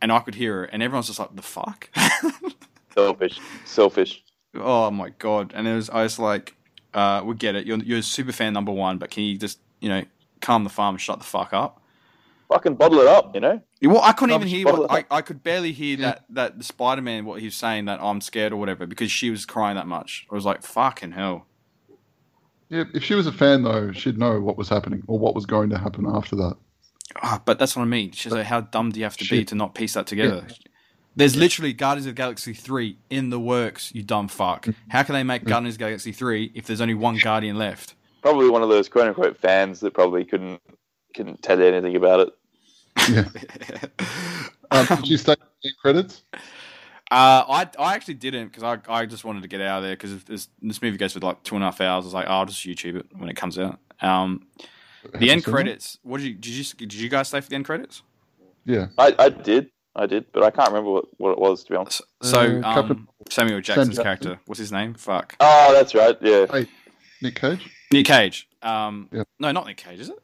and 0.00 0.12
I 0.12 0.20
could 0.20 0.34
hear 0.34 0.54
her, 0.58 0.64
and 0.64 0.82
everyone's 0.82 1.06
just 1.08 1.18
like, 1.18 1.34
"The 1.34 1.42
fuck." 1.42 1.90
selfish, 2.94 3.40
selfish. 3.64 4.22
Oh 4.54 4.90
my 4.90 5.10
god! 5.10 5.52
And 5.54 5.66
it 5.66 5.74
was, 5.74 5.90
I 5.90 6.02
was 6.02 6.18
like, 6.18 6.56
uh, 6.92 7.22
"We 7.24 7.34
get 7.34 7.54
it. 7.54 7.66
You're 7.66 7.78
you're 7.78 7.98
a 7.98 8.02
super 8.02 8.32
fan 8.32 8.52
number 8.52 8.72
one, 8.72 8.98
but 8.98 9.10
can 9.10 9.24
you 9.24 9.36
just, 9.36 9.58
you 9.80 9.88
know, 9.88 10.04
calm 10.40 10.64
the 10.64 10.70
farm 10.70 10.94
and 10.94 11.00
shut 11.00 11.18
the 11.18 11.24
fuck 11.24 11.52
up?" 11.52 11.80
Fucking 12.48 12.74
bottle 12.74 13.00
it 13.00 13.06
up, 13.06 13.34
you 13.34 13.40
know. 13.40 13.60
Well, 13.82 14.02
I 14.02 14.12
couldn't 14.12 14.34
even 14.34 14.48
hear. 14.48 14.66
What, 14.66 14.90
I, 14.90 15.04
I 15.10 15.22
could 15.22 15.42
barely 15.42 15.72
hear 15.72 15.98
yeah. 15.98 16.06
that 16.06 16.24
that 16.30 16.58
the 16.58 16.64
Spider 16.64 17.02
Man 17.02 17.24
what 17.24 17.40
he 17.40 17.46
was 17.46 17.54
saying 17.54 17.84
that 17.86 18.00
I'm 18.02 18.20
scared 18.20 18.52
or 18.52 18.56
whatever 18.56 18.86
because 18.86 19.10
she 19.10 19.30
was 19.30 19.46
crying 19.46 19.76
that 19.76 19.86
much. 19.86 20.26
I 20.30 20.34
was 20.34 20.44
like, 20.44 20.62
fucking 20.62 21.12
hell. 21.12 21.46
Yeah, 22.68 22.84
if 22.94 23.04
she 23.04 23.14
was 23.14 23.26
a 23.26 23.32
fan 23.32 23.62
though, 23.62 23.92
she'd 23.92 24.18
know 24.18 24.40
what 24.40 24.56
was 24.56 24.68
happening 24.68 25.02
or 25.06 25.18
what 25.18 25.34
was 25.34 25.46
going 25.46 25.70
to 25.70 25.78
happen 25.78 26.06
after 26.06 26.36
that. 26.36 26.56
Oh, 27.22 27.40
but 27.44 27.58
that's 27.58 27.76
what 27.76 27.82
I 27.82 27.86
mean. 27.86 28.12
She's 28.12 28.32
like, 28.32 28.46
how 28.46 28.62
dumb 28.62 28.90
do 28.90 28.98
you 28.98 29.04
have 29.04 29.16
to 29.18 29.28
be 29.28 29.44
to 29.44 29.54
not 29.54 29.74
piece 29.74 29.94
that 29.94 30.06
together? 30.06 30.44
Yeah. 30.48 30.54
There's 31.16 31.36
literally 31.36 31.72
Guardians 31.72 32.06
of 32.06 32.16
the 32.16 32.16
Galaxy 32.16 32.54
3 32.54 32.98
in 33.08 33.30
the 33.30 33.38
works, 33.38 33.94
you 33.94 34.02
dumb 34.02 34.26
fuck. 34.26 34.62
Mm-hmm. 34.62 34.90
How 34.90 35.04
can 35.04 35.14
they 35.14 35.22
make 35.22 35.42
mm-hmm. 35.42 35.50
Guardians 35.50 35.74
of 35.74 35.78
the 35.78 35.84
Galaxy 35.84 36.10
3 36.10 36.52
if 36.54 36.66
there's 36.66 36.80
only 36.80 36.94
one 36.94 37.18
Guardian 37.18 37.56
left? 37.56 37.94
Probably 38.22 38.48
one 38.48 38.62
of 38.62 38.68
those 38.68 38.88
quote 38.88 39.06
unquote 39.06 39.36
fans 39.36 39.80
that 39.80 39.94
probably 39.94 40.24
couldn't 40.24 40.60
couldn't 41.14 41.42
tell 41.42 41.58
you 41.58 41.66
anything 41.66 41.96
about 41.96 42.20
it. 42.20 42.34
Yeah. 43.08 43.24
um, 44.70 44.86
did 44.86 45.08
you 45.08 45.16
stay 45.16 45.34
in 45.62 45.72
credits? 45.80 46.22
Uh, 47.10 47.44
I 47.48 47.68
I 47.78 47.94
actually 47.94 48.14
didn't 48.14 48.48
because 48.48 48.62
I, 48.62 48.78
I 48.92 49.06
just 49.06 49.24
wanted 49.24 49.42
to 49.42 49.48
get 49.48 49.60
out 49.60 49.78
of 49.78 49.84
there 49.84 49.94
because 49.94 50.24
this 50.24 50.48
this 50.62 50.82
movie 50.82 50.96
goes 50.96 51.12
for 51.12 51.20
like 51.20 51.42
two 51.42 51.54
and 51.54 51.62
a 51.62 51.66
half 51.66 51.80
hours. 51.80 52.04
I 52.04 52.06
was 52.06 52.14
like, 52.14 52.26
oh, 52.28 52.32
I'll 52.32 52.46
just 52.46 52.64
YouTube 52.64 52.96
it 52.96 53.06
when 53.16 53.28
it 53.28 53.36
comes 53.36 53.58
out. 53.58 53.78
Um, 54.00 54.46
the 55.18 55.30
end 55.30 55.44
credits. 55.44 55.98
What 56.02 56.18
did 56.18 56.26
you 56.26 56.34
did 56.34 56.52
you 56.52 56.64
did 56.64 56.94
you 56.94 57.08
guys 57.08 57.28
stay 57.28 57.40
for 57.40 57.48
the 57.48 57.56
end 57.56 57.66
credits? 57.66 58.02
Yeah, 58.64 58.88
I, 58.96 59.14
I 59.18 59.28
did, 59.28 59.70
I 59.94 60.06
did, 60.06 60.24
but 60.32 60.42
I 60.42 60.50
can't 60.50 60.68
remember 60.68 60.90
what, 60.90 61.04
what 61.18 61.30
it 61.32 61.38
was 61.38 61.64
to 61.64 61.70
be 61.70 61.76
honest. 61.76 62.00
So, 62.22 62.62
uh, 62.64 62.80
um, 62.80 63.08
Samuel 63.28 63.60
Jackson's 63.60 63.98
character, 63.98 64.40
what's 64.46 64.58
his 64.58 64.72
name? 64.72 64.94
Fuck. 64.94 65.36
Oh, 65.38 65.74
that's 65.74 65.94
right. 65.94 66.16
Yeah. 66.22 66.46
Hey, 66.50 66.66
Nick 67.20 67.34
Cage. 67.34 67.70
Nick 67.92 68.06
Cage. 68.06 68.48
Um, 68.62 69.08
yeah. 69.12 69.24
no, 69.38 69.52
not 69.52 69.66
Nick 69.66 69.76
Cage, 69.76 70.00
is 70.00 70.08
it? 70.08 70.18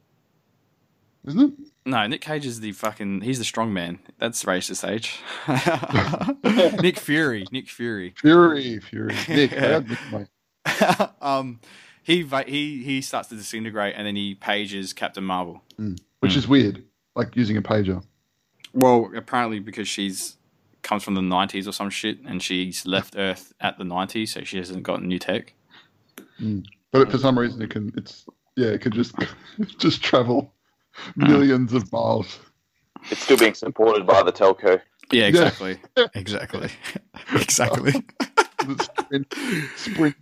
Isn't 1.27 1.41
it? 1.41 1.53
No, 1.85 2.07
Nick 2.07 2.21
Cage 2.21 2.47
is 2.47 2.61
the 2.61 2.73
fucking. 2.73 3.23
He's 3.23 3.39
the 3.39 3.45
strong 3.45 3.73
man. 3.73 3.99
That's 4.19 4.45
racist 4.45 4.89
age. 4.89 5.19
Nick 6.83 6.99
Fury. 6.99 7.47
Nick 7.53 7.69
Fury. 7.69 8.15
Fury. 8.17 8.81
Fury. 8.81 9.15
Nick. 9.29 9.53
um, 11.21 11.61
he 12.03 12.23
he 12.47 12.83
he 12.83 13.01
starts 13.03 13.29
to 13.29 13.35
disintegrate, 13.35 13.95
and 13.97 14.07
then 14.07 14.17
he 14.17 14.35
pages 14.35 14.93
Captain 14.93 15.25
Marvel, 15.25 15.63
mm. 15.79 15.99
which 16.21 16.33
mm. 16.33 16.37
is 16.37 16.49
weird. 16.49 16.85
Like 17.15 17.37
using 17.37 17.57
a 17.57 17.63
pager. 17.63 18.03
Well, 18.73 19.11
apparently 19.15 19.59
because 19.59 19.89
she's 19.89 20.37
comes 20.83 21.03
from 21.03 21.15
the 21.15 21.21
'90s 21.21 21.67
or 21.67 21.73
some 21.73 21.91
shit, 21.91 22.19
and 22.25 22.43
she's 22.43 22.87
left 22.87 23.15
Earth 23.17 23.53
at 23.61 23.77
the 23.77 23.85
'90s, 23.85 24.29
so 24.29 24.45
she 24.45 24.57
hasn't 24.57 24.85
got 24.85 25.03
new 25.03 25.19
tech. 25.19 25.53
Mm. 26.41 26.65
But 26.93 27.11
for 27.11 27.19
some 27.19 27.39
reason, 27.39 27.61
it 27.61 27.71
can. 27.71 27.93
It's 27.97 28.25
yeah, 28.57 28.69
it 28.69 28.81
could 28.81 28.95
just 28.95 29.15
just 29.79 30.03
travel 30.03 30.53
millions 31.17 31.73
of 31.73 31.91
miles. 31.93 32.39
It's 33.11 33.23
still 33.23 33.37
being 33.37 33.55
supported 33.55 34.07
by 34.07 34.23
the 34.23 34.33
telco. 34.33 34.81
Yeah, 35.11 35.27
exactly. 35.27 35.79
Yeah. 35.97 36.07
exactly. 36.15 36.71
exactly. 37.35 37.93
sprint, 38.81 39.35
sprint 39.77 40.17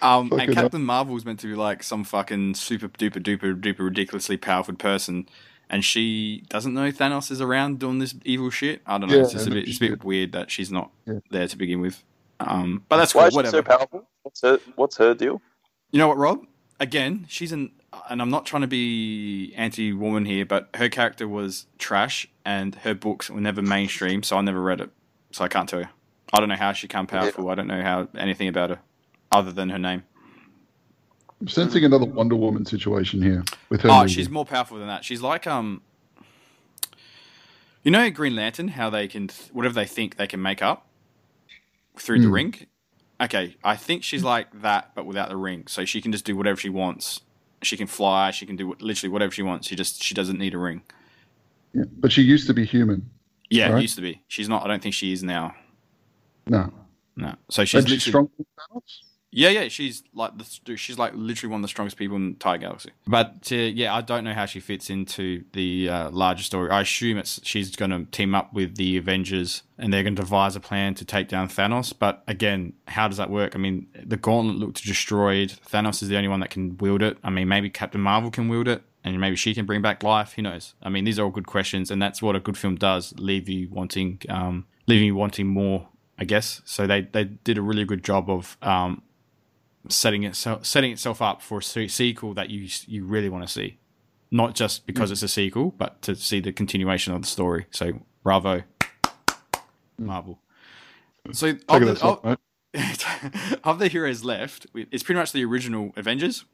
Um, 0.00 0.32
and 0.32 0.54
Captain 0.54 0.84
Marvel 0.84 1.14
was 1.14 1.24
meant 1.24 1.40
to 1.40 1.46
be 1.46 1.54
like 1.54 1.82
some 1.82 2.04
fucking 2.04 2.54
super 2.54 2.88
duper 2.88 3.22
duper 3.22 3.58
duper 3.60 3.80
ridiculously 3.80 4.36
powerful 4.36 4.74
person, 4.74 5.28
and 5.68 5.84
she 5.84 6.44
doesn't 6.48 6.72
know 6.72 6.90
Thanos 6.90 7.30
is 7.30 7.40
around 7.40 7.80
doing 7.80 7.98
this 7.98 8.14
evil 8.24 8.50
shit. 8.50 8.80
I 8.86 8.98
don't 8.98 9.08
know. 9.08 9.16
Yeah, 9.16 9.22
it's 9.22 9.32
just 9.32 9.46
a 9.46 9.50
bit, 9.50 9.68
it's 9.68 9.76
a 9.78 9.88
bit 9.88 10.04
weird 10.04 10.32
that 10.32 10.50
she's 10.50 10.70
not 10.70 10.90
yeah. 11.06 11.18
there 11.30 11.48
to 11.48 11.56
begin 11.56 11.80
with. 11.80 12.02
Um, 12.40 12.84
but 12.88 12.96
that's 12.96 13.14
Why 13.14 13.28
cool. 13.28 13.36
Whatever. 13.36 13.58
so 13.58 13.62
powerful? 13.62 14.08
What's 14.22 14.40
her 14.42 14.58
What's 14.76 14.96
her 14.96 15.14
deal? 15.14 15.42
You 15.90 15.98
know 15.98 16.08
what, 16.08 16.16
Rob? 16.16 16.46
Again, 16.80 17.26
she's 17.28 17.52
an 17.52 17.70
and 18.12 18.20
I'm 18.20 18.28
not 18.28 18.44
trying 18.44 18.60
to 18.60 18.68
be 18.68 19.54
anti 19.56 19.94
woman 19.94 20.26
here, 20.26 20.44
but 20.44 20.68
her 20.74 20.90
character 20.90 21.26
was 21.26 21.66
trash 21.78 22.28
and 22.44 22.74
her 22.74 22.94
books 22.94 23.30
were 23.30 23.40
never 23.40 23.62
mainstream, 23.62 24.22
so 24.22 24.36
I 24.36 24.42
never 24.42 24.60
read 24.60 24.82
it. 24.82 24.90
So 25.30 25.42
I 25.44 25.48
can't 25.48 25.66
tell 25.66 25.80
you. 25.80 25.88
I 26.30 26.38
don't 26.38 26.50
know 26.50 26.56
how 26.56 26.74
she 26.74 26.86
became 26.86 27.06
powerful. 27.06 27.46
Yeah. 27.46 27.52
I 27.52 27.54
don't 27.54 27.68
know 27.68 27.80
how 27.80 28.08
anything 28.16 28.48
about 28.48 28.68
her 28.68 28.80
other 29.32 29.50
than 29.50 29.70
her 29.70 29.78
name. 29.78 30.02
I'm 31.40 31.48
sensing 31.48 31.84
another 31.86 32.04
Wonder 32.04 32.36
Woman 32.36 32.66
situation 32.66 33.22
here 33.22 33.44
with 33.70 33.80
her. 33.80 33.90
Oh, 33.90 34.02
movie. 34.02 34.12
she's 34.12 34.28
more 34.28 34.44
powerful 34.44 34.78
than 34.78 34.88
that. 34.88 35.06
She's 35.06 35.22
like 35.22 35.46
um 35.46 35.80
you 37.82 37.90
know 37.90 38.10
Green 38.10 38.36
Lantern, 38.36 38.68
how 38.68 38.90
they 38.90 39.08
can 39.08 39.30
whatever 39.52 39.74
they 39.74 39.86
think 39.86 40.16
they 40.16 40.26
can 40.26 40.42
make 40.42 40.60
up 40.60 40.86
through 41.96 42.18
mm. 42.18 42.22
the 42.22 42.28
hmm. 42.28 42.34
ring. 42.34 42.54
Okay, 43.22 43.56
I 43.64 43.76
think 43.76 44.04
she's 44.04 44.22
like 44.22 44.60
that, 44.60 44.90
but 44.94 45.06
without 45.06 45.30
the 45.30 45.36
ring, 45.36 45.66
so 45.66 45.86
she 45.86 46.02
can 46.02 46.12
just 46.12 46.26
do 46.26 46.36
whatever 46.36 46.60
she 46.60 46.68
wants 46.68 47.20
she 47.64 47.76
can 47.76 47.86
fly. 47.86 48.30
She 48.30 48.46
can 48.46 48.56
do 48.56 48.74
literally 48.80 49.12
whatever 49.12 49.32
she 49.32 49.42
wants. 49.42 49.68
She 49.68 49.76
just 49.76 50.02
she 50.02 50.14
doesn't 50.14 50.38
need 50.38 50.54
a 50.54 50.58
ring. 50.58 50.82
Yeah, 51.72 51.84
but 51.98 52.12
she 52.12 52.22
used 52.22 52.46
to 52.48 52.54
be 52.54 52.64
human. 52.64 53.08
Yeah, 53.50 53.72
right? 53.72 53.82
used 53.82 53.96
to 53.96 54.02
be. 54.02 54.22
She's 54.28 54.48
not. 54.48 54.64
I 54.64 54.68
don't 54.68 54.82
think 54.82 54.94
she 54.94 55.12
is 55.12 55.22
now. 55.22 55.54
No. 56.46 56.72
No. 57.16 57.34
So 57.50 57.64
she's 57.64 57.82
literally, 57.82 57.98
strong. 58.00 58.30
Yeah, 59.34 59.48
yeah, 59.48 59.68
she's 59.68 60.02
like 60.12 60.32
the, 60.36 60.76
she's 60.76 60.98
like 60.98 61.14
literally 61.14 61.50
one 61.50 61.60
of 61.60 61.62
the 61.62 61.68
strongest 61.68 61.96
people 61.96 62.16
in 62.16 62.22
the 62.22 62.28
entire 62.28 62.58
galaxy. 62.58 62.90
But 63.06 63.48
uh, 63.50 63.56
yeah, 63.56 63.94
I 63.94 64.02
don't 64.02 64.24
know 64.24 64.34
how 64.34 64.44
she 64.44 64.60
fits 64.60 64.90
into 64.90 65.44
the 65.54 65.88
uh, 65.88 66.10
larger 66.10 66.44
story. 66.44 66.70
I 66.70 66.82
assume 66.82 67.16
it's 67.16 67.40
she's 67.42 67.74
going 67.74 67.90
to 67.92 68.04
team 68.10 68.34
up 68.34 68.52
with 68.52 68.76
the 68.76 68.98
Avengers 68.98 69.62
and 69.78 69.90
they're 69.90 70.02
going 70.02 70.16
to 70.16 70.22
devise 70.22 70.54
a 70.54 70.60
plan 70.60 70.94
to 70.96 71.04
take 71.06 71.28
down 71.28 71.48
Thanos. 71.48 71.94
But 71.98 72.22
again, 72.28 72.74
how 72.86 73.08
does 73.08 73.16
that 73.16 73.30
work? 73.30 73.56
I 73.56 73.58
mean, 73.58 73.86
the 73.94 74.18
Gauntlet 74.18 74.56
looked 74.56 74.84
destroyed. 74.84 75.54
Thanos 75.66 76.02
is 76.02 76.08
the 76.08 76.16
only 76.16 76.28
one 76.28 76.40
that 76.40 76.50
can 76.50 76.76
wield 76.76 77.02
it. 77.02 77.16
I 77.24 77.30
mean, 77.30 77.48
maybe 77.48 77.70
Captain 77.70 78.02
Marvel 78.02 78.30
can 78.30 78.48
wield 78.48 78.68
it. 78.68 78.82
And 79.04 79.18
maybe 79.20 79.34
she 79.34 79.52
can 79.52 79.66
bring 79.66 79.82
back 79.82 80.04
life. 80.04 80.34
Who 80.34 80.42
knows? 80.42 80.74
I 80.80 80.88
mean, 80.88 81.02
these 81.02 81.18
are 81.18 81.24
all 81.24 81.30
good 81.30 81.48
questions, 81.48 81.90
and 81.90 82.00
that's 82.00 82.22
what 82.22 82.36
a 82.36 82.40
good 82.40 82.56
film 82.56 82.76
does: 82.76 83.12
leave 83.18 83.48
you 83.48 83.68
wanting, 83.68 84.20
um, 84.28 84.66
leaving 84.86 85.06
you 85.08 85.16
wanting 85.16 85.48
more 85.48 85.88
I 86.22 86.24
guess. 86.24 86.62
So 86.64 86.86
they, 86.86 87.00
they 87.00 87.24
did 87.24 87.58
a 87.58 87.62
really 87.62 87.84
good 87.84 88.04
job 88.04 88.30
of 88.30 88.56
um, 88.62 89.02
setting 89.88 90.22
itself 90.24 90.64
setting 90.66 90.92
itself 90.92 91.20
up 91.20 91.42
for 91.42 91.58
a 91.58 91.88
sequel 91.88 92.34
that 92.34 92.50
you 92.50 92.68
you 92.86 93.04
really 93.04 93.28
want 93.28 93.46
to 93.46 93.52
see, 93.52 93.78
not 94.30 94.54
just 94.54 94.86
because 94.86 95.10
Mm. 95.10 95.12
it's 95.12 95.22
a 95.22 95.28
sequel, 95.28 95.70
but 95.72 96.00
to 96.02 96.14
see 96.14 96.40
the 96.40 96.52
continuation 96.52 97.12
of 97.14 97.22
the 97.22 97.28
story. 97.28 97.66
So 97.70 98.00
bravo, 98.22 98.62
Marvel. 99.98 100.40
So 101.32 101.48
of 101.48 101.56
Mm. 101.56 101.66
Take 101.68 101.82
it 101.82 101.98
the, 101.98 102.06
of, 102.06 102.24
mate. 102.24 103.58
of 103.64 103.78
the 103.78 103.88
heroes 103.88 104.24
left, 104.24 104.66
it's 104.74 105.02
pretty 105.02 105.18
much 105.18 105.32
the 105.32 105.44
original 105.44 105.92
Avengers. 105.96 106.44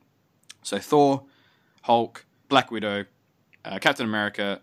So 0.62 0.78
Thor, 0.78 1.24
Hulk, 1.82 2.26
Black 2.48 2.70
Widow, 2.70 3.04
uh, 3.64 3.78
Captain 3.78 4.04
America, 4.06 4.60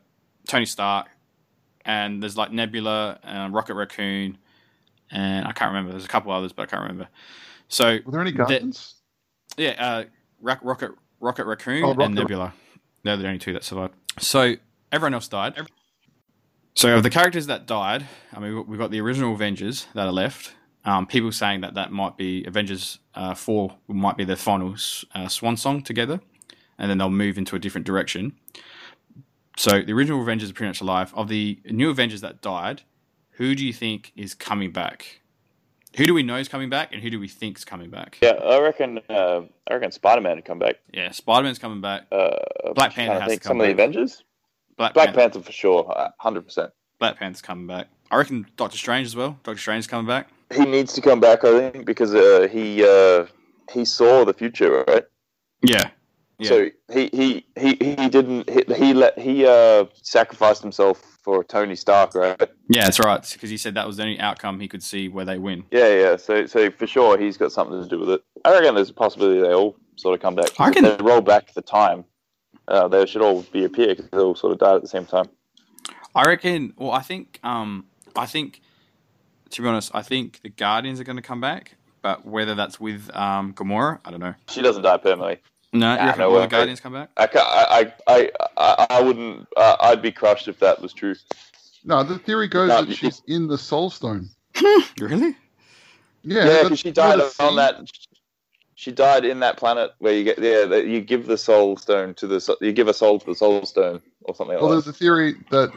Tony 0.47 0.65
Stark, 0.65 1.07
and 1.85 2.21
there's 2.21 2.35
like 2.37 2.51
Nebula, 2.51 3.19
uh, 3.23 3.49
Rocket 3.51 3.75
Raccoon, 3.75 4.37
and 5.11 5.47
I 5.47 5.51
can't 5.53 5.69
remember. 5.69 5.91
There's 5.91 6.05
a 6.05 6.09
couple 6.09 6.31
others, 6.31 6.51
but 6.51 6.63
I 6.63 6.65
can't 6.65 6.81
remember. 6.81 7.07
So 7.67 7.97
Were 8.05 8.11
there 8.11 8.21
any 8.21 8.31
Guardians? 8.31 8.95
yeah, 9.57 9.71
uh, 9.77 10.03
Rocket 10.41 10.91
Rocket 11.19 11.45
Raccoon 11.45 11.83
Oh, 11.83 11.89
Rocket 11.89 12.03
and 12.03 12.15
Nebula. 12.15 12.53
They're 13.03 13.17
the 13.17 13.27
only 13.27 13.39
two 13.39 13.53
that 13.53 13.63
survived. 13.63 13.93
So 14.19 14.55
everyone 14.91 15.13
else 15.13 15.27
died. 15.27 15.55
So 16.75 16.95
of 16.95 17.03
the 17.03 17.09
characters 17.09 17.47
that 17.47 17.65
died, 17.65 18.05
I 18.33 18.39
mean, 18.39 18.65
we've 18.67 18.79
got 18.79 18.91
the 18.91 18.99
original 19.01 19.33
Avengers 19.33 19.87
that 19.93 20.05
are 20.07 20.11
left. 20.11 20.53
Um, 20.83 21.07
people 21.07 21.31
saying 21.31 21.61
that 21.61 21.73
that 21.75 21.91
might 21.91 22.17
be 22.17 22.43
Avengers 22.45 22.99
uh, 23.15 23.33
four 23.33 23.75
might 23.87 24.17
be 24.17 24.23
their 24.23 24.35
final 24.35 24.75
uh, 25.15 25.27
swan 25.27 25.57
song 25.57 25.81
together, 25.81 26.19
and 26.77 26.89
then 26.91 26.97
they'll 26.97 27.09
move 27.09 27.37
into 27.37 27.55
a 27.55 27.59
different 27.59 27.87
direction. 27.87 28.33
So 29.57 29.81
the 29.81 29.93
original 29.93 30.21
Avengers 30.21 30.49
are 30.49 30.53
pretty 30.53 30.69
much 30.69 30.81
alive. 30.81 31.13
Of 31.15 31.27
the 31.29 31.59
new 31.65 31.89
Avengers 31.89 32.21
that 32.21 32.41
died, 32.41 32.83
who 33.31 33.55
do 33.55 33.65
you 33.65 33.73
think 33.73 34.11
is 34.15 34.33
coming 34.35 34.71
back? 34.71 35.21
Who 35.97 36.05
do 36.05 36.13
we 36.13 36.23
know 36.23 36.35
is 36.35 36.47
coming 36.47 36.69
back, 36.69 36.91
and 36.91 37.01
who 37.01 37.09
do 37.09 37.19
we 37.19 37.27
think 37.27 37.57
is 37.57 37.65
coming 37.65 37.89
back? 37.89 38.17
Yeah, 38.21 38.31
I 38.31 38.59
reckon. 38.59 38.99
Uh, 39.09 39.41
I 39.69 39.73
reckon 39.73 39.91
Spider 39.91 40.21
Man 40.21 40.41
come 40.41 40.59
back. 40.59 40.75
Yeah, 40.93 41.11
Spider 41.11 41.43
Man's 41.43 41.59
coming 41.59 41.81
back. 41.81 42.03
Uh, 42.11 42.35
Black 42.73 42.93
Panther 42.93 43.19
has 43.19 43.29
think 43.29 43.41
to 43.41 43.47
come 43.47 43.57
some 43.57 43.61
of 43.61 43.67
the. 43.67 43.73
Avengers. 43.73 44.23
Black, 44.77 44.93
Black 44.93 45.07
Panther, 45.07 45.19
Panther 45.19 45.41
for 45.41 45.51
sure, 45.53 46.11
hundred 46.19 46.41
percent. 46.41 46.71
Black 46.99 47.17
Panther's 47.17 47.41
coming 47.41 47.67
back. 47.67 47.87
I 48.11 48.17
reckon 48.17 48.45
Doctor 48.57 48.77
Strange 48.77 49.07
as 49.07 49.15
well. 49.15 49.39
Doctor 49.43 49.59
Strange's 49.59 49.87
coming 49.87 50.07
back. 50.07 50.29
He 50.53 50.65
needs 50.65 50.93
to 50.93 51.01
come 51.01 51.19
back, 51.19 51.43
I 51.43 51.71
think, 51.71 51.85
because 51.85 52.13
uh, 52.13 52.47
he 52.51 52.83
uh, 52.83 53.25
he 53.71 53.85
saw 53.85 54.25
the 54.25 54.33
future, 54.33 54.83
right? 54.87 55.05
Yeah. 55.61 55.91
Yeah. 56.39 56.49
So 56.49 56.69
he 56.91 57.09
he 57.13 57.45
he 57.57 57.95
he 57.95 58.09
didn't 58.09 58.49
he, 58.49 58.63
he 58.75 58.93
let 58.93 59.17
he 59.17 59.45
uh 59.45 59.85
sacrificed 60.01 60.61
himself 60.61 61.14
for 61.25 61.43
Tony 61.43 61.75
Stark, 61.75 62.13
right? 62.15 62.39
Yeah, 62.69 62.83
that's 62.83 62.99
right. 62.99 63.27
Because 63.33 63.49
he 63.49 63.57
said 63.57 63.73
that 63.73 63.85
was 63.87 63.97
the 63.97 64.03
only 64.03 64.19
outcome 64.19 64.59
he 64.59 64.67
could 64.67 64.83
see 64.83 65.09
where 65.09 65.25
they 65.25 65.39
win. 65.39 65.63
Yeah, 65.71 65.89
yeah. 65.93 66.15
So 66.17 66.45
so 66.45 66.69
for 66.71 66.85
sure 66.87 67.17
he's 67.17 67.35
got 67.35 67.51
something 67.51 67.81
to 67.81 67.89
do 67.89 67.99
with 67.99 68.09
it. 68.11 68.23
I 68.45 68.53
reckon 68.53 68.75
there's 68.75 68.91
a 68.91 68.93
possibility 68.93 69.41
they 69.41 69.53
all 69.53 69.75
sort 69.97 70.13
of 70.13 70.21
come 70.21 70.35
back. 70.35 70.51
I 70.59 70.67
reckon- 70.67 70.85
If 70.85 70.99
they 70.99 71.03
roll 71.03 71.21
back 71.21 71.53
the 71.53 71.61
time. 71.61 72.05
Uh, 72.67 72.87
they 72.87 73.05
should 73.05 73.21
all 73.21 73.43
be 73.51 73.63
appear 73.63 73.89
because 73.89 74.09
they 74.09 74.17
all 74.17 74.33
sort 74.33 74.51
of 74.53 74.57
died 74.59 74.75
at 74.75 74.81
the 74.81 74.87
same 74.87 75.05
time. 75.05 75.25
I 76.15 76.23
reckon. 76.23 76.73
Well, 76.77 76.91
I 76.91 77.01
think. 77.01 77.39
Um, 77.43 77.85
I 78.15 78.25
think. 78.27 78.61
To 79.51 79.61
be 79.61 79.67
honest, 79.67 79.91
I 79.93 80.01
think 80.01 80.41
the 80.41 80.49
Guardians 80.49 80.99
are 80.99 81.03
going 81.03 81.15
to 81.17 81.21
come 81.21 81.39
back, 81.39 81.75
but 82.01 82.25
whether 82.25 82.55
that's 82.55 82.79
with 82.79 83.09
um 83.15 83.53
Gamora, 83.53 83.99
I 84.03 84.09
don't 84.11 84.19
know. 84.19 84.33
She 84.49 84.61
doesn't 84.61 84.81
die 84.83 84.97
permanently. 84.97 85.39
No, 85.75 85.91
you 85.93 85.97
Nah, 85.97 86.05
reckon 86.05 86.19
no 86.21 86.29
all 86.35 86.41
the 86.41 86.47
Guardians 86.47 86.79
come 86.79 86.93
back? 86.93 87.09
I, 87.17 87.27
I, 87.35 87.93
I, 88.07 88.31
I, 88.57 88.87
I 88.89 89.01
wouldn't. 89.01 89.47
Uh, 89.55 89.75
I'd 89.79 90.01
be 90.01 90.11
crushed 90.11 90.47
if 90.47 90.59
that 90.59 90.81
was 90.81 90.93
true. 90.93 91.15
No, 91.83 92.01
the 92.03 92.17
theory 92.17 92.47
goes 92.47 92.69
No, 92.69 92.79
that 92.81 92.89
you- 92.89 92.95
she's 92.95 93.21
in 93.27 93.47
the 93.47 93.57
Soul 93.57 93.89
Stone. 93.89 94.29
Really? 94.99 95.35
Yeah, 96.23 96.47
Yeah, 96.47 96.63
because 96.63 96.79
she 96.79 96.91
died 96.91 97.19
on 97.19 97.29
scene- 97.29 97.55
that. 97.57 97.81
She 98.77 98.91
died 98.91 99.23
in 99.25 99.39
that 99.41 99.57
planet 99.57 99.91
where 99.99 100.13
you 100.13 100.23
get 100.23 100.37
yeah. 100.39 100.65
That 100.65 100.85
you 100.87 100.99
give 101.01 101.27
the 101.27 101.37
soul 101.37 101.77
stone 101.77 102.13
to 102.15 102.27
the 102.27 102.57
you 102.61 102.71
give 102.73 102.87
a 102.89 102.93
soul 102.93 103.19
to 103.19 103.25
the 103.25 103.35
soul 103.35 103.65
stone 103.65 104.01
or 104.23 104.35
something 104.35 104.55
Well, 104.57 104.65
like 104.67 104.71
there's 104.73 104.85
that. 104.85 104.91
a 104.91 104.93
theory 104.93 105.35
that, 105.49 105.71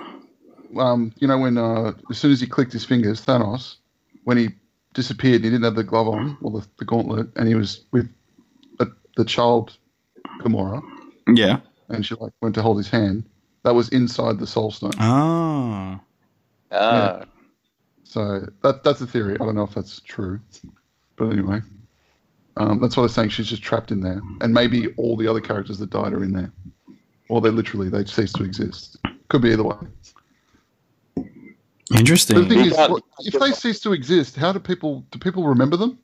um, 0.76 1.12
you 1.18 1.28
know, 1.28 1.38
when 1.38 1.58
uh, 1.58 1.92
as 2.10 2.18
soon 2.18 2.32
as 2.32 2.40
he 2.40 2.46
clicked 2.46 2.72
his 2.72 2.84
fingers, 2.84 3.24
Thanos, 3.24 3.76
when 4.24 4.36
he 4.36 4.48
disappeared, 4.94 5.44
he 5.44 5.50
didn't 5.50 5.62
have 5.64 5.76
the 5.76 5.84
glove 5.84 6.08
on 6.08 6.36
or 6.42 6.60
the, 6.60 6.66
the 6.78 6.84
gauntlet, 6.84 7.28
and 7.36 7.46
he 7.46 7.54
was 7.54 7.84
with 7.92 8.08
a, 8.80 8.86
the 9.16 9.24
child 9.24 9.76
Gamora, 10.38 10.82
Yeah. 11.34 11.60
and 11.88 12.04
she 12.04 12.14
like 12.16 12.32
went 12.40 12.54
to 12.56 12.62
hold 12.62 12.76
his 12.78 12.88
hand. 12.88 13.24
That 13.64 13.74
was 13.74 13.88
inside 13.90 14.38
the 14.38 14.46
Soul 14.46 14.70
Stone. 14.70 14.92
Oh. 15.00 15.98
Ah, 16.70 17.24
So 18.04 18.46
that 18.62 18.82
that's 18.84 19.00
a 19.00 19.06
theory. 19.06 19.34
I 19.34 19.38
don't 19.38 19.54
know 19.54 19.62
if 19.64 19.74
that's 19.74 20.00
true, 20.00 20.40
but 21.16 21.26
anyway, 21.30 21.60
um, 22.56 22.80
that's 22.80 22.96
what 22.96 23.02
I 23.02 23.04
was 23.04 23.14
saying. 23.14 23.30
She's 23.30 23.48
just 23.48 23.62
trapped 23.62 23.90
in 23.90 24.00
there, 24.00 24.20
and 24.40 24.52
maybe 24.54 24.88
all 24.96 25.16
the 25.16 25.26
other 25.28 25.40
characters 25.40 25.78
that 25.78 25.90
died 25.90 26.12
are 26.12 26.22
in 26.22 26.32
there, 26.32 26.52
or 27.28 27.40
they 27.40 27.50
literally 27.50 27.88
they 27.88 28.04
cease 28.04 28.32
to 28.34 28.44
exist. 28.44 28.98
Could 29.28 29.42
be 29.42 29.50
either 29.52 29.64
way. 29.64 29.76
Interesting. 31.96 32.36
the 32.42 32.48
thing 32.48 32.60
is, 32.66 32.76
what, 32.76 33.02
if 33.20 33.38
they 33.40 33.50
cease 33.52 33.80
to 33.80 33.92
exist, 33.94 34.36
how 34.36 34.52
do 34.52 34.58
people 34.60 35.04
do 35.10 35.18
people 35.18 35.46
remember 35.46 35.76
them? 35.76 35.98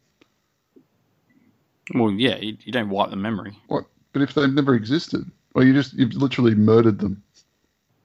Well, 1.94 2.10
yeah, 2.10 2.36
you, 2.36 2.56
you 2.64 2.72
don't 2.72 2.88
wipe 2.88 3.10
the 3.10 3.16
memory. 3.16 3.58
What? 3.68 3.84
But 4.14 4.22
if 4.22 4.32
they've 4.32 4.50
never 4.54 4.74
existed, 4.74 5.28
or 5.54 5.64
you 5.64 5.74
just 5.74 5.92
you've 5.92 6.14
literally 6.14 6.54
murdered 6.54 7.00
them, 7.00 7.20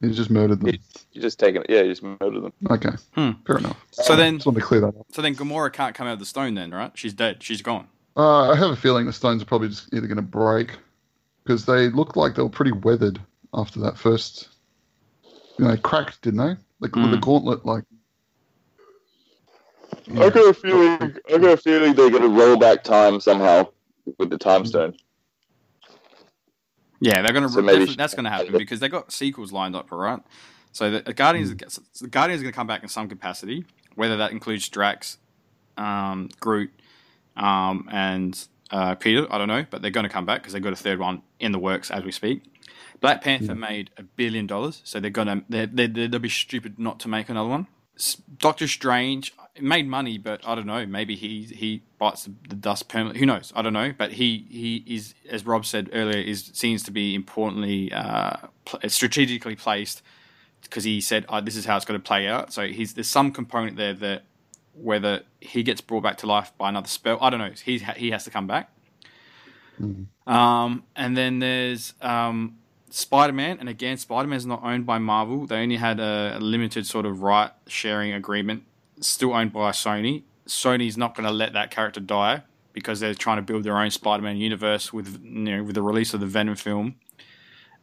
you 0.02 0.10
just 0.12 0.32
murdered 0.32 0.60
them. 0.60 0.76
you 1.14 1.22
just 1.22 1.40
taken 1.40 1.62
it. 1.62 1.68
Yeah, 1.70 1.84
you 1.84 1.90
just 1.92 2.02
murdered 2.04 2.42
them. 2.44 2.52
Okay, 2.70 2.90
Hmm. 3.14 3.32
fair 3.46 3.60
enough. 3.60 3.78
So 3.92 4.16
then, 4.16 4.38
Just 4.38 4.48
wanted 4.48 4.60
to 4.62 4.66
clear 4.66 4.82
that 4.82 4.88
up. 4.88 5.06
so 5.12 5.22
then 5.22 5.36
Gamora 5.36 5.72
can't 5.72 5.94
come 5.96 6.08
out 6.08 6.14
of 6.14 6.20
the 6.20 6.26
stone, 6.26 6.56
then, 6.56 6.72
right? 6.72 6.92
She's 6.96 7.14
dead. 7.14 7.44
She's 7.44 7.62
gone. 7.62 7.88
Uh, 8.18 8.50
I 8.50 8.56
have 8.56 8.72
a 8.72 8.76
feeling 8.76 9.06
the 9.06 9.14
stones 9.14 9.42
are 9.44 9.46
probably 9.46 9.70
just 9.70 9.94
either 9.94 10.08
going 10.08 10.16
to 10.18 10.22
break 10.24 10.72
because 11.44 11.66
they 11.66 11.90
looked 11.90 12.18
like 12.18 12.34
they 12.36 12.42
were 12.42 12.50
pretty 12.50 12.72
weathered 12.72 13.22
after 13.54 13.80
that 13.82 13.96
first. 13.96 14.50
You 15.60 15.66
know, 15.66 15.72
they 15.72 15.78
cracked, 15.78 16.24
didn't 16.24 16.40
they? 16.40 16.56
Like 16.80 16.96
with 16.96 17.12
the 17.12 17.18
Mm. 17.18 17.22
gauntlet, 17.22 17.66
like. 17.68 17.84
I 20.18 20.30
got 20.32 20.38
a 20.50 20.54
feeling. 20.56 21.16
I 21.32 21.38
got 21.38 21.52
a 21.54 21.58
feeling 21.58 21.94
they're 21.94 22.10
going 22.10 22.24
to 22.24 22.30
roll 22.30 22.58
back 22.58 22.84
time 22.84 23.20
somehow 23.20 23.68
with 24.18 24.32
the 24.32 24.40
time 24.40 24.66
stone. 24.66 24.96
Yeah, 27.00 27.22
they're 27.22 27.34
gonna. 27.34 27.50
So 27.50 27.62
maybe 27.62 27.96
that's 27.96 28.14
gonna 28.14 28.30
happen 28.30 28.58
because 28.58 28.80
they 28.80 28.90
got 28.90 29.12
sequels 29.12 29.52
lined 29.52 29.76
up, 29.76 29.92
right? 29.92 30.20
So 30.72 31.00
the, 31.00 31.14
Guardians, 31.14 31.56
the 32.00 32.08
Guardians 32.08 32.42
are 32.42 32.44
gonna 32.44 32.54
come 32.54 32.68
back 32.68 32.84
in 32.84 32.90
some 32.90 33.08
capacity, 33.08 33.66
whether 33.96 34.18
that 34.18 34.32
includes 34.32 34.68
Drax, 34.70 35.18
um, 35.78 36.30
Groot, 36.40 36.72
um, 37.36 37.88
and 37.92 38.48
uh, 38.72 38.96
Peter. 38.96 39.28
I 39.32 39.38
don't 39.38 39.48
know, 39.48 39.66
but 39.70 39.82
they're 39.82 39.92
gonna 39.92 40.10
come 40.10 40.26
back 40.26 40.42
because 40.42 40.54
they've 40.54 40.62
got 40.62 40.74
a 40.74 40.78
third 40.78 41.00
one 41.00 41.22
in 41.40 41.52
the 41.52 41.60
works 41.60 41.90
as 41.90 42.04
we 42.04 42.12
speak. 42.12 42.44
Black 43.02 43.24
Panther 43.24 43.56
made 43.56 43.92
a 43.98 44.04
billion 44.04 44.46
dollars, 44.46 44.82
so 44.84 45.00
they're 45.00 45.10
gonna 45.10 45.44
they're, 45.48 45.68
they're, 45.68 45.88
they'll 45.88 46.20
be 46.20 46.30
stupid 46.30 46.78
not 46.78 47.00
to 47.02 47.08
make 47.08 47.30
another 47.30 47.50
one. 47.50 47.68
Doctor 48.38 48.68
Strange 48.68 49.34
made 49.62 49.88
money, 49.88 50.18
but 50.18 50.42
I 50.48 50.56
don't 50.56 50.66
know. 50.66 50.86
Maybe 50.86 51.16
he 51.16 51.44
he 51.44 51.82
bites 51.98 52.28
the, 52.48 52.56
dust 52.56 52.88
permanently. 52.88 53.20
Who 53.20 53.26
knows? 53.26 53.52
I 53.56 53.62
don't 53.62 53.74
know. 53.74 53.94
But 53.98 54.14
he 54.14 54.46
he 54.50 54.84
is, 54.88 55.14
as 55.30 55.46
Rob 55.46 55.66
said 55.66 55.90
earlier, 55.94 56.22
is 56.22 56.52
seems 56.54 56.84
to 56.84 56.92
be 56.92 57.16
importantly 57.16 57.92
uh, 57.92 58.38
strategically 58.88 59.56
placed 59.56 60.02
because 60.62 60.84
he 60.84 61.02
said 61.02 61.26
oh, 61.30 61.42
this 61.42 61.56
is 61.56 61.66
how 61.66 61.76
it's 61.76 61.86
going 61.86 62.00
to 62.00 62.04
play 62.04 62.28
out. 62.28 62.54
So 62.54 62.68
he's 62.68 62.94
there's 62.94 63.10
some 63.10 63.32
component 63.32 63.78
there 63.78 63.94
that 63.94 64.24
whether 64.74 65.22
he 65.40 65.64
gets 65.64 65.82
brought 65.82 66.04
back 66.04 66.18
to 66.20 66.28
life 66.28 66.52
by 66.58 66.70
another 66.70 66.88
spell, 66.88 67.18
I 67.22 67.30
don't 67.30 67.40
know. 67.40 67.52
He 67.64 67.80
he 67.80 68.12
has 68.12 68.24
to 68.26 68.30
come 68.30 68.48
back. 68.48 68.72
Um, 70.28 70.84
and 70.96 71.16
then 71.18 71.40
there's 71.40 71.94
um, 72.02 72.58
Spider 72.90 73.34
Man, 73.34 73.58
and 73.60 73.70
again, 73.70 73.98
Spider 73.98 74.28
Man 74.28 74.38
is 74.38 74.46
not 74.46 74.64
owned 74.64 74.86
by 74.86 74.98
Marvel. 75.00 75.46
They 75.46 75.62
only 75.62 75.78
had 75.78 76.00
a, 76.00 76.38
a 76.38 76.40
limited 76.40 76.86
sort 76.86 77.06
of 77.06 77.22
right 77.22 77.52
sharing 77.68 78.14
agreement, 78.14 78.64
still 79.00 79.34
owned 79.34 79.54
by 79.54 79.72
Sony. 79.72 80.24
Sony's 80.48 80.98
not 80.98 81.16
going 81.16 81.26
to 81.28 81.32
let 81.34 81.54
that 81.54 81.72
character 81.72 82.00
die 82.00 82.44
because 82.74 83.00
they're 83.00 83.14
trying 83.14 83.38
to 83.38 83.42
build 83.42 83.64
their 83.64 83.78
own 83.78 83.92
Spider 83.92 84.24
Man 84.24 84.38
universe 84.38 84.92
with 84.94 85.22
you 85.24 85.30
know 85.58 85.64
with 85.64 85.76
the 85.76 85.82
release 85.82 86.14
of 86.14 86.20
the 86.20 86.26
Venom 86.26 86.56
film. 86.56 86.96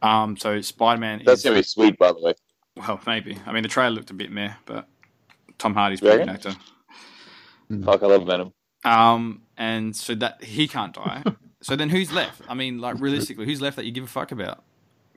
Um, 0.01 0.37
so 0.37 0.61
Spider 0.61 0.99
Man 0.99 1.21
That's 1.25 1.39
is 1.39 1.43
going 1.43 1.55
to 1.55 1.59
be 1.59 1.63
sweet, 1.63 1.97
by 1.97 2.11
the 2.11 2.19
way. 2.21 2.33
well, 2.75 2.99
maybe. 3.07 3.37
I 3.45 3.51
mean, 3.51 3.63
the 3.63 3.69
trailer 3.69 3.91
looked 3.95 4.09
a 4.11 4.13
bit 4.13 4.31
meh, 4.31 4.53
but 4.65 4.87
Tom 5.57 5.73
Hardy's 5.73 6.01
a 6.01 6.05
You 6.05 6.11
pretty 6.11 6.25
good 6.25 6.31
reckon? 6.33 6.51
actor. 6.51 7.83
Fuck, 7.83 8.03
I 8.03 8.05
love 8.07 8.25
Venom. 8.25 8.53
Um, 8.85 9.41
and 9.57 9.95
so 9.95 10.15
that 10.15 10.43
he 10.43 10.67
can't 10.67 10.93
die. 10.93 11.23
so 11.61 11.75
then 11.75 11.89
who's 11.89 12.11
left? 12.13 12.41
I 12.47 12.53
mean, 12.53 12.79
like 12.79 12.99
realistically, 12.99 13.45
who's 13.45 13.61
left 13.61 13.75
that 13.77 13.85
you 13.85 13.91
give 13.91 14.03
a 14.03 14.07
fuck 14.07 14.31
about? 14.31 14.63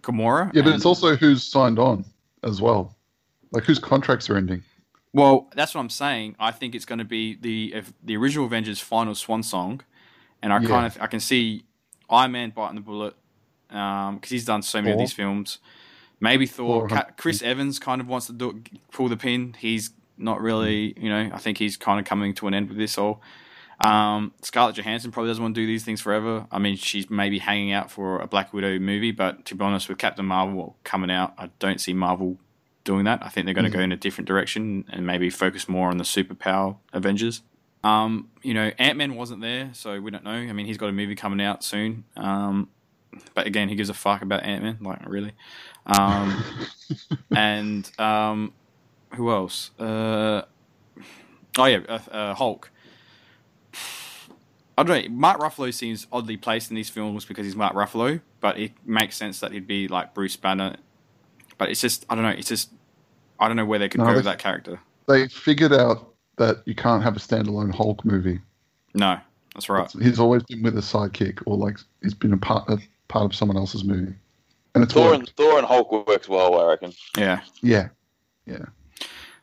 Gamora. 0.03 0.47
Yeah, 0.55 0.63
but 0.63 0.69
and- 0.69 0.77
it's 0.77 0.87
also 0.87 1.15
who's 1.17 1.43
signed 1.45 1.79
on 1.79 2.05
as 2.43 2.61
well. 2.63 2.97
Like 3.53 3.65
whose 3.65 3.79
contracts 3.79 4.31
are 4.31 4.37
ending. 4.37 4.63
Well, 5.13 5.49
that's 5.55 5.75
what 5.75 5.81
I'm 5.81 5.91
saying. 5.91 6.37
I 6.39 6.51
think 6.53 6.75
it's 6.75 6.85
going 6.85 6.99
to 7.01 7.05
be 7.05 7.37
the 7.37 7.75
if 7.75 7.93
the 8.03 8.17
original 8.17 8.47
Avengers 8.47 8.81
final 8.81 9.15
swan 9.15 9.43
song, 9.43 9.81
and 10.43 10.53
I 10.53 10.61
Yeah. 10.61 10.69
kind 10.69 10.87
of 10.87 10.99
I 11.01 11.07
can 11.07 11.21
see 11.21 11.65
Iron 12.09 12.33
Man 12.33 12.51
biting 12.51 12.77
the 12.77 12.81
bullet 12.83 13.15
because 13.69 14.31
he's 14.31 14.45
done 14.45 14.63
so 14.63 14.81
many 14.81 14.93
of 14.93 14.99
these 14.99 15.13
films. 15.13 15.59
Maybe 16.21 16.45
Thor. 16.47 16.89
Thor, 16.89 16.99
Ca- 16.99 17.11
Chris 17.17 17.41
Evans 17.43 17.79
kind 17.79 18.01
of 18.01 18.07
wants 18.09 18.27
to 18.27 18.33
do, 18.33 18.63
pull 18.93 19.09
the 19.09 19.17
pin. 19.17 19.55
He's 19.59 19.91
not 20.19 20.41
really, 20.41 20.93
you 21.01 21.09
know. 21.09 21.31
I 21.33 21.39
think 21.39 21.57
he's 21.59 21.77
kind 21.79 21.99
of 21.99 22.05
coming 22.05 22.35
to 22.35 22.47
an 22.47 22.53
end 22.55 22.69
with 22.69 22.77
this 22.77 22.99
all. 22.99 23.23
Um, 23.83 24.35
Scarlett 24.43 24.77
Johansson 24.77 25.11
probably 25.13 25.31
doesn't 25.31 25.43
want 25.43 25.55
to 25.55 25.61
do 25.63 25.67
these 25.67 25.85
things 25.85 26.03
forever. 26.03 26.47
I 26.53 26.59
mean, 26.59 26.77
she's 26.77 27.09
maybe 27.09 27.39
hanging 27.39 27.73
out 27.73 27.91
for 27.91 28.19
a 28.21 28.27
Black 28.27 28.53
Widow 28.53 28.79
movie, 28.79 29.13
but 29.13 29.47
to 29.47 29.55
be 29.55 29.65
honest, 29.65 29.89
with 29.89 29.97
Captain 29.97 30.27
Marvel 30.27 30.77
coming 30.85 31.11
out, 31.11 31.33
I 31.39 31.49
don't 31.59 31.81
see 31.81 31.95
Marvel 31.95 32.37
doing 32.85 33.05
that. 33.05 33.25
I 33.25 33.29
think 33.29 33.45
they're 33.45 33.55
going 33.55 33.65
to 33.65 33.71
Mhm. 33.71 33.75
go 33.75 33.81
in 33.81 33.93
a 33.93 33.97
different 33.97 34.27
direction 34.29 34.85
and 34.91 35.07
maybe 35.07 35.29
focus 35.31 35.69
more 35.69 35.89
on 35.91 35.99
the 35.99 36.05
superpower 36.05 36.77
Avengers. 36.93 37.43
Um, 37.85 38.29
you 38.43 38.53
know, 38.55 38.71
Ant 38.79 38.99
Man 38.99 39.15
wasn't 39.15 39.41
there, 39.43 39.71
so 39.73 40.01
we 40.01 40.11
don't 40.11 40.25
know. 40.25 40.31
I 40.33 40.53
mean, 40.53 40.67
he's 40.67 40.77
got 40.79 40.89
a 40.89 40.93
movie 40.93 41.15
coming 41.15 41.41
out 41.45 41.63
soon. 41.65 42.05
Um, 42.17 42.69
but 43.35 43.47
again, 43.47 43.69
he 43.69 43.75
gives 43.75 43.89
a 43.89 43.95
fuck 43.95 44.23
about 44.23 44.43
Ant 44.45 44.63
Man, 44.63 44.79
like 44.81 44.99
really. 45.09 45.33
Um, 45.87 46.45
and 47.35 47.91
um, 47.99 48.53
who 49.15 49.31
else? 49.31 49.71
Uh, 49.79 50.43
oh 51.59 51.65
yeah, 51.65 51.79
uh, 51.89 51.99
uh, 52.11 52.35
Hulk. 52.35 52.71
I 54.79 54.83
don't 54.83 55.05
know. 55.05 55.11
Mark 55.15 55.41
Ruffalo 55.41 55.73
seems 55.75 56.07
oddly 56.11 56.37
placed 56.39 56.71
in 56.71 56.77
these 56.77 56.89
films 56.89 57.25
because 57.27 57.45
he's 57.45 57.57
Mark 57.57 57.75
Ruffalo, 57.75 58.21
but 58.41 58.59
it 58.59 58.73
makes 58.87 59.17
sense 59.17 59.41
that 59.41 59.53
he'd 59.53 59.67
be 59.67 59.89
like 59.89 60.15
Bruce 60.15 60.37
Banner. 60.37 60.77
But 61.61 61.69
it's 61.69 61.81
just 61.83 62.07
I 62.09 62.15
don't 62.15 62.25
know. 62.25 62.31
It's 62.31 62.49
just 62.49 62.71
I 63.39 63.47
don't 63.47 63.57
know 63.57 63.67
where 63.67 63.79
they 63.79 63.89
could 63.91 64.01
No, 64.01 64.07
go 64.07 64.11
they- 64.13 64.17
with 64.17 64.25
that 64.25 64.39
character. 64.39 64.81
They 65.07 65.29
figured 65.29 65.73
out 65.75 66.15
that 66.39 66.63
you 66.65 66.75
can't 66.75 67.03
have 67.03 67.17
a 67.17 67.21
standalone 67.21 67.75
Hulk 67.75 68.03
movie. 68.05 68.41
No, 68.95 69.19
that's 69.55 69.69
right. 69.69 69.89
He's 70.01 70.19
always 70.19 70.43
been 70.45 70.63
with 70.63 70.79
a 70.79 70.81
sidekick, 70.81 71.43
or 71.47 71.57
like 71.59 71.77
he's 72.03 72.15
been 72.15 72.33
a 72.33 72.37
part 72.39 72.69
a 72.71 72.79
part 73.09 73.27
of 73.27 73.35
someone 73.35 73.57
else's 73.59 73.85
movie. 73.85 74.15
And 74.75 74.83
it's 74.85 74.95
Thor 74.95 75.11
worked. 75.11 75.19
and 75.19 75.29
Thor 75.37 75.59
and 75.59 75.67
Hulk 75.67 76.07
works 76.09 76.29
well, 76.31 76.61
I 76.61 76.71
reckon. 76.71 76.93
Yeah, 77.19 77.41
yeah. 77.61 77.89
Yeah, 78.47 78.65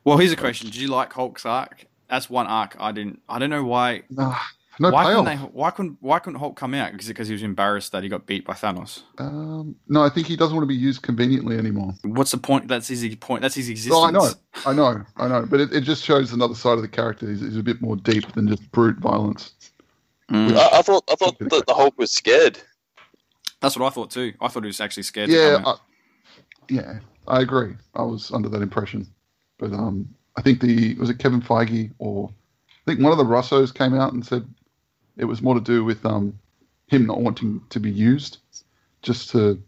Well, 0.04 0.18
here's 0.18 0.32
a 0.32 0.36
question: 0.38 0.68
Did 0.72 0.78
you 0.78 0.88
like 0.88 1.14
Hulk's 1.14 1.46
arc? 1.46 1.86
That's 2.10 2.30
one 2.32 2.48
arc 2.48 2.76
I 2.80 2.92
didn't. 2.92 3.22
I 3.30 3.38
don't 3.40 3.50
know 3.52 3.64
why. 3.64 4.04
nah, 4.10 4.36
no 4.80 4.92
why 4.92 5.06
couldn't 5.06 5.26
they? 5.26 5.36
Why 5.36 5.72
couldn't? 5.72 5.98
Why 6.02 6.20
couldn't 6.20 6.40
Hulk 6.40 6.56
come 6.56 6.74
out? 6.74 6.94
Is 7.00 7.08
it 7.08 7.14
because 7.14 7.28
he 7.28 7.34
was 7.34 7.44
embarrassed 7.44 7.92
that 7.94 8.04
he 8.04 8.10
got 8.10 8.26
beat 8.26 8.46
by 8.46 8.54
Thanos? 8.54 9.02
Um, 9.18 9.76
no, 9.88 10.04
I 10.04 10.10
think 10.10 10.28
he 10.28 10.36
doesn't 10.36 10.56
want 10.56 10.64
to 10.64 10.68
be 10.68 10.76
used 10.76 11.02
conveniently 11.02 11.58
anymore. 11.58 11.94
What's 12.04 12.32
the 12.32 12.38
point? 12.38 12.68
That's 12.68 12.88
his 12.88 13.16
point. 13.16 13.42
That's 13.42 13.56
his 13.56 13.70
existence. 13.70 13.94
No, 13.96 14.04
I 14.06 14.12
know, 14.12 14.32
I 14.66 14.74
know, 14.74 15.04
I 15.18 15.28
know. 15.28 15.46
But 15.46 15.62
it, 15.62 15.74
it 15.74 15.82
just 15.82 16.04
shows 16.04 16.32
another 16.34 16.56
side 16.56 16.74
of 16.74 16.82
the 16.82 16.88
character. 16.88 17.30
He's, 17.30 17.42
he's 17.42 17.58
a 17.58 17.64
bit 17.64 17.82
more 17.82 17.96
deep 17.96 18.32
than 18.34 18.48
just 18.48 18.72
brute 18.72 18.98
violence. 18.98 19.54
Mm. 20.32 20.56
I, 20.56 20.80
I 20.80 20.82
thought 20.82 21.04
I 21.10 21.16
thought 21.16 21.40
that 21.40 21.66
the 21.66 21.74
Hulk 21.74 21.98
was 21.98 22.12
scared. 22.12 22.60
That's 23.62 23.78
what 23.78 23.88
I 23.88 23.90
thought 23.90 24.12
too. 24.12 24.34
I 24.42 24.48
thought 24.48 24.64
he 24.64 24.68
was 24.68 24.82
actually 24.82 25.04
scared. 25.04 25.30
to 25.30 25.36
Yeah, 25.36 25.56
come 25.56 25.66
out. 25.66 25.80
I, 25.80 26.74
yeah, 26.74 27.00
I 27.28 27.42
agree. 27.42 27.76
I 27.96 28.04
was 28.04 28.32
under 28.32 28.50
that 28.50 28.62
impression, 28.62 29.08
but 29.58 29.72
um, 29.74 30.08
I 30.36 30.42
think 30.42 30.62
the 30.62 30.96
was 30.96 31.10
it 31.10 31.18
Kevin 31.18 31.42
Feige 31.42 31.92
or 31.98 32.30
I 32.70 32.92
think 32.92 33.02
one 33.02 33.12
of 33.12 33.18
the 33.18 33.26
Russos 33.26 33.74
came 33.74 33.94
out 33.94 34.14
and 34.14 34.26
said 34.26 34.48
it 35.18 35.26
was 35.26 35.42
more 35.42 35.56
to 35.56 35.62
do 35.62 35.84
with 35.84 36.06
um 36.06 36.38
him 36.88 37.06
not 37.06 37.22
wanting 37.22 37.62
to 37.70 37.80
be 37.80 37.92
used, 37.92 38.38
just 39.02 39.30
to 39.32 39.62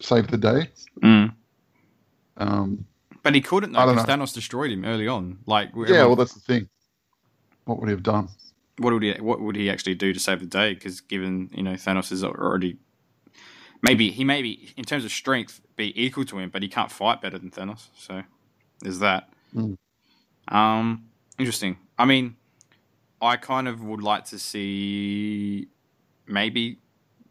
save 0.00 0.28
the 0.28 0.36
day. 0.36 0.68
Mm. 1.02 1.34
Um, 2.36 2.84
But 3.22 3.34
he 3.34 3.40
couldn't 3.40 3.72
though 3.72 3.94
because. 3.94 4.06
Thanos 4.06 4.34
destroyed 4.34 4.70
him 4.70 4.84
early 4.84 5.08
on. 5.08 5.38
Like, 5.46 5.70
yeah, 5.74 6.04
well, 6.04 6.16
that's 6.16 6.34
the 6.34 6.40
thing. 6.40 6.68
What 7.64 7.80
would 7.80 7.88
he 7.88 7.92
have 7.92 8.02
done? 8.02 8.28
what 8.78 8.92
would 8.92 9.02
he? 9.02 9.12
What 9.12 9.40
would 9.40 9.56
he 9.56 9.70
actually 9.70 9.94
do 9.94 10.12
to 10.12 10.20
save 10.20 10.40
the 10.40 10.46
day? 10.46 10.74
Because 10.74 11.00
given 11.00 11.50
you 11.52 11.62
know 11.62 11.72
Thanos 11.72 12.10
is 12.12 12.24
already 12.24 12.76
maybe 13.82 14.10
he 14.10 14.24
may 14.24 14.42
be 14.42 14.72
in 14.76 14.84
terms 14.84 15.04
of 15.04 15.10
strength 15.10 15.60
be 15.76 15.92
equal 16.00 16.24
to 16.26 16.38
him, 16.38 16.50
but 16.50 16.62
he 16.62 16.68
can't 16.68 16.90
fight 16.90 17.20
better 17.20 17.38
than 17.38 17.50
Thanos. 17.50 17.88
So 17.96 18.22
there's 18.80 19.00
that. 19.00 19.28
Mm. 19.54 19.76
Um, 20.48 21.04
interesting. 21.38 21.78
I 21.98 22.04
mean, 22.04 22.36
I 23.20 23.36
kind 23.36 23.68
of 23.68 23.82
would 23.82 24.02
like 24.02 24.24
to 24.26 24.38
see 24.38 25.68
maybe 26.26 26.78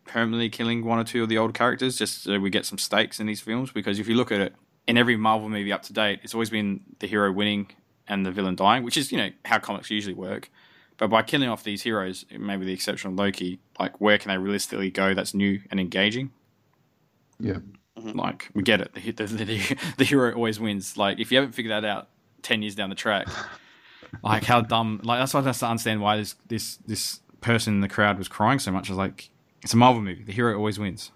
permanently 0.05 0.49
killing 0.49 0.83
one 0.83 0.99
or 0.99 1.03
two 1.03 1.23
of 1.23 1.29
the 1.29 1.37
old 1.37 1.53
characters, 1.53 1.97
just 1.97 2.23
so 2.23 2.39
we 2.39 2.49
get 2.49 2.65
some 2.65 2.77
stakes 2.77 3.19
in 3.19 3.27
these 3.27 3.41
films. 3.41 3.71
Because 3.71 3.99
if 3.99 4.07
you 4.07 4.15
look 4.15 4.31
at 4.31 4.41
it 4.41 4.55
in 4.87 4.97
every 4.97 5.17
Marvel 5.17 5.49
movie 5.49 5.71
up 5.71 5.83
to 5.83 5.93
date, 5.93 6.19
it's 6.23 6.33
always 6.33 6.49
been 6.49 6.81
the 6.99 7.07
hero 7.07 7.31
winning 7.31 7.67
and 8.07 8.25
the 8.25 8.31
villain 8.31 8.55
dying, 8.55 8.83
which 8.83 8.97
is 8.97 9.11
you 9.11 9.17
know 9.17 9.29
how 9.45 9.59
comics 9.59 9.89
usually 9.89 10.15
work. 10.15 10.49
But 10.97 11.09
by 11.09 11.21
killing 11.21 11.47
off 11.47 11.63
these 11.63 11.83
heroes, 11.83 12.25
maybe 12.35 12.65
the 12.65 12.73
exception 12.73 13.11
of 13.11 13.17
Loki, 13.17 13.59
like 13.79 14.01
where 14.01 14.17
can 14.17 14.29
they 14.29 14.37
realistically 14.37 14.89
go 14.89 15.13
that's 15.13 15.33
new 15.33 15.61
and 15.69 15.79
engaging? 15.79 16.31
Yeah. 17.39 17.59
Mm-hmm. 17.97 18.17
Like 18.17 18.49
we 18.53 18.63
get 18.63 18.81
it, 18.81 18.93
the, 18.93 19.11
the, 19.11 19.25
the, 19.25 19.77
the 19.97 20.03
hero 20.03 20.33
always 20.33 20.59
wins. 20.59 20.97
Like 20.97 21.19
if 21.19 21.31
you 21.31 21.37
haven't 21.37 21.53
figured 21.53 21.71
that 21.71 21.85
out 21.87 22.09
ten 22.41 22.61
years 22.61 22.75
down 22.75 22.89
the 22.89 22.95
track, 22.95 23.27
like 24.23 24.43
how 24.43 24.61
dumb. 24.61 24.99
Like 25.03 25.19
that's 25.19 25.33
why 25.33 25.41
I 25.41 25.43
just 25.43 25.61
don't 25.61 25.71
understand 25.71 26.01
why 26.01 26.17
this 26.17 26.35
this 26.47 26.77
this 26.87 27.19
person 27.41 27.75
in 27.75 27.81
the 27.81 27.87
crowd 27.89 28.17
was 28.17 28.27
crying 28.27 28.59
so 28.59 28.71
much. 28.71 28.89
I 28.89 28.93
was 28.93 28.97
like, 28.97 29.29
it's 29.63 29.73
a 29.73 29.77
Marvel 29.77 30.01
movie. 30.01 30.23
The 30.23 30.31
hero 30.33 30.55
always 30.57 30.79
wins. 30.79 31.11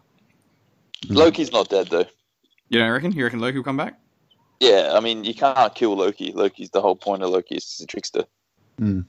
Mm-hmm. 1.05 1.15
Loki's 1.15 1.51
not 1.51 1.69
dead 1.69 1.87
though. 1.87 2.05
You 2.69 2.79
don't 2.79 2.91
reckon? 2.91 3.11
You 3.11 3.23
reckon 3.23 3.39
Loki 3.39 3.57
will 3.57 3.63
come 3.65 3.77
back? 3.77 3.99
Yeah, 4.59 4.91
I 4.95 4.99
mean 4.99 5.23
you 5.23 5.33
can't 5.33 5.73
kill 5.75 5.95
Loki. 5.95 6.31
Loki's 6.31 6.69
the 6.69 6.81
whole 6.81 6.95
point 6.95 7.23
of 7.23 7.29
Loki 7.31 7.55
is 7.55 7.63
he's 7.77 7.83
a 7.83 7.87
trickster. 7.87 8.25
Hmm. 8.77 9.01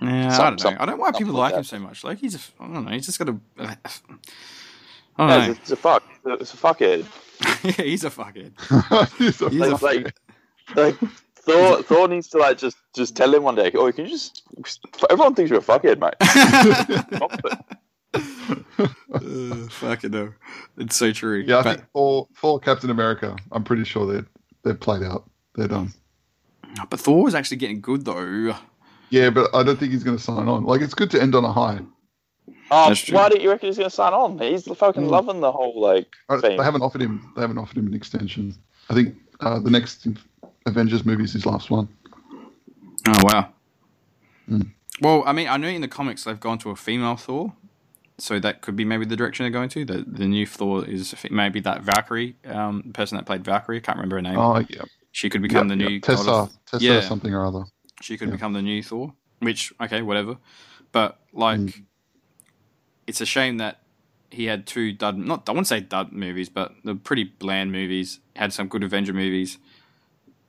Yeah, 0.00 0.32
I 0.34 0.38
don't 0.38 0.52
know. 0.52 0.56
some- 0.62 0.74
I 0.80 0.86
don't 0.86 0.96
know 0.96 1.02
why 1.02 1.12
people 1.12 1.34
like 1.34 1.52
like 1.52 1.58
him 1.58 1.64
so 1.64 1.78
much. 1.78 2.02
Like 2.02 2.18
he's, 2.18 2.34
a, 2.34 2.38
I 2.60 2.66
don't 2.72 2.84
know. 2.84 2.90
He's 2.92 3.06
just 3.06 3.18
got 3.18 3.28
a. 3.28 3.36
I 3.58 3.76
don't 5.18 5.28
No, 5.28 5.46
know. 5.46 5.50
it's 5.52 5.70
a 5.70 5.76
fuck. 5.76 6.02
It's 6.24 6.54
a 6.54 6.56
fuckhead. 6.56 7.04
yeah, 7.64 7.84
he's 7.84 8.04
a 8.04 8.10
fuckhead. 8.10 8.52
He's 9.18 9.40
a 9.42 9.50
He's 9.50 9.60
a 9.60 9.70
Like, 9.76 9.82
like, 9.82 10.14
like 10.76 11.10
Thor, 11.44 11.82
Thor 11.82 12.08
needs 12.08 12.28
to 12.28 12.38
like 12.38 12.58
just 12.58 12.76
just 12.94 13.16
tell 13.16 13.34
him 13.34 13.42
one 13.42 13.54
day. 13.56 13.70
Oh, 13.74 13.90
can 13.92 14.04
you 14.06 14.10
just? 14.12 14.42
Everyone 15.10 15.34
thinks 15.34 15.50
you're 15.50 15.58
a 15.60 15.62
fuckhead, 15.62 15.98
mate. 15.98 16.14
Stop 17.16 17.40
it. 17.44 18.62
uh, 19.12 19.68
fucking 19.70 20.12
hell. 20.12 20.34
It's 20.78 20.96
so 20.96 21.12
true. 21.12 21.44
yeah, 21.46 21.58
I 21.58 21.62
But- 21.62 21.76
think 21.76 21.88
for 21.92 22.28
for 22.34 22.60
Captain 22.60 22.90
America, 22.90 23.36
I'm 23.50 23.64
pretty 23.64 23.84
sure 23.84 24.06
they're 24.12 24.26
they're 24.62 24.74
played 24.74 25.02
out. 25.02 25.28
They're 25.56 25.68
done. 25.68 25.92
But 26.88 27.00
Thor 27.00 27.28
is 27.28 27.34
actually 27.34 27.58
getting 27.58 27.80
good 27.80 28.04
though. 28.04 28.54
Yeah, 29.10 29.28
but 29.30 29.54
I 29.54 29.62
don't 29.62 29.78
think 29.78 29.92
he's 29.92 30.04
going 30.04 30.16
to 30.16 30.22
sign 30.22 30.48
on. 30.48 30.64
Like, 30.64 30.80
it's 30.80 30.94
good 30.94 31.10
to 31.10 31.20
end 31.20 31.34
on 31.34 31.44
a 31.44 31.52
high. 31.52 31.80
Um, 32.70 32.94
why 33.10 33.28
don't 33.28 33.42
you 33.42 33.50
reckon 33.50 33.66
he's 33.66 33.76
going 33.76 33.90
to 33.90 33.94
sign 33.94 34.14
on? 34.14 34.38
He's 34.38 34.64
fucking 34.64 35.02
Mm. 35.02 35.10
loving 35.10 35.40
the 35.40 35.52
whole 35.52 35.78
like 35.78 36.06
thing. 36.40 36.56
They 36.56 36.64
haven't 36.64 36.80
offered 36.80 37.02
him. 37.02 37.30
They 37.36 37.42
haven't 37.42 37.58
offered 37.58 37.76
him 37.76 37.86
an 37.88 37.92
extension. 37.92 38.54
I 38.88 38.94
think 38.94 39.14
uh, 39.40 39.58
the 39.58 39.68
next 39.70 40.06
Avengers 40.66 41.04
movies 41.04 41.28
is 41.30 41.32
his 41.34 41.46
last 41.46 41.70
one. 41.70 41.88
Oh 43.08 43.20
wow. 43.24 43.48
Hmm. 44.48 44.60
Well, 45.00 45.22
I 45.26 45.32
mean, 45.32 45.48
I 45.48 45.56
know 45.56 45.68
in 45.68 45.80
the 45.80 45.88
comics 45.88 46.24
they've 46.24 46.38
gone 46.38 46.58
to 46.58 46.70
a 46.70 46.76
female 46.76 47.16
Thor, 47.16 47.52
so 48.18 48.38
that 48.38 48.60
could 48.60 48.76
be 48.76 48.84
maybe 48.84 49.04
the 49.04 49.16
direction 49.16 49.44
they're 49.44 49.50
going 49.50 49.68
to. 49.70 49.84
The 49.84 50.04
the 50.06 50.26
new 50.26 50.46
Thor 50.46 50.84
is 50.84 51.14
maybe 51.30 51.60
that 51.60 51.82
Valkyrie, 51.82 52.36
um, 52.46 52.82
the 52.86 52.92
person 52.92 53.16
that 53.16 53.26
played 53.26 53.44
Valkyrie. 53.44 53.78
I 53.78 53.80
can't 53.80 53.96
remember 53.98 54.16
her 54.16 54.22
name. 54.22 54.38
Oh 54.38 54.58
yeah, 54.70 54.82
she 55.10 55.28
could 55.28 55.42
become 55.42 55.68
Yeah, 55.68 55.76
the 55.76 55.88
new 55.88 56.00
Tessa, 56.00 56.30
of- 56.30 56.52
Tessa 56.66 56.84
Yeah. 56.84 57.00
something 57.00 57.34
or 57.34 57.44
other. 57.44 57.64
She 58.00 58.16
could 58.16 58.28
Yeah. 58.28 58.34
become 58.34 58.52
the 58.52 58.62
new 58.62 58.82
Thor. 58.82 59.14
Which 59.40 59.72
okay, 59.80 60.02
whatever. 60.02 60.36
But 60.92 61.18
like, 61.32 61.58
Mm. 61.60 61.84
it's 63.06 63.20
a 63.20 63.26
shame 63.26 63.56
that 63.56 63.80
he 64.30 64.44
had 64.44 64.66
two 64.66 64.92
dud. 64.92 65.16
Not 65.18 65.48
I 65.48 65.52
wouldn't 65.52 65.66
say 65.66 65.80
dud 65.80 66.12
movies, 66.12 66.48
but 66.48 66.74
the 66.84 66.94
pretty 66.94 67.24
bland 67.24 67.72
movies. 67.72 68.20
Had 68.36 68.52
some 68.52 68.68
good 68.68 68.84
Avenger 68.84 69.12
movies. 69.12 69.58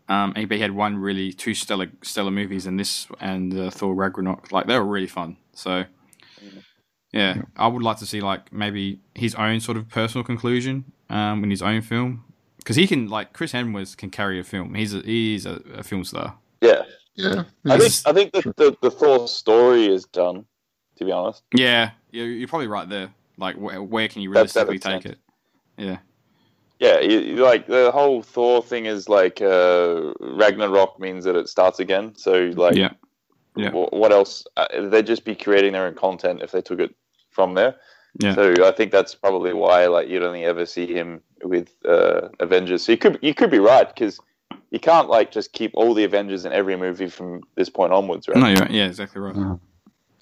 Um, 0.10 0.34
and 0.36 0.52
he 0.52 0.60
had 0.60 0.72
one 0.72 0.98
really 0.98 1.32
two 1.34 1.54
stellar 1.54 1.90
stellar 2.02 2.32
movies, 2.32 2.66
and 2.66 2.80
this 2.80 3.08
and 3.20 3.58
uh, 3.58 3.70
Thor 3.70 3.94
Ragnarok. 3.96 4.52
Like 4.52 4.68
they 4.68 4.78
were 4.78 4.86
really 4.86 5.08
fun. 5.08 5.38
So. 5.54 5.86
Yeah, 7.12 7.44
I 7.56 7.68
would 7.68 7.84
like 7.84 7.98
to 7.98 8.08
see 8.08 8.22
like 8.22 8.52
maybe 8.52 9.00
his 9.14 9.36
own 9.36 9.60
sort 9.60 9.78
of 9.78 9.88
personal 9.88 10.24
conclusion 10.24 10.86
um, 11.12 11.44
in 11.44 11.52
his 11.52 11.62
own 11.62 11.82
film 11.84 12.24
because 12.58 12.76
he 12.76 12.88
can 12.88 13.08
like 13.08 13.34
Chris 13.34 13.52
Hemsworth 13.54 13.96
can 13.98 14.10
carry 14.10 14.40
a 14.40 14.44
film. 14.44 14.74
He's 14.74 14.96
a, 14.96 15.02
he's 15.02 15.46
a, 15.46 15.62
a 15.76 15.84
film 15.84 16.04
star. 16.06 16.36
yeah, 16.62 16.82
Yeah, 17.14 17.44
I 17.66 17.78
think 17.78 17.94
I 18.08 18.14
think 18.14 18.34
the, 18.34 18.42
the 18.58 18.78
the 18.82 18.90
Thor 18.90 19.28
story 19.28 19.86
is 19.94 20.06
done. 20.06 20.46
To 20.98 21.06
be 21.06 21.12
honest, 21.12 21.44
Yeah, 21.56 21.92
you're, 22.12 22.26
you're 22.28 22.48
probably 22.48 22.68
right 22.68 22.88
there. 22.90 23.14
Like, 23.38 23.56
where, 23.58 23.82
where 23.82 24.08
can 24.08 24.22
you 24.24 24.34
That- 24.34 24.50
that 24.50 24.68
realistically 24.68 24.80
take 24.80 25.04
sense. 25.04 25.16
it? 25.16 25.20
Yeah, 25.84 25.98
yeah, 26.86 27.00
you, 27.00 27.20
you- 27.20 27.36
like 27.52 27.66
the 27.68 27.92
whole 27.92 28.22
Thor 28.22 28.62
thing 28.62 28.86
is 28.86 29.08
like 29.10 29.42
uh, 29.42 30.14
Ragnarok 30.20 31.00
means 31.00 31.24
that 31.26 31.36
it 31.36 31.48
starts 31.50 31.80
again. 31.80 32.14
So 32.16 32.52
like, 32.66 32.76
yeah, 32.76 32.92
Yeah. 33.56 33.72
wh- 33.72 33.92
what 33.94 34.12
else? 34.12 34.46
Uh, 34.58 34.68
they'd 34.90 35.08
just 35.08 35.26
be 35.26 35.36
creating 35.36 35.74
their 35.74 35.86
own 35.88 35.96
content 35.96 36.42
if 36.42 36.52
they 36.52 36.62
took 36.62 36.80
it 36.80 36.94
from 37.32 37.54
there. 37.56 37.76
Yeah. 38.20 38.36
So 38.36 38.44
I 38.68 38.72
think 38.72 38.92
that's 38.92 39.16
probably 39.16 39.54
why 39.54 39.88
like 39.88 40.08
you'd 40.10 40.24
only 40.24 40.44
ever 40.46 40.66
see 40.66 40.86
him 41.00 41.22
with 41.44 41.70
uh, 41.86 42.30
Avengers. 42.40 42.84
So 42.84 42.92
you 42.92 42.98
could 42.98 43.18
you 43.22 43.34
could 43.34 43.50
be 43.50 43.60
right 43.60 43.88
because 43.88 44.20
you 44.70 44.80
can't 44.80 45.10
like 45.10 45.32
just 45.32 45.52
keep 45.54 45.72
all 45.74 45.94
the 45.96 46.04
Avengers 46.04 46.46
in 46.46 46.52
every 46.54 46.76
movie 46.76 47.08
from 47.10 47.42
this 47.56 47.70
point 47.70 47.92
onwards, 47.94 48.28
right? 48.28 48.38
no, 48.38 48.48
you're 48.48 48.60
right. 48.66 48.72
yeah, 48.72 48.86
exactly 48.86 49.20
right. 49.22 49.36
Uh, 49.36 49.56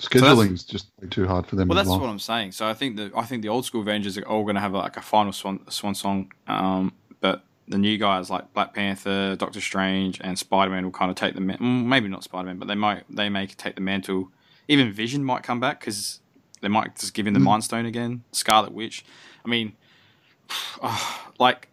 scheduling's 0.02 0.64
just 0.64 0.88
way 1.02 1.08
too 1.08 1.28
hard 1.28 1.46
for 1.48 1.56
them. 1.56 1.68
Well, 1.68 1.76
that's 1.76 1.90
well. 1.90 2.00
what 2.00 2.10
I'm 2.10 2.20
saying. 2.20 2.52
So 2.54 2.68
I 2.68 2.74
think 2.74 2.98
the 2.98 3.12
I 3.16 3.24
think 3.24 3.42
the 3.42 3.50
old 3.50 3.66
school 3.66 3.82
Avengers 3.82 4.18
are 4.18 4.28
all 4.28 4.44
going 4.44 4.56
to 4.56 4.62
have 4.62 4.74
like 4.74 4.98
a 4.98 5.02
final 5.02 5.32
swan 5.32 5.62
swan 5.70 5.96
song. 5.96 6.32
Um, 6.48 6.94
but 7.20 7.44
the 7.68 7.78
new 7.78 7.98
guys 7.98 8.30
like 8.30 8.54
Black 8.54 8.74
Panther, 8.74 9.36
Doctor 9.36 9.62
Strange, 9.62 10.20
and 10.22 10.38
Spider 10.38 10.72
Man 10.72 10.84
will 10.84 10.92
kind 10.92 11.10
of 11.12 11.16
take 11.16 11.36
the 11.36 11.42
mm, 11.42 11.86
maybe 11.86 12.08
not 12.08 12.24
Spider 12.24 12.46
Man, 12.48 12.58
but 12.58 12.68
they 12.68 12.76
might 12.76 13.04
they 13.10 13.30
may 13.30 13.48
take 13.48 13.76
the 13.76 13.82
mantle 13.82 14.32
even 14.68 14.92
Vision 14.92 15.24
might 15.24 15.44
come 15.44 15.60
back 15.60 15.82
because 15.82 16.22
they 16.62 16.70
might 16.70 16.96
just 16.98 17.14
give 17.14 17.28
him 17.28 17.34
the 17.34 17.40
Mm. 17.40 17.44
Mind 17.44 17.64
Stone 17.64 17.86
again. 17.86 18.24
Scarlet 18.32 18.72
Witch. 18.72 19.04
I 19.44 19.50
mean, 19.50 19.74
like 21.40 21.68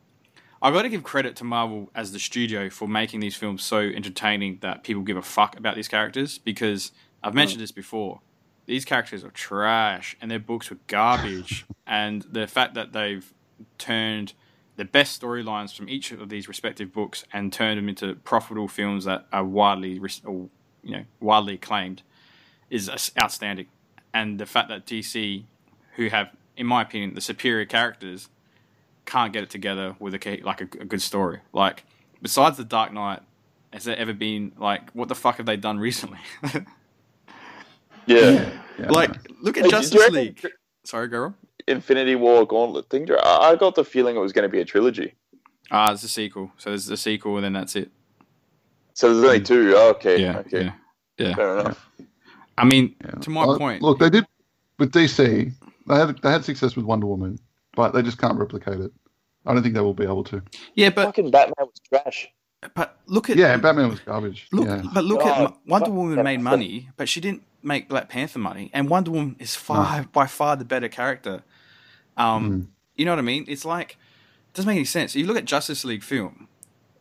I've 0.61 0.75
got 0.75 0.83
to 0.83 0.89
give 0.89 1.05
credit 1.05 1.37
to 1.37 1.45
Marvel 1.45 1.91
as 1.95 2.11
the 2.11 2.19
studio 2.19 2.69
for 2.69 2.89
making 2.89 3.21
these 3.21 3.37
films 3.37 3.63
so 3.63 3.79
entertaining 3.79 4.59
that 4.63 4.83
people 4.83 5.03
give 5.03 5.17
a 5.17 5.23
fuck 5.23 5.57
about 5.57 5.77
these 5.77 5.87
characters 5.87 6.39
because 6.39 6.91
I've 7.29 7.35
mentioned 7.35 7.61
this 7.61 7.73
before. 7.73 8.21
These 8.67 8.85
characters 8.85 9.25
are 9.25 9.31
trash 9.31 10.17
and 10.21 10.31
their 10.31 10.39
books 10.39 10.71
were 10.71 10.79
garbage 10.87 11.67
and 11.87 12.23
the 12.23 12.47
fact 12.47 12.75
that 12.75 12.93
they've 12.93 13.33
turned 13.79 14.35
the 14.77 14.85
best 14.85 15.21
storylines 15.21 15.75
from 15.75 15.89
each 15.89 16.13
of 16.13 16.29
these 16.29 16.47
respective 16.49 16.93
books 16.93 17.25
and 17.33 17.53
turned 17.53 17.79
them 17.79 17.89
into 17.89 18.15
profitable 18.17 18.69
films 18.69 19.05
that 19.05 19.27
are 19.33 19.45
widely 19.45 19.93
you 19.95 20.51
know 20.85 21.05
widely 21.21 21.55
acclaimed 21.55 22.03
is 22.71 22.91
outstanding 23.21 23.67
and 24.15 24.39
the 24.39 24.47
fact 24.47 24.69
that 24.69 24.87
DC 24.87 25.45
who 25.97 26.09
have 26.09 26.31
in 26.57 26.67
my 26.67 26.83
opinion 26.83 27.15
the 27.15 27.21
superior 27.21 27.65
characters 27.65 28.29
can't 29.09 29.33
get 29.33 29.43
it 29.43 29.51
together 29.51 29.97
with 29.99 30.15
a 30.15 30.41
like 30.43 30.61
a, 30.61 30.65
a 30.65 30.85
good 30.85 31.03
story. 31.03 31.41
Like 31.53 31.85
besides 32.21 32.59
the 32.59 32.65
Dark 32.65 32.93
Knight, 32.93 33.21
has 33.73 33.85
there 33.85 33.97
ever 33.97 34.13
been 34.13 34.53
like 34.59 34.91
what 34.93 35.09
the 35.09 35.15
fuck 35.15 35.39
have 35.39 35.47
they 35.47 35.57
done 35.57 35.79
recently? 35.79 36.19
Yeah. 38.09 38.51
Yeah. 38.79 38.91
like 38.91 39.11
look 39.43 39.57
at 39.57 39.65
Hey, 39.65 39.69
do 39.71 39.77
you 39.77 39.83
Justice 39.83 40.01
reckon 40.01 40.15
League. 40.15 40.47
Sorry, 40.85 41.09
girl. 41.09 41.35
Infinity 41.67 42.15
War 42.17 42.47
Gauntlet 42.47 42.89
thing. 42.89 43.09
I 43.11 43.51
I 43.53 43.57
got 43.57 43.75
the 43.75 43.85
feeling 43.85 44.17
it 44.17 44.21
was 44.21 44.33
going 44.33 44.45
to 44.45 44.49
be 44.49 44.61
a 44.61 44.65
trilogy. 44.65 45.15
Ah, 45.71 45.93
it's 45.93 46.03
a 46.03 46.09
sequel. 46.09 46.51
So 46.57 46.71
there's 46.71 46.89
a 46.89 46.97
sequel, 46.97 47.37
and 47.37 47.45
then 47.45 47.53
that's 47.53 47.77
it. 47.77 47.91
So 48.95 49.13
there's 49.13 49.25
only 49.25 49.41
two. 49.41 49.75
Oh, 49.77 49.91
okay. 49.91 50.21
Yeah, 50.21 50.39
okay. 50.39 50.65
yeah, 50.65 50.73
yeah. 51.19 51.35
Fair 51.35 51.59
enough. 51.59 51.91
I 52.57 52.65
mean, 52.65 52.95
Yeah. 53.05 53.11
to 53.21 53.31
my 53.31 53.43
Uh, 53.45 53.59
point, 53.59 53.83
Look, 53.83 53.99
they 53.99 54.11
did 54.11 54.27
with 54.79 54.93
DC. 54.93 55.53
They 55.89 55.95
had 55.95 56.19
they 56.23 56.31
had 56.31 56.45
success 56.45 56.75
with 56.77 56.85
Wonder 56.87 57.07
Woman, 57.07 57.39
but 57.77 57.93
they 57.93 58.03
just 58.03 58.19
can't 58.19 58.39
replicate 58.39 58.81
it. 58.81 58.93
I 59.47 59.53
don't 59.55 59.63
think 59.63 59.75
they 59.75 59.81
will 59.81 59.95
be 59.95 60.05
able 60.05 60.25
to. 60.25 60.43
yeah, 60.75 60.91
but 60.91 61.05
Fucking 61.07 61.31
Batman 61.31 61.67
was 61.67 61.81
trash. 61.89 62.29
But 62.75 62.97
look 63.07 63.31
at 63.31 63.37
Yeah, 63.37 63.57
Batman 63.57 63.89
was 63.89 64.01
garbage. 64.01 64.49
Look, 64.53 64.67
yeah. 64.67 64.83
but 64.93 65.05
look 65.05 65.21
God, 65.21 65.45
at 65.53 65.57
Wonder 65.67 65.87
fuck 65.87 65.95
Woman 65.95 66.17
that 66.17 66.25
made 66.25 66.41
money, 66.41 66.89
but 66.97 67.09
she 67.09 67.21
didn't 67.21 67.43
make 67.63 67.89
Black 67.89 68.09
Panther 68.09 68.39
money, 68.39 68.71
and 68.73 68.89
Wonder 68.89 69.11
Woman 69.11 69.37
is 69.39 69.55
far 69.55 70.05
by 70.13 70.27
far 70.27 70.57
the 70.57 70.65
better 70.65 70.89
character. 70.89 71.43
Um, 72.17 72.51
Mm. 72.51 72.67
you 72.97 73.05
know 73.05 73.13
what 73.13 73.19
I 73.21 73.23
mean? 73.23 73.45
It's 73.49 73.65
like 73.65 73.93
it 74.49 74.55
doesn't 74.55 74.69
make 74.69 74.77
any 74.77 74.85
sense. 74.85 75.15
You 75.15 75.27
look 75.27 75.37
at 75.37 75.45
Justice 75.45 75.85
League 75.85 76.03
film, 76.03 76.49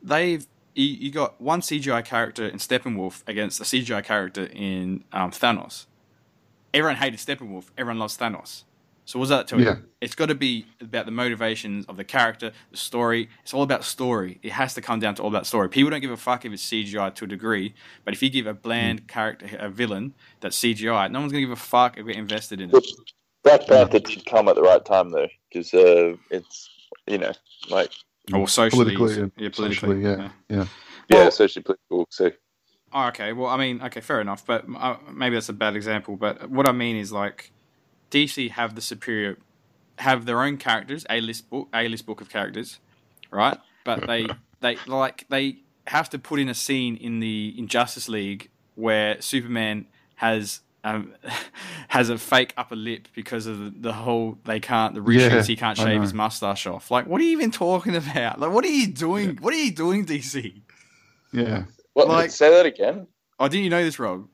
they've 0.02 0.46
you, 0.76 0.86
you 0.86 1.12
got 1.12 1.42
one 1.42 1.62
CGI 1.62 2.06
character 2.06 2.46
in 2.48 2.58
Steppenwolf 2.60 3.24
against 3.28 3.60
a 3.60 3.64
CGI 3.64 4.04
character 4.04 4.46
in 4.54 5.04
um, 5.12 5.32
Thanos. 5.32 5.86
Everyone 6.74 6.98
hated 6.98 7.20
Steppenwolf. 7.20 7.66
Everyone 7.78 7.98
loves 7.98 8.16
Thanos. 8.18 8.64
So 9.08 9.20
what's 9.20 9.30
that 9.30 9.48
tell 9.48 9.62
Yeah. 9.62 9.78
you? 9.78 9.84
It's 10.02 10.16
got 10.16 10.26
to 10.28 10.36
be 10.36 10.66
about 10.82 11.06
the 11.06 11.14
motivations 11.14 11.86
of 11.86 11.96
the 11.96 12.04
character, 12.04 12.52
the 12.72 12.78
story. 12.78 13.30
It's 13.42 13.54
all 13.54 13.64
about 13.64 13.86
story. 13.86 14.38
It 14.44 14.52
has 14.52 14.74
to 14.74 14.82
come 14.82 15.00
down 15.00 15.16
to 15.16 15.22
all 15.24 15.30
about 15.30 15.48
story. 15.48 15.70
People 15.70 15.90
don't 15.92 16.02
give 16.02 16.12
a 16.12 16.18
fuck 16.18 16.44
if 16.44 16.52
it's 16.52 16.62
CGI 16.62 17.16
to 17.16 17.24
a 17.24 17.28
degree, 17.28 17.74
but 18.04 18.14
if 18.14 18.22
you 18.22 18.30
give 18.30 18.48
a 18.48 18.54
bland 18.54 19.04
Mm. 19.04 19.08
character, 19.08 19.48
a 19.60 19.70
villain 19.70 20.14
that's 20.42 20.58
CGI, 20.58 21.08
no 21.08 21.22
one's 21.22 21.32
gonna 21.32 21.40
give 21.40 21.52
a 21.52 21.56
fuck 21.56 21.98
if 21.98 22.06
we're 22.06 22.18
invested 22.18 22.60
in 22.60 22.70
it. 22.76 22.86
Black 23.46 23.66
Panther 23.66 24.00
did 24.00 24.26
come 24.26 24.50
at 24.50 24.56
the 24.56 24.62
right 24.62 24.84
time 24.84 25.10
though, 25.12 25.30
because 25.50 25.74
uh, 25.74 26.18
it's 26.30 26.70
you 27.08 27.18
know 27.18 27.32
like 27.70 27.92
Or 28.34 28.46
socially, 28.50 28.94
Politically 28.94 29.24
and 29.24 29.32
yeah, 29.38 29.50
politically, 29.56 30.02
socially, 30.02 30.04
yeah, 30.04 30.30
yeah. 30.50 30.66
yeah, 31.08 31.18
Well- 31.22 31.32
socially 31.32 31.64
political. 31.64 32.08
So 32.10 32.32
Oh, 32.92 33.08
okay. 33.08 33.32
Well, 33.34 33.48
I 33.50 33.58
mean, 33.58 33.82
okay, 33.84 34.02
fair 34.02 34.20
enough. 34.22 34.46
But 34.46 34.66
uh, 34.78 34.98
maybe 35.14 35.36
that's 35.36 35.48
a 35.50 35.54
bad 35.54 35.76
example. 35.78 36.16
But 36.18 36.50
what 36.50 36.68
I 36.68 36.72
mean 36.74 36.96
is 36.98 37.12
like 37.12 37.52
DC 38.12 38.52
have 38.52 38.76
the 38.76 38.82
superior, 38.82 39.38
have 40.00 40.26
their 40.26 40.42
own 40.42 40.58
characters, 40.58 41.06
a 41.10 41.22
list 41.22 41.50
book, 41.50 41.68
a 41.74 41.88
list 41.88 42.06
book 42.06 42.22
of 42.22 42.30
characters, 42.30 42.80
right? 43.32 43.58
But 43.84 44.08
they 44.08 44.28
they 44.62 44.78
like 44.88 45.26
they 45.30 45.60
have 45.88 46.10
to 46.12 46.20
put 46.20 46.40
in 46.40 46.50
a 46.50 46.54
scene 46.54 46.96
in 46.98 47.20
the 47.20 47.54
in 47.58 47.68
Justice 47.68 48.10
League 48.10 48.50
where 48.76 49.22
Superman 49.22 49.88
has. 50.16 50.62
Um, 50.84 51.16
has 51.90 52.10
a 52.10 52.18
fake 52.18 52.54
upper 52.56 52.76
lip 52.76 53.10
because 53.14 53.46
of 53.46 53.60
the, 53.60 53.74
the 53.78 53.94
whole 53.94 54.38
they 54.46 54.60
can't 54.60 54.94
the 54.94 55.02
reshoots 55.02 55.32
Yeah, 55.32 55.44
he 55.44 55.56
can't 55.56 55.78
shave 55.78 56.02
his 56.02 56.14
mustache 56.14 56.66
off 56.66 56.92
like 56.92 57.08
what 57.08 57.20
are 57.20 57.24
you 57.26 57.32
even 57.32 57.52
talking 57.52 57.96
about 57.96 58.40
like 58.40 58.52
what 58.52 58.64
are 58.64 58.70
you 58.70 58.88
doing 58.88 59.38
what 59.38 59.54
are 59.54 59.58
you 59.58 59.72
doing 59.72 60.06
DC 60.06 60.62
yeah. 61.34 61.64
what? 61.94 62.08
Like- 62.08 62.30
say 62.30 62.50
that 62.52 62.66
again? 62.66 63.08
oh 63.40 63.48
didn't 63.50 63.66
you 63.66 63.70
know 63.70 63.84
this 63.84 64.00
Rob 64.00 64.28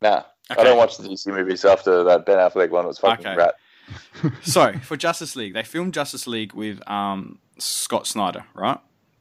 Nah, 0.00 0.24
Okay. 0.50 0.60
I 0.60 0.64
don't 0.64 0.76
watch 0.76 0.98
the 0.98 1.08
DC 1.08 1.26
movies 1.28 1.64
after 1.64 2.04
that 2.04 2.26
Ben 2.26 2.38
Affleck 2.38 2.70
one 2.70 2.86
was 2.86 2.98
fucking 2.98 3.26
Okay. 3.26 3.36
rat. 3.36 3.54
so 4.42 4.72
for 4.80 4.96
Justice 4.96 5.36
League, 5.36 5.54
they 5.54 5.62
filmed 5.62 5.94
Justice 5.94 6.26
League 6.26 6.52
with 6.54 6.86
um, 6.88 7.38
Scott 7.58 8.06
Snyder, 8.06 8.44
right? 8.54 8.78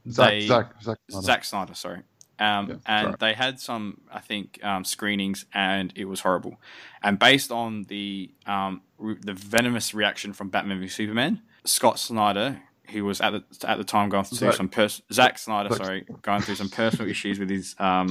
Zack, 0.09 0.30
They- 0.30 0.47
Zack, 0.47 0.74
Zack, 0.84 0.97
Snyder. 1.09 1.26
Zack 1.26 1.45
Snyder, 1.45 1.74
sorry. 1.76 2.01
Um, 2.39 2.67
Yeah, 2.67 2.76
and 2.86 3.05
sorry. 3.05 3.15
they 3.19 3.34
had 3.34 3.59
some, 3.59 4.01
I 4.11 4.19
think, 4.19 4.59
um, 4.63 4.84
screenings, 4.84 5.45
and 5.53 5.93
it 5.95 6.05
was 6.05 6.21
horrible. 6.21 6.57
And 7.01 7.17
based 7.19 7.51
on 7.51 7.84
the 7.84 8.32
um, 8.45 8.82
re- 8.97 9.17
the 9.21 9.34
venomous 9.34 9.93
reaction 9.93 10.34
from 10.34 10.49
Batman 10.49 10.80
v 10.80 10.88
Superman, 10.88 11.41
Scott 11.63 11.99
Snyder, 11.99 12.59
who 12.89 13.05
was 13.05 13.21
at 13.21 13.32
the 13.32 13.69
at 13.69 13.78
the 13.78 13.84
time 13.86 14.09
going 14.09 14.26
through 14.26 14.39
Zack- 14.39 14.55
some 14.55 14.67
pers- 14.67 15.01
Zack 15.11 15.38
Snyder, 15.38 15.69
Zack- 15.69 15.86
sorry, 15.86 16.05
going 16.21 16.41
through 16.41 16.55
some 16.55 16.69
personal 16.69 17.09
issues 17.09 17.39
with 17.39 17.49
his 17.49 17.76
um, 17.80 18.09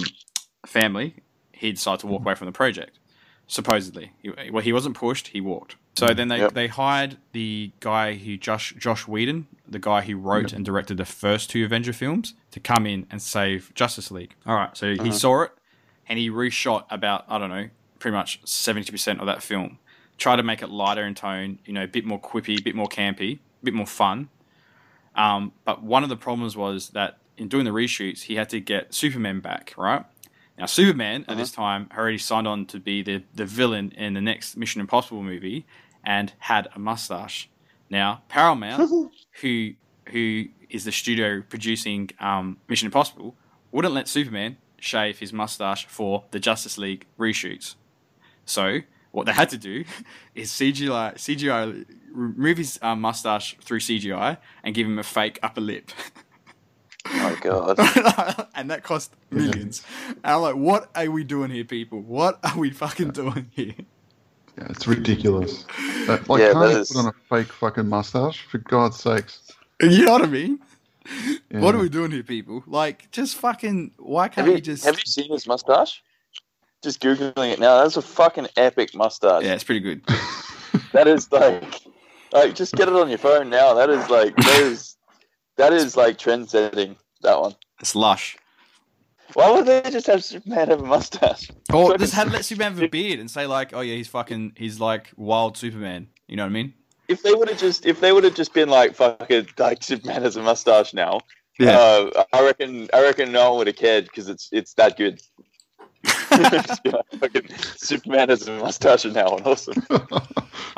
family, 0.67 1.17
he 1.53 1.73
decided 1.73 2.01
to 2.01 2.07
walk 2.07 2.23
away 2.23 2.35
from 2.35 2.47
the 2.47 2.53
project. 2.53 2.99
Supposedly, 3.53 4.13
well, 4.51 4.63
he 4.63 4.73
wasn't 4.73 4.97
pushed; 4.97 5.29
he 5.29 5.41
walked. 5.43 5.77
So 5.95 6.15
then 6.15 6.29
they, 6.29 6.39
Yep. 6.39 6.55
they 6.55 6.69
hired 6.69 7.19
the 7.33 7.71
guy 7.81 8.15
who 8.15 8.39
Joss 8.39 8.73
Joss 8.79 9.07
Whedon, 9.07 9.47
the 9.69 9.79
guy 9.79 10.01
who 10.01 10.17
wrote 10.17 10.55
and 10.55 10.65
directed 10.65 10.97
the 10.97 11.05
first 11.05 11.51
two 11.51 11.63
Avenger 11.63 11.93
films, 11.93 12.33
to 12.53 12.61
come 12.61 12.87
in 12.87 13.07
and 13.11 13.21
save 13.21 13.71
Justice 13.75 14.11
League. 14.11 14.35
All 14.47 14.55
right, 14.55 14.75
so 14.75 14.95
he 14.95 15.13
saw 15.13 15.43
it 15.43 15.51
and 16.09 16.19
he 16.19 16.31
reshot 16.31 16.87
about 16.89 17.27
I 17.29 17.37
don't 17.37 17.51
know, 17.51 17.69
pretty 17.99 18.17
much 18.17 18.41
seventy 18.47 18.91
percent 18.91 19.21
of 19.21 19.27
that 19.27 19.43
film. 19.43 19.79
Try 20.17 20.37
to 20.37 20.43
make 20.43 20.63
it 20.63 20.71
lighter 20.71 21.05
in 21.05 21.15
tone, 21.15 21.59
you 21.67 21.75
know, 21.75 21.83
a 21.83 21.87
bit 21.89 22.07
more 22.07 22.19
quippy, 22.19 22.59
a 22.59 22.63
bit 22.63 22.75
more 22.75 22.89
campy, 22.89 23.35
a 23.35 23.65
bit 23.65 23.75
more 23.75 23.87
fun. 23.87 24.31
Um, 25.15 25.53
but 25.67 25.83
one 25.83 26.03
of 26.03 26.09
the 26.09 26.17
problems 26.17 26.57
was 26.57 26.89
that 26.91 27.19
in 27.37 27.49
doing 27.49 27.67
the 27.67 27.71
reshoots, 27.71 28.23
he 28.23 28.37
had 28.37 28.49
to 28.49 28.61
get 28.61 28.95
Superman 28.95 29.41
back, 29.41 29.75
right? 29.77 30.07
Now, 30.59 30.67
Superman 30.67 31.25
at 31.29 31.37
this 31.37 31.51
time 31.51 31.89
already 31.97 32.19
signed 32.19 32.47
on 32.47 32.67
to 32.67 32.79
be 32.79 33.03
the, 33.03 33.25
the 33.35 33.47
villain 33.47 33.93
in 33.97 34.15
the 34.15 34.21
next 34.21 34.57
Mission 34.57 34.81
Impossible 34.81 35.23
movie 35.23 35.67
and 36.05 36.33
had 36.39 36.69
a 36.75 36.79
mustache. 36.79 37.49
Now, 37.91 38.23
Paramount, 38.29 38.91
who 39.41 39.75
who 40.09 40.45
is 40.69 40.85
the 40.85 40.93
studio 40.93 41.43
producing 41.49 42.11
um, 42.19 42.59
Mission 42.69 42.87
Impossible, 42.87 43.37
wouldn't 43.71 43.95
let 43.95 44.09
Superman 44.09 44.57
shave 44.79 45.19
his 45.21 45.33
mustache 45.33 45.87
for 45.87 46.25
the 46.33 46.41
Justice 46.41 46.77
League 46.77 47.07
reshoots. 47.19 47.77
So 48.45 48.81
what 49.13 49.27
they 49.27 49.33
had 49.33 49.49
to 49.51 49.59
do 49.59 49.85
is 50.35 50.51
CGI 50.51 51.15
CGI 51.15 51.87
remove 52.13 52.59
his 52.59 52.79
um, 52.83 53.01
mustache 53.01 53.57
through 53.63 53.81
CGI 53.81 54.39
and 54.63 54.75
give 54.75 54.87
him 54.87 54.99
a 54.99 55.03
fake 55.03 55.39
upper 55.43 55.61
lip. 55.61 55.91
Oh 57.07 57.19
my 57.19 57.35
god. 57.41 58.47
and 58.55 58.71
that 58.71 58.83
cost 58.83 59.13
millions. 59.31 59.83
And 60.09 60.19
I'm 60.25 60.41
like, 60.43 60.55
what 60.57 60.91
are 60.95 61.11
we 61.11 61.25
doing 61.25 61.51
here, 61.51 61.65
people? 61.65 62.01
What 62.01 62.39
are 62.45 62.57
we 62.59 62.71
fucking 62.71 63.11
doing 63.11 63.51
here? 63.53 63.75
Yeah, 64.59 64.67
it's 64.71 64.87
ridiculous. 64.87 65.65
Uh, 66.09 66.19
like, 66.29 66.41
Yeah, 66.41 66.53
can't 66.53 66.73
you 66.73 66.79
is- 66.79 66.93
put 66.93 66.99
on 66.99 67.07
a 67.07 67.13
fake 67.29 67.53
fucking 67.53 67.89
mustache? 67.89 68.47
For 68.51 68.59
God's 68.59 68.99
sakes. 69.01 69.41
You 69.81 70.05
know 70.05 70.13
what 70.13 70.23
I 70.23 70.27
mean? 70.27 70.61
What 71.51 71.75
are 71.75 71.79
we 71.79 71.89
doing 71.89 72.13
here, 72.13 72.23
people? 72.23 72.63
Like, 72.67 73.11
just 73.11 73.37
fucking. 73.37 73.93
Why 73.99 74.29
can't 74.29 74.47
you 74.47 74.55
you 74.55 74.61
just? 74.61 74.85
have 74.85 74.95
you 74.95 75.03
seen 75.05 75.33
his 75.33 75.47
mustache? 75.49 76.03
Just 76.83 77.01
googling 77.01 77.53
it 77.53 77.59
now. 77.59 77.83
That's 77.83 77.97
a 77.97 78.03
fucking 78.03 78.47
epic 78.57 78.95
mustache. 78.95 79.43
Yeah, 79.43 79.55
it's 79.55 79.65
pretty 79.65 79.81
good. 79.81 80.03
That 80.93 81.07
is 81.09 81.31
like, 81.33 81.81
like 82.33 82.55
just 82.55 82.75
get 82.75 82.87
it 82.89 82.95
on 82.95 83.09
your 83.09 83.17
phone 83.19 83.49
now. 83.51 83.73
That 83.75 83.89
is 83.91 84.09
like 84.11 84.37
that 84.37 84.61
is 84.63 84.92
that 85.63 85.73
is 85.73 85.97
like 85.97 86.19
trend 86.19 86.51
setting. 86.51 86.97
That 87.23 87.41
one. 87.41 87.55
It's 87.81 87.95
lush. 87.95 88.37
Why 89.35 89.51
would 89.51 89.65
they 89.67 89.81
just 89.91 90.07
have 90.09 90.23
Superman 90.25 90.69
have 90.69 90.81
a 90.83 90.85
mustache? 90.85 91.51
Or 91.73 91.87
Fucking- 91.87 91.99
just 92.01 92.15
have 92.15 92.33
let 92.33 92.45
Superman 92.45 92.75
have 92.75 92.83
a 92.83 92.89
beard 92.89 93.19
and 93.21 93.31
say 93.31 93.47
like, 93.47 93.73
oh 93.73 93.81
yeah, 93.81 93.95
he's 93.95 94.09
fucking, 94.09 94.53
he's 94.57 94.81
like 94.81 95.11
wild 95.17 95.57
Superman. 95.57 96.09
You 96.27 96.37
know 96.37 96.43
what 96.43 96.49
I 96.51 96.53
mean? 96.53 96.75
If 97.09 97.23
they 97.23 97.33
would 97.33 97.49
have 97.49 97.59
just 97.59 97.87
if 97.87 98.01
they 98.01 98.13
would 98.13 98.25
have 98.25 98.35
just 98.35 98.53
been 98.55 98.69
like 98.69 98.95
fucking 98.95 99.49
like 99.59 99.83
Superman 99.83 100.23
has 100.23 100.37
a 100.37 100.43
mustache 100.43 100.93
now, 100.95 101.21
Yeah. 101.59 101.79
uh, 101.79 102.25
I 102.33 102.45
reckon 102.45 102.89
I 102.93 103.03
reckon 103.03 103.33
no 103.33 103.51
one 103.51 103.59
would 103.59 103.67
have 103.69 103.77
cared 103.77 104.05
because 104.07 104.29
it's 104.29 104.49
it's 104.53 104.75
that 104.75 104.97
good. 104.97 105.21
Like, 107.21 107.53
Superman 107.77 108.31
has 108.31 108.49
a 108.49 108.59
mustache 108.59 109.05
now 109.05 109.37
and 109.37 109.47
awesome. 109.47 109.75
But, 109.89 110.11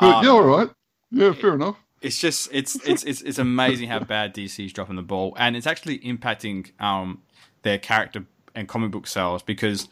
yeah, 0.01 0.29
all 0.29 0.43
right. 0.43 0.69
Yeah, 1.11 1.31
fair 1.33 1.55
enough. 1.55 1.77
It's 2.01 2.19
just 2.19 2.49
it's 2.51 2.75
it's 2.87 3.03
it's 3.03 3.21
it's 3.21 3.37
amazing 3.39 3.89
how 3.89 3.99
bad 3.99 4.33
DC's 4.33 4.73
dropping 4.73 4.95
the 4.95 5.01
ball, 5.01 5.33
and 5.37 5.55
it's 5.55 5.67
actually 5.67 5.99
impacting 5.99 6.71
um 6.81 7.21
their 7.63 7.77
character 7.77 8.25
and 8.53 8.67
comic 8.67 8.91
book 8.91 9.07
sales 9.07 9.41
because 9.43 9.87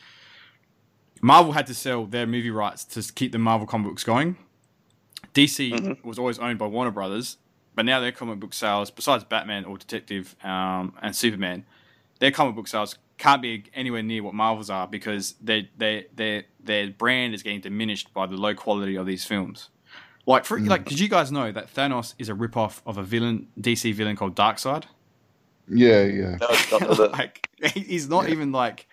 Marvel 1.21 1.53
had 1.53 1.67
to 1.67 1.73
sell 1.73 2.05
their 2.05 2.27
movie 2.27 2.51
rights 2.51 2.83
to 2.85 3.13
keep 3.13 3.31
the 3.31 3.39
Marvel 3.39 3.65
comic 3.67 3.87
books 3.87 4.03
going. 4.03 4.37
DC 5.33 5.71
Mhm. 5.71 6.03
was 6.03 6.19
always 6.19 6.37
owned 6.39 6.59
by 6.59 6.67
Warner 6.67 6.91
Brothers, 6.91 7.37
but 7.75 7.85
now 7.85 7.99
their 7.99 8.11
comic 8.11 8.39
book 8.39 8.53
sales, 8.53 8.91
besides 8.91 9.23
Batman 9.23 9.65
or 9.65 9.77
Detective 9.77 10.35
um, 10.43 10.93
and 11.01 11.15
Superman, 11.15 11.65
their 12.19 12.31
comic 12.31 12.55
book 12.55 12.67
sales 12.67 12.97
can't 13.17 13.41
be 13.41 13.63
anywhere 13.73 14.03
near 14.03 14.21
what 14.21 14.33
Marvel's 14.33 14.69
are 14.69 14.87
because 14.87 15.33
their 15.41 15.63
their 15.77 16.03
their 16.13 16.43
their 16.59 16.89
brand 16.89 17.33
is 17.33 17.41
getting 17.41 17.61
diminished 17.61 18.13
by 18.13 18.25
the 18.27 18.35
low 18.35 18.53
quality 18.53 18.95
of 18.95 19.05
these 19.05 19.25
films. 19.25 19.69
Like, 20.25 20.45
for, 20.45 20.57
like, 20.59 20.85
did 20.85 20.99
you 20.99 21.09
guys 21.09 21.31
know 21.31 21.51
that 21.51 21.73
Thanos 21.73 22.13
is 22.17 22.29
a 22.29 22.33
ripoff 22.33 22.81
of 22.85 22.97
a 22.97 23.03
villain, 23.03 23.47
DC 23.59 23.93
villain 23.93 24.15
called 24.15 24.35
Darkseid? 24.35 24.85
Yeah, 25.67 26.03
yeah. 26.03 26.37
No, 26.39 26.47
it's 26.49 26.71
not 26.71 26.79
the- 26.97 27.09
like, 27.09 27.49
he's 27.73 28.07
not 28.07 28.29
even 28.29 28.51
like, 28.53 28.87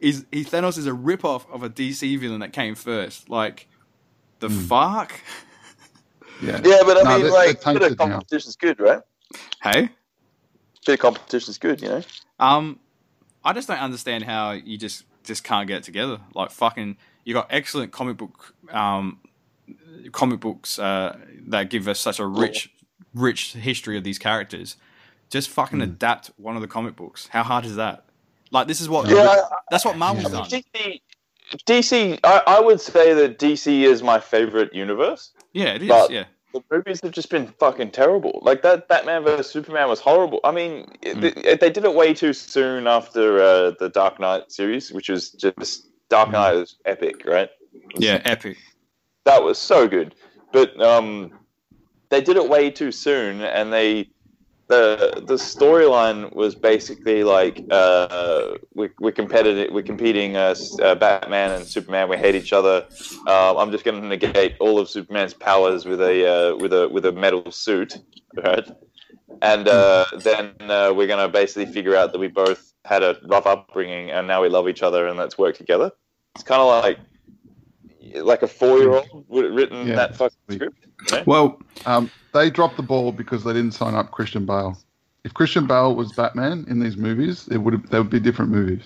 he's 0.00 0.24
he, 0.30 0.44
Thanos 0.44 0.76
is 0.76 0.86
a 0.86 0.90
ripoff 0.90 1.50
of 1.50 1.62
a 1.62 1.70
DC 1.70 2.18
villain 2.18 2.40
that 2.40 2.52
came 2.52 2.74
first. 2.74 3.28
Like, 3.30 3.68
the 4.40 4.50
fuck? 4.50 5.12
Yeah. 6.42 6.58
yeah, 6.64 6.78
but 6.86 6.96
I 6.96 7.02
No, 7.02 7.10
mean, 7.10 7.22
they're- 7.24 7.30
like, 7.32 7.60
they're 7.60 7.74
bit 7.74 7.82
of 7.82 7.88
tainted 7.88 7.98
now. 7.98 8.06
competition's 8.14 8.56
good, 8.56 8.80
right? 8.80 9.02
Hey, 9.62 9.90
Bit 10.86 10.94
of 10.94 10.98
competition's 11.00 11.58
good, 11.58 11.82
you 11.82 11.88
know. 11.88 12.02
um, 12.38 12.80
I 13.44 13.52
just 13.52 13.68
don't 13.68 13.78
understand 13.78 14.24
how 14.24 14.52
you 14.52 14.78
just 14.78 15.04
just 15.22 15.44
can't 15.44 15.68
get 15.68 15.76
it 15.78 15.84
together. 15.84 16.18
Like, 16.34 16.50
fucking, 16.50 16.96
you 17.26 17.34
got 17.34 17.46
excellent 17.50 17.92
comic 17.92 18.16
book, 18.16 18.54
um, 18.70 19.18
comic 20.12 20.40
books 20.40 20.78
uh, 20.78 21.16
that 21.48 21.70
give 21.70 21.88
us 21.88 21.98
such 22.00 22.18
a 22.18 22.26
rich, 22.26 22.70
rich 23.14 23.52
history 23.54 23.96
of 23.96 24.04
these 24.04 24.18
characters. 24.18 24.76
Just 25.30 25.48
fucking 25.48 25.80
adapt 25.80 26.30
one 26.36 26.56
of 26.56 26.62
the 26.62 26.68
comic 26.68 26.96
books. 26.96 27.28
How 27.28 27.42
hard 27.42 27.64
is 27.64 27.76
that? 27.76 28.04
Like, 28.50 28.66
this 28.66 28.80
is 28.80 28.88
what 28.88 29.08
Yeah, 29.08 29.36
that's 29.70 29.84
what 29.84 29.96
Marvel's 29.96 30.32
Yeah. 30.32 30.40
done. 30.40 30.48
DC, 30.48 31.00
DC, 31.66 32.18
I, 32.24 32.42
I 32.46 32.60
would 32.60 32.80
say 32.80 33.14
that 33.14 33.38
DC 33.38 33.82
is 33.82 34.02
my 34.02 34.18
favorite 34.20 34.74
universe. 34.74 35.30
Yeah, 35.52 35.74
it 35.74 35.82
is. 35.82 35.88
But- 35.88 36.10
yeah. 36.10 36.24
The 36.52 36.64
movies 36.68 37.00
have 37.04 37.12
just 37.12 37.30
been 37.30 37.46
fucking 37.60 37.92
terrible. 37.92 38.40
Like 38.42 38.62
that 38.62 38.88
Batman 38.88 39.22
vs 39.22 39.48
Superman 39.48 39.88
was 39.88 40.00
horrible. 40.00 40.40
I 40.42 40.50
mean, 40.50 40.90
they, 41.00 41.30
they 41.30 41.70
did 41.70 41.84
it 41.84 41.94
way 41.94 42.12
too 42.12 42.32
soon 42.32 42.88
after 42.88 43.40
uh, 43.40 43.70
the 43.78 43.88
Dark 43.88 44.18
Knight 44.18 44.50
series, 44.50 44.90
which 44.92 45.08
was 45.08 45.30
just 45.30 45.86
Dark 46.08 46.32
Knight 46.32 46.54
was 46.54 46.74
epic, 46.86 47.24
right? 47.24 47.50
Yeah, 47.96 48.20
epic. 48.24 48.58
That 49.24 49.42
was 49.42 49.58
so 49.58 49.88
good. 49.88 50.14
But 50.52 50.80
um, 50.80 51.32
they 52.08 52.20
did 52.20 52.36
it 52.36 52.48
way 52.48 52.70
too 52.70 52.92
soon, 52.92 53.40
and 53.40 53.72
they 53.72 54.10
the 54.70 55.22
the 55.26 55.34
storyline 55.34 56.32
was 56.32 56.54
basically 56.54 57.24
like 57.24 57.64
uh, 57.70 58.56
we 58.74 58.88
we're 59.00 59.12
competitive, 59.12 59.72
we're 59.72 59.82
competing 59.82 60.36
uh, 60.36 60.54
uh, 60.80 60.94
Batman 60.94 61.50
and 61.52 61.66
Superman. 61.66 62.08
We 62.08 62.16
hate 62.16 62.36
each 62.36 62.52
other. 62.52 62.86
Um, 63.26 63.58
I'm 63.58 63.72
just 63.72 63.84
going 63.84 64.00
to 64.00 64.06
negate 64.06 64.54
all 64.60 64.78
of 64.78 64.88
Superman's 64.88 65.34
powers 65.34 65.84
with 65.86 66.00
a 66.00 66.16
uh, 66.26 66.56
with 66.56 66.72
a 66.72 66.88
with 66.88 67.04
a 67.04 67.12
metal 67.12 67.50
suit, 67.50 67.98
right? 68.36 68.66
And 69.42 69.68
uh, 69.68 70.04
then 70.18 70.54
uh, 70.60 70.92
we're 70.94 71.06
going 71.06 71.24
to 71.24 71.28
basically 71.28 71.72
figure 71.72 71.96
out 71.96 72.12
that 72.12 72.18
we 72.18 72.28
both 72.28 72.72
had 72.84 73.02
a 73.02 73.16
rough 73.26 73.46
upbringing, 73.46 74.10
and 74.10 74.26
now 74.26 74.40
we 74.40 74.48
love 74.48 74.68
each 74.68 74.82
other, 74.82 75.08
and 75.08 75.18
let's 75.18 75.36
work 75.36 75.56
together. 75.56 75.90
It's 76.36 76.44
kind 76.44 76.60
of 76.60 76.68
like 76.84 76.98
like 78.14 78.42
a 78.42 78.46
four 78.48 78.78
year 78.78 78.90
old 78.92 79.24
would 79.28 79.44
have 79.44 79.54
written 79.54 79.86
Yeah. 79.86 79.96
that 79.96 80.16
fucking 80.16 80.36
script. 80.50 80.76
You 81.10 81.16
know? 81.18 81.24
Well, 81.26 81.62
Um, 81.86 82.10
they 82.32 82.50
dropped 82.50 82.76
the 82.76 82.82
ball 82.82 83.12
because 83.12 83.44
they 83.44 83.52
didn't 83.52 83.72
sign 83.72 83.94
up 83.94 84.10
Christian 84.10 84.44
Bale. 84.46 84.76
If 85.24 85.34
Christian 85.34 85.66
Bale 85.66 85.94
was 85.94 86.12
Batman 86.12 86.64
in 86.68 86.80
these 86.80 86.96
movies, 86.96 87.46
it 87.50 87.58
would 87.58 87.74
have, 87.74 87.90
they 87.90 87.98
would 87.98 88.08
be 88.10 88.20
different 88.20 88.50
movies. 88.50 88.82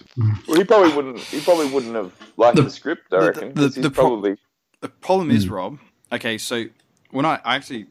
Well, 0.48 0.56
he 0.58 0.64
probably 0.64 0.92
wouldn't. 0.94 1.18
He 1.20 1.40
probably 1.40 1.68
wouldn't 1.70 1.94
have 1.94 2.12
liked 2.36 2.56
The- 2.56 2.62
the, 2.62 2.70
script. 2.70 3.12
I 3.12 3.20
the- 3.20 3.26
reckon. 3.26 3.48
the- 3.54 3.62
'cause 3.62 3.74
he's 3.76 3.82
the 3.84 3.90
pro- 3.90 4.08
probably 4.08 4.36
the 4.80 4.88
problem 4.88 5.30
is, 5.30 5.48
Rob. 5.48 5.78
Okay, 6.12 6.36
so 6.38 6.64
when 7.10 7.24
I, 7.24 7.40
I 7.44 7.54
actually 7.56 7.86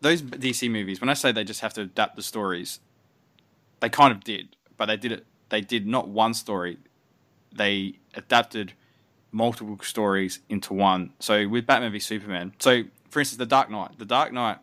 those 0.00 0.22
DC 0.22 0.70
movies, 0.70 1.00
when 1.00 1.08
I 1.08 1.14
say 1.14 1.32
they 1.32 1.44
just 1.44 1.60
have 1.60 1.72
to 1.74 1.82
adapt 1.82 2.16
the 2.16 2.22
stories, 2.22 2.80
they 3.80 3.88
kind 3.88 4.12
of 4.12 4.22
did, 4.22 4.56
but 4.76 4.86
they 4.86 4.96
did 4.96 5.12
it. 5.12 5.26
They 5.48 5.60
did 5.60 5.86
not 5.86 6.08
one 6.08 6.32
story. 6.34 6.78
They 7.52 7.94
adapted 8.14 8.74
multiple 9.36 9.78
stories 9.82 10.40
into 10.48 10.72
one. 10.72 11.12
So 11.20 11.46
with 11.46 11.66
Batman 11.66 11.92
v 11.92 11.98
Superman, 11.98 12.54
so 12.58 12.84
for 13.10 13.20
instance, 13.20 13.38
The 13.38 13.46
Dark 13.46 13.70
Knight. 13.70 13.98
The 13.98 14.06
Dark 14.06 14.32
Knight 14.32 14.58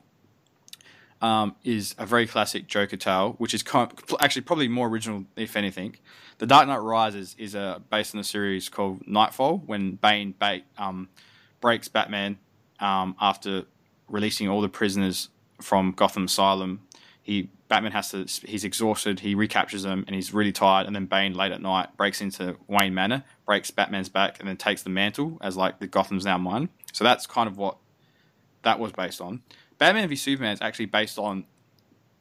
um, 1.21 1.55
is 1.63 1.95
a 1.97 2.05
very 2.05 2.27
classic 2.27 2.67
Joker 2.67 2.97
tale, 2.97 3.35
which 3.37 3.53
is 3.53 3.63
kind 3.63 3.91
actually 4.19 4.41
probably 4.41 4.67
more 4.67 4.87
original, 4.87 5.25
if 5.35 5.55
anything. 5.55 5.95
The 6.39 6.47
Dark 6.47 6.67
Knight 6.67 6.81
Rises 6.81 7.35
is 7.37 7.55
uh, 7.55 7.79
based 7.89 8.13
on 8.15 8.19
a 8.19 8.23
series 8.23 8.67
called 8.67 9.07
Knightfall, 9.07 9.59
when 9.65 9.91
Bane 9.93 10.33
ba- 10.37 10.61
um, 10.77 11.09
breaks 11.61 11.87
Batman 11.87 12.39
um, 12.79 13.15
after 13.21 13.63
releasing 14.09 14.49
all 14.49 14.61
the 14.61 14.69
prisoners 14.69 15.29
from 15.61 15.91
Gotham 15.91 16.25
Asylum. 16.25 16.81
He 17.21 17.49
Batman 17.73 17.93
has 17.93 18.11
to. 18.11 18.27
He's 18.47 18.63
exhausted. 18.63 19.21
He 19.21 19.33
recaptures 19.33 19.81
them, 19.81 20.03
and 20.05 20.15
he's 20.15 20.31
really 20.31 20.51
tired. 20.51 20.85
And 20.85 20.95
then 20.95 21.07
Bane, 21.07 21.33
late 21.33 21.51
at 21.51 21.59
night, 21.59 21.97
breaks 21.97 22.21
into 22.21 22.55
Wayne 22.67 22.93
Manor, 22.93 23.23
breaks 23.47 23.71
Batman's 23.71 24.09
back, 24.09 24.39
and 24.39 24.47
then 24.47 24.57
takes 24.57 24.83
the 24.83 24.91
mantle 24.91 25.39
as 25.41 25.57
like 25.57 25.79
the 25.79 25.87
Gotham's 25.87 26.23
now 26.23 26.37
mine. 26.37 26.69
So 26.91 27.03
that's 27.03 27.25
kind 27.25 27.47
of 27.47 27.57
what 27.57 27.77
that 28.61 28.77
was 28.77 28.91
based 28.91 29.19
on. 29.19 29.41
Batman 29.79 30.07
v 30.07 30.15
Superman 30.15 30.53
is 30.53 30.61
actually 30.61 30.85
based 30.85 31.17
on 31.17 31.45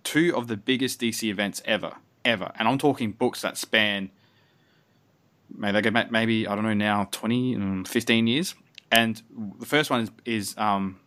two 0.05 0.34
of 0.34 0.46
the 0.46 0.57
biggest 0.57 0.98
DC 0.98 1.24
events 1.24 1.61
ever, 1.66 1.96
ever, 2.24 2.50
and 2.59 2.66
I'm 2.66 2.78
talking 2.78 3.12
books 3.12 3.42
that 3.42 3.59
span 3.59 4.11
maybe 5.55 5.72
they 5.72 5.82
go 5.82 5.90
back 5.90 6.11
maybe 6.11 6.46
I 6.48 6.55
don't 6.55 6.64
know 6.64 6.72
now 6.72 7.09
20, 7.11 7.57
um, 7.57 7.84
15 7.84 8.26
years. 8.26 8.55
And 8.90 9.20
the 9.59 9.66
first 9.66 9.90
one 9.90 10.00
is, 10.00 10.11
is 10.24 10.55
um, 10.57 10.98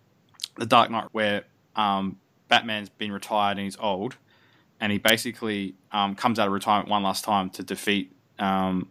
the 0.56 0.68
Dark 0.68 0.92
Knight, 0.92 1.08
where 1.14 1.46
um, 1.76 2.20
Batman's 2.48 2.90
been 2.90 3.12
retired 3.12 3.58
and 3.58 3.66
he's 3.66 3.78
old, 3.78 4.18
and 4.80 4.92
he 4.92 4.98
basically 4.98 5.76
um, 5.92 6.16
comes 6.16 6.40
out 6.40 6.48
of 6.48 6.54
retirement 6.54 6.90
one 6.90 7.04
last 7.04 7.24
time 7.24 7.50
to 7.52 7.64
defeat. 7.64 8.12
Um, 8.40 8.90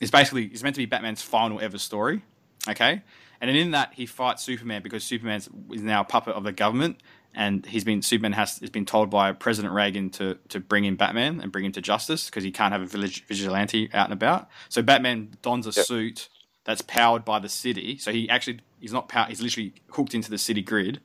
it's 0.00 0.10
basically 0.10 0.46
it's 0.46 0.62
meant 0.62 0.74
to 0.76 0.80
be 0.80 0.86
Batman's 0.86 1.22
final 1.22 1.60
ever 1.60 1.78
story, 1.78 2.22
okay? 2.68 3.02
And 3.40 3.48
then 3.48 3.56
in 3.56 3.70
that 3.72 3.92
he 3.94 4.06
fights 4.06 4.42
Superman 4.42 4.82
because 4.82 5.04
Superman 5.04 5.40
is 5.72 5.82
now 5.82 6.00
a 6.00 6.04
puppet 6.04 6.34
of 6.34 6.44
the 6.44 6.52
government, 6.52 7.00
and 7.34 7.66
he's 7.66 7.84
been 7.84 8.00
Superman 8.02 8.32
has 8.32 8.58
has 8.58 8.70
been 8.70 8.86
told 8.86 9.10
by 9.10 9.32
President 9.32 9.74
Reagan 9.74 10.10
to 10.10 10.38
to 10.48 10.60
bring 10.60 10.84
in 10.84 10.96
Batman 10.96 11.40
and 11.40 11.50
bring 11.52 11.64
him 11.64 11.72
to 11.72 11.80
justice 11.80 12.26
because 12.26 12.44
he 12.44 12.50
can't 12.50 12.72
have 12.72 12.82
a 12.82 12.86
village 12.86 13.24
vigilante 13.26 13.90
out 13.92 14.06
and 14.06 14.12
about. 14.12 14.48
So 14.68 14.82
Batman 14.82 15.30
dons 15.42 15.66
a 15.66 15.72
Yep. 15.72 15.86
suit 15.86 16.28
that's 16.64 16.80
powered 16.80 17.24
by 17.24 17.38
the 17.38 17.48
city. 17.48 17.98
So 17.98 18.12
he 18.12 18.28
actually 18.30 18.60
he's 18.80 18.92
not 18.92 19.08
power, 19.08 19.26
he's 19.28 19.42
literally 19.42 19.74
hooked 19.90 20.14
into 20.14 20.30
the 20.30 20.38
city 20.38 20.62
grid, 20.62 21.00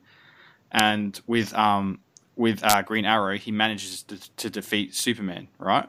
and 0.70 1.20
with 1.26 1.52
um 1.54 2.00
with 2.40 2.64
uh, 2.64 2.80
Green 2.80 3.04
Arrow 3.04 3.36
he 3.36 3.52
manages 3.52 4.02
to, 4.04 4.18
to 4.36 4.48
defeat 4.48 4.94
Superman. 4.94 5.48
Right. 5.58 5.86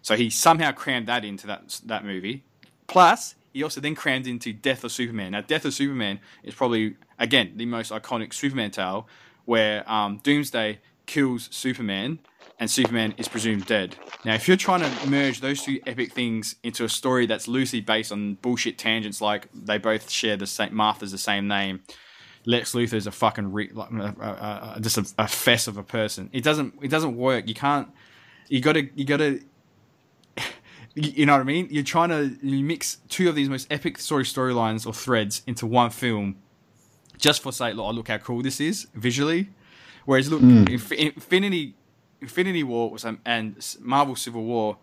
So 0.00 0.14
he 0.14 0.30
somehow 0.30 0.70
crammed 0.70 1.08
that 1.08 1.24
into 1.24 1.46
that 1.48 1.80
that 1.84 2.04
movie. 2.04 2.44
Plus, 2.86 3.34
he 3.52 3.62
also 3.64 3.80
then 3.80 3.96
crammed 3.96 4.26
into 4.26 4.52
Death 4.52 4.84
of 4.84 4.92
Superman. 4.92 5.32
Now, 5.32 5.40
Death 5.40 5.64
of 5.64 5.74
Superman 5.74 6.20
is 6.44 6.54
probably 6.54 6.94
again 7.18 7.54
the 7.56 7.66
most 7.66 7.90
iconic 7.90 8.32
Superman 8.32 8.70
tale, 8.70 9.08
where 9.44 9.90
um, 9.90 10.20
Doomsday 10.22 10.78
kills 11.06 11.48
Superman 11.50 12.20
and 12.60 12.70
Superman 12.70 13.14
is 13.18 13.28
presumed 13.28 13.66
dead. 13.66 13.96
Now, 14.24 14.34
if 14.34 14.46
you're 14.46 14.56
trying 14.56 14.82
to 14.82 15.08
merge 15.08 15.40
those 15.40 15.62
two 15.62 15.80
epic 15.86 16.12
things 16.12 16.56
into 16.62 16.84
a 16.84 16.88
story 16.88 17.26
that's 17.26 17.48
loosely 17.48 17.80
based 17.80 18.12
on 18.12 18.34
bullshit 18.34 18.78
tangents, 18.78 19.20
like 19.20 19.48
they 19.52 19.78
both 19.78 20.10
share 20.10 20.36
the 20.36 20.46
same 20.46 20.74
Martha's 20.74 21.10
the 21.10 21.18
same 21.18 21.48
name, 21.48 21.82
Lex 22.48 22.72
Luthor 22.72 22.94
is 22.94 23.06
a 23.06 23.10
fucking 23.12 23.52
re- 23.52 23.70
like, 23.74 23.92
uh, 23.92 24.12
uh, 24.18 24.22
uh, 24.22 24.80
just 24.80 24.96
a, 24.96 25.06
a 25.18 25.28
fess 25.28 25.66
of 25.66 25.76
a 25.76 25.82
person. 25.82 26.30
It 26.32 26.42
doesn't 26.42 26.72
it 26.80 26.88
doesn't 26.88 27.14
work. 27.14 27.46
You 27.46 27.54
can't. 27.54 27.88
You 28.48 28.62
gotta 28.62 28.88
you 28.96 29.04
gotta. 29.04 29.40
You 30.94 31.12
you 31.14 31.26
know 31.26 31.34
what 31.34 31.42
I 31.42 31.44
mean? 31.44 31.68
You're 31.70 31.84
trying 31.84 32.08
to 32.08 32.34
you 32.44 32.64
mix 32.64 32.96
two 33.08 33.28
of 33.28 33.34
these 33.36 33.48
most 33.48 33.70
epic 33.70 33.98
story 33.98 34.24
storylines 34.24 34.84
or 34.86 34.92
threads 34.92 35.42
into 35.46 35.64
one 35.66 35.90
film, 35.90 36.36
just 37.18 37.42
for 37.42 37.52
say, 37.52 37.72
look, 37.72 37.94
look 37.94 38.08
how 38.08 38.18
cool 38.18 38.42
this 38.42 38.58
is 38.60 38.88
visually. 38.94 39.50
Whereas, 40.06 40.28
look, 40.32 40.40
Inf- 40.42 40.90
Infinity, 40.90 41.74
Infinity 42.20 42.64
War 42.64 42.90
was, 42.90 43.04
um, 43.04 43.20
and 43.26 43.64
Marvel 43.80 44.16
Civil 44.16 44.42
War, 44.42 44.78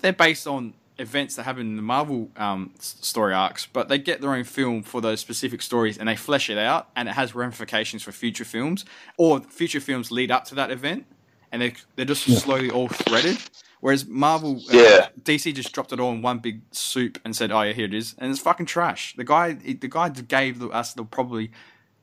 they're 0.00 0.12
based 0.14 0.46
on 0.46 0.74
events 1.00 1.36
that 1.36 1.44
happen 1.44 1.62
in 1.62 1.76
the 1.76 1.82
Marvel 1.82 2.30
um, 2.36 2.72
story 2.78 3.34
arcs, 3.34 3.66
but 3.66 3.88
they 3.88 3.98
get 3.98 4.20
their 4.20 4.34
own 4.34 4.44
film 4.44 4.82
for 4.82 5.00
those 5.00 5.20
specific 5.20 5.62
stories 5.62 5.98
and 5.98 6.08
they 6.08 6.16
flesh 6.16 6.50
it 6.50 6.58
out, 6.58 6.88
and 6.94 7.08
it 7.08 7.12
has 7.12 7.34
ramifications 7.34 8.02
for 8.02 8.12
future 8.12 8.44
films, 8.44 8.84
or 9.16 9.40
future 9.40 9.80
films 9.80 10.10
lead 10.10 10.30
up 10.30 10.44
to 10.46 10.54
that 10.54 10.70
event, 10.70 11.06
and 11.50 11.62
they 11.62 11.74
they're 11.96 12.04
just 12.04 12.24
slowly 12.40 12.70
all 12.70 12.88
threaded. 12.88 13.38
Whereas 13.80 14.06
Marvel, 14.06 14.56
uh, 14.68 15.06
DC 15.22 15.54
just 15.54 15.72
dropped 15.72 15.90
it 15.92 15.98
all 16.00 16.12
in 16.12 16.20
one 16.20 16.38
big 16.38 16.60
soup 16.70 17.18
and 17.24 17.34
said, 17.34 17.50
"Oh 17.50 17.62
yeah, 17.62 17.72
here 17.72 17.86
it 17.86 17.94
is," 17.94 18.14
and 18.18 18.30
it's 18.30 18.40
fucking 18.40 18.66
trash. 18.66 19.14
The 19.16 19.24
guy, 19.24 19.54
the 19.54 19.88
guy 19.88 20.10
gave 20.10 20.58
the- 20.58 20.68
us 20.68 20.92
the 20.92 21.04
probably 21.04 21.50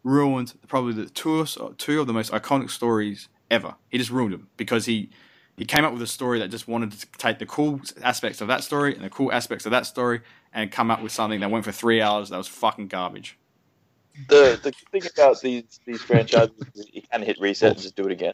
ruined 0.03 0.53
probably 0.67 0.93
the 0.93 1.09
two 1.09 1.45
or 1.59 1.73
two 1.77 2.01
of 2.01 2.07
the 2.07 2.13
most 2.13 2.31
iconic 2.31 2.71
stories 2.71 3.29
ever. 3.51 3.75
He 3.89 3.97
just 3.97 4.09
ruined 4.09 4.33
them 4.33 4.47
because 4.57 4.85
he 4.85 5.09
He 5.57 5.65
came 5.65 5.83
up 5.83 5.91
with 5.91 6.03
a 6.03 6.07
story 6.07 6.37
that 6.39 6.49
just 6.49 6.67
wanted 6.67 6.91
to 6.91 7.07
take 7.17 7.39
the 7.39 7.45
cool 7.47 7.81
aspects 8.03 8.41
of 8.41 8.47
that 8.47 8.63
story 8.63 8.93
and 8.93 9.03
the 9.03 9.09
cool 9.09 9.31
aspects 9.31 9.65
of 9.65 9.71
that 9.71 9.87
story 9.87 10.21
and 10.53 10.71
come 10.71 10.91
up 10.91 11.01
with 11.01 11.11
something 11.11 11.39
that 11.39 11.49
went 11.49 11.65
for 11.65 11.71
three 11.71 11.99
hours 11.99 12.29
that 12.29 12.37
was 12.37 12.47
fucking 12.47 12.87
garbage. 12.87 13.37
The 14.29 14.59
the 14.61 14.71
thing 14.91 15.01
about 15.11 15.41
these 15.41 15.79
these 15.85 16.01
franchises, 16.01 16.53
is 16.75 16.87
you 16.93 17.01
can 17.11 17.23
hit 17.23 17.39
reset 17.39 17.71
and 17.71 17.81
just 17.81 17.95
do 17.95 18.05
it 18.05 18.11
again. 18.11 18.33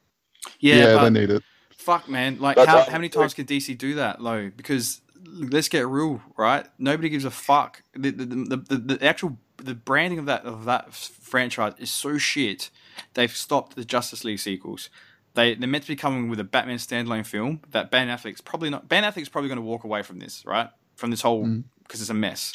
Yeah, 0.59 0.75
Yeah, 0.75 0.95
but 0.95 1.03
they 1.05 1.21
need 1.21 1.29
it. 1.29 1.43
fuck, 1.71 2.09
man. 2.09 2.39
Like, 2.39 2.55
But, 2.57 2.67
how, 2.67 2.79
um, 2.79 2.85
how 2.87 2.97
many 2.97 3.09
times 3.09 3.33
can 3.33 3.45
DC 3.45 3.77
do 3.77 3.95
that, 3.95 4.21
though? 4.21 4.51
Because 4.55 5.01
let's 5.25 5.69
get 5.69 5.87
real, 5.87 6.21
right? 6.37 6.65
Nobody 6.77 7.09
gives 7.09 7.25
a 7.25 7.31
fuck. 7.31 7.83
The 7.93 8.11
the, 8.11 8.25
the, 8.25 8.57
the, 8.57 8.95
the 8.95 9.05
actual 9.05 9.37
the 9.57 9.73
branding 9.75 10.19
of 10.19 10.25
that 10.25 10.43
of 10.45 10.65
that 10.65 10.93
franchise 10.93 11.73
is 11.77 11.89
so 11.89 12.17
shit. 12.17 12.69
They've 13.13 13.35
stopped 13.35 13.75
the 13.75 13.85
Justice 13.85 14.23
League 14.23 14.39
sequels. 14.39 14.89
They 15.35 15.55
they're 15.55 15.67
meant 15.67 15.83
to 15.85 15.87
be 15.89 15.95
coming 15.95 16.29
with 16.29 16.39
a 16.39 16.43
Batman 16.43 16.77
standalone 16.77 17.25
film 17.25 17.61
that 17.71 17.89
Ben 17.91 18.07
Affleck's 18.07 18.41
probably 18.41 18.69
not. 18.69 18.87
Ben 18.87 19.03
Affleck's 19.03 19.29
probably 19.29 19.47
going 19.49 19.57
to 19.57 19.63
walk 19.63 19.83
away 19.83 20.01
from 20.03 20.19
this, 20.19 20.43
right? 20.45 20.69
From 20.95 21.09
this 21.11 21.21
whole 21.21 21.45
Mm. 21.45 21.63
because 21.83 22.01
it's 22.01 22.09
a 22.09 22.13
mess. 22.13 22.53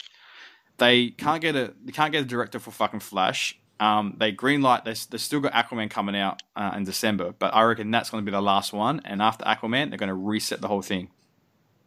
They 0.79 1.09
can't 1.11 1.43
get 1.43 1.57
a 1.57 1.75
they 1.85 1.93
can't 1.93 2.13
get 2.13 2.23
a 2.23 2.27
director 2.27 2.59
for 2.59 2.71
fucking 2.71 3.01
Flash. 3.01 3.59
Um, 3.81 4.15
they 4.19 4.33
greenlight. 4.33 4.85
They 4.85 4.95
they 5.11 5.19
still 5.19 5.41
got 5.41 5.53
Aquaman 5.53 5.91
coming 5.91 6.17
out 6.17 6.43
uh, 6.57 6.73
in 6.77 6.85
December, 6.85 7.35
but 7.39 7.55
I 7.55 7.63
reckon 7.63 7.91
that's 7.91 8.11
going 8.11 8.25
to 8.25 8.31
be 8.31 8.35
the 8.35 8.41
last 8.43 8.73
one. 8.73 9.01
And 9.05 9.21
after 9.23 9.45
Aquaman, 9.45 9.91
they're 9.91 9.99
going 9.99 10.09
to 10.09 10.15
reset 10.15 10.61
the 10.61 10.69
whole 10.69 10.83
thing. 10.83 11.11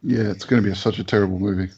Yeah, 0.02 0.30
it's 0.30 0.44
going 0.44 0.62
to 0.62 0.68
be 0.68 0.74
such 0.74 0.98
a 0.98 1.04
terrible 1.04 1.38
movie. 1.38 1.70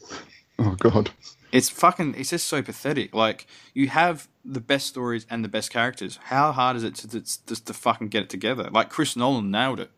Oh 0.59 0.75
god. 0.79 1.11
It's 1.51 1.69
fucking. 1.69 2.15
It's 2.17 2.31
just 2.31 2.47
so 2.47 2.61
pathetic. 2.61 3.13
Like 3.13 3.45
you 3.73 3.87
have 3.89 4.27
the 4.45 4.61
best 4.61 4.85
stories 4.87 5.25
and 5.29 5.43
the 5.43 5.49
best 5.49 5.71
characters. 5.71 6.19
How 6.25 6.51
hard 6.51 6.75
is 6.77 6.83
it 6.83 6.95
to, 6.95 7.07
to 7.09 7.19
just 7.21 7.65
to 7.67 7.73
fucking 7.73 8.09
get 8.09 8.23
it 8.23 8.29
together? 8.29 8.69
Like 8.71 8.89
Chris 8.89 9.15
Nolan 9.15 9.49
nailed 9.51 9.79
it. 9.79 9.91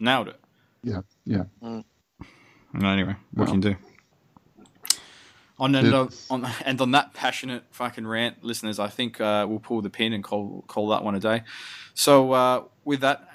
Nailed 0.00 0.28
it. 0.28 0.40
Yeah, 0.82 1.02
yeah. 1.24 1.44
No, 1.60 1.84
anyway, 2.88 3.16
what 3.32 3.46
Wow. 3.48 3.52
can 3.52 3.62
you 3.62 3.70
do? 3.70 3.76
On 5.58 5.74
and 5.76 5.94
on 6.30 6.50
and 6.64 6.80
on 6.80 6.90
that 6.90 7.12
passionate 7.14 7.62
fucking 7.70 8.06
rant, 8.06 8.42
listeners, 8.42 8.80
I 8.80 8.88
think 8.88 9.20
uh, 9.20 9.46
we'll 9.48 9.60
pull 9.60 9.80
the 9.80 9.90
pin 9.90 10.12
and 10.12 10.24
call 10.24 10.64
call 10.66 10.88
that 10.88 11.04
one 11.04 11.14
a 11.14 11.20
day. 11.20 11.42
So 11.94 12.32
uh, 12.32 12.64
with 12.84 13.00
that, 13.02 13.28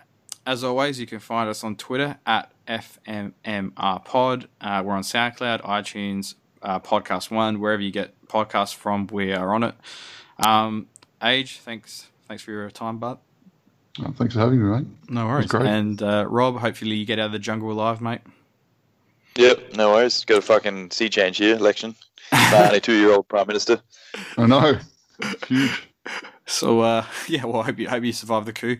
as 0.45 0.63
always, 0.63 0.99
you 0.99 1.05
can 1.07 1.20
find 1.20 1.49
us 1.49 1.63
on 1.63 1.76
Twitter 1.78 2.18
at 2.26 2.51
FMMRPod. 2.68 4.47
Uh, 4.59 4.82
we're 4.84 4.93
on 4.95 5.03
SoundCloud, 5.03 5.61
iTunes, 5.61 6.36
uh, 6.61 6.80
Podcast 6.80 7.32
One, 7.32 7.59
wherever 7.61 7.82
you 7.82 7.91
get 7.91 8.13
podcasts 8.28 8.76
from. 8.76 9.07
We 9.07 9.32
are 9.32 9.53
on 9.53 9.63
it. 9.63 9.76
Um, 10.45 10.88
Age, 11.23 11.59
thanks, 11.59 12.07
thanks 12.27 12.43
for 12.43 12.51
your 12.51 12.69
time, 12.69 12.97
bud. 12.97 13.17
Oh, 13.99 14.11
thanks 14.15 14.35
for 14.35 14.39
having 14.41 14.61
me, 14.61 14.77
mate. 14.77 14.88
No 15.09 15.25
worries. 15.25 15.47
great. 15.47 15.65
And 15.65 16.01
uh, 16.03 16.25
Rob, 16.29 16.57
hopefully 16.59 16.95
you 16.95 17.05
get 17.05 17.17
out 17.17 17.27
of 17.27 17.31
the 17.31 17.39
jungle 17.39 17.71
alive, 17.71 18.01
mate. 18.01 18.21
Yep, 19.35 19.73
no 19.75 19.93
worries. 19.93 20.23
Got 20.25 20.38
a 20.39 20.41
fucking 20.41 20.91
sea 20.91 21.09
change 21.09 21.38
here, 21.38 21.55
election. 21.55 21.95
Ninety-two 22.51 22.93
year 22.93 23.11
old 23.13 23.27
prime 23.27 23.47
minister. 23.47 23.79
I 24.38 24.45
know. 24.47 24.77
Huge. 25.47 25.88
So 26.45 26.81
uh, 26.81 27.05
yeah, 27.27 27.45
well, 27.45 27.61
I 27.61 27.65
hope 27.65 27.79
you 27.79 27.89
hope 27.89 28.03
you 28.03 28.13
survive 28.13 28.45
the 28.45 28.53
coup, 28.53 28.77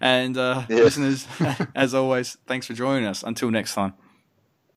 and 0.00 0.36
uh, 0.36 0.64
Yeah. 0.68 0.76
listeners, 0.84 1.26
as 1.74 1.94
always, 1.94 2.36
thanks 2.46 2.66
for 2.66 2.74
joining 2.74 3.06
us. 3.06 3.22
Until 3.22 3.50
next 3.50 3.74
time. 3.74 3.94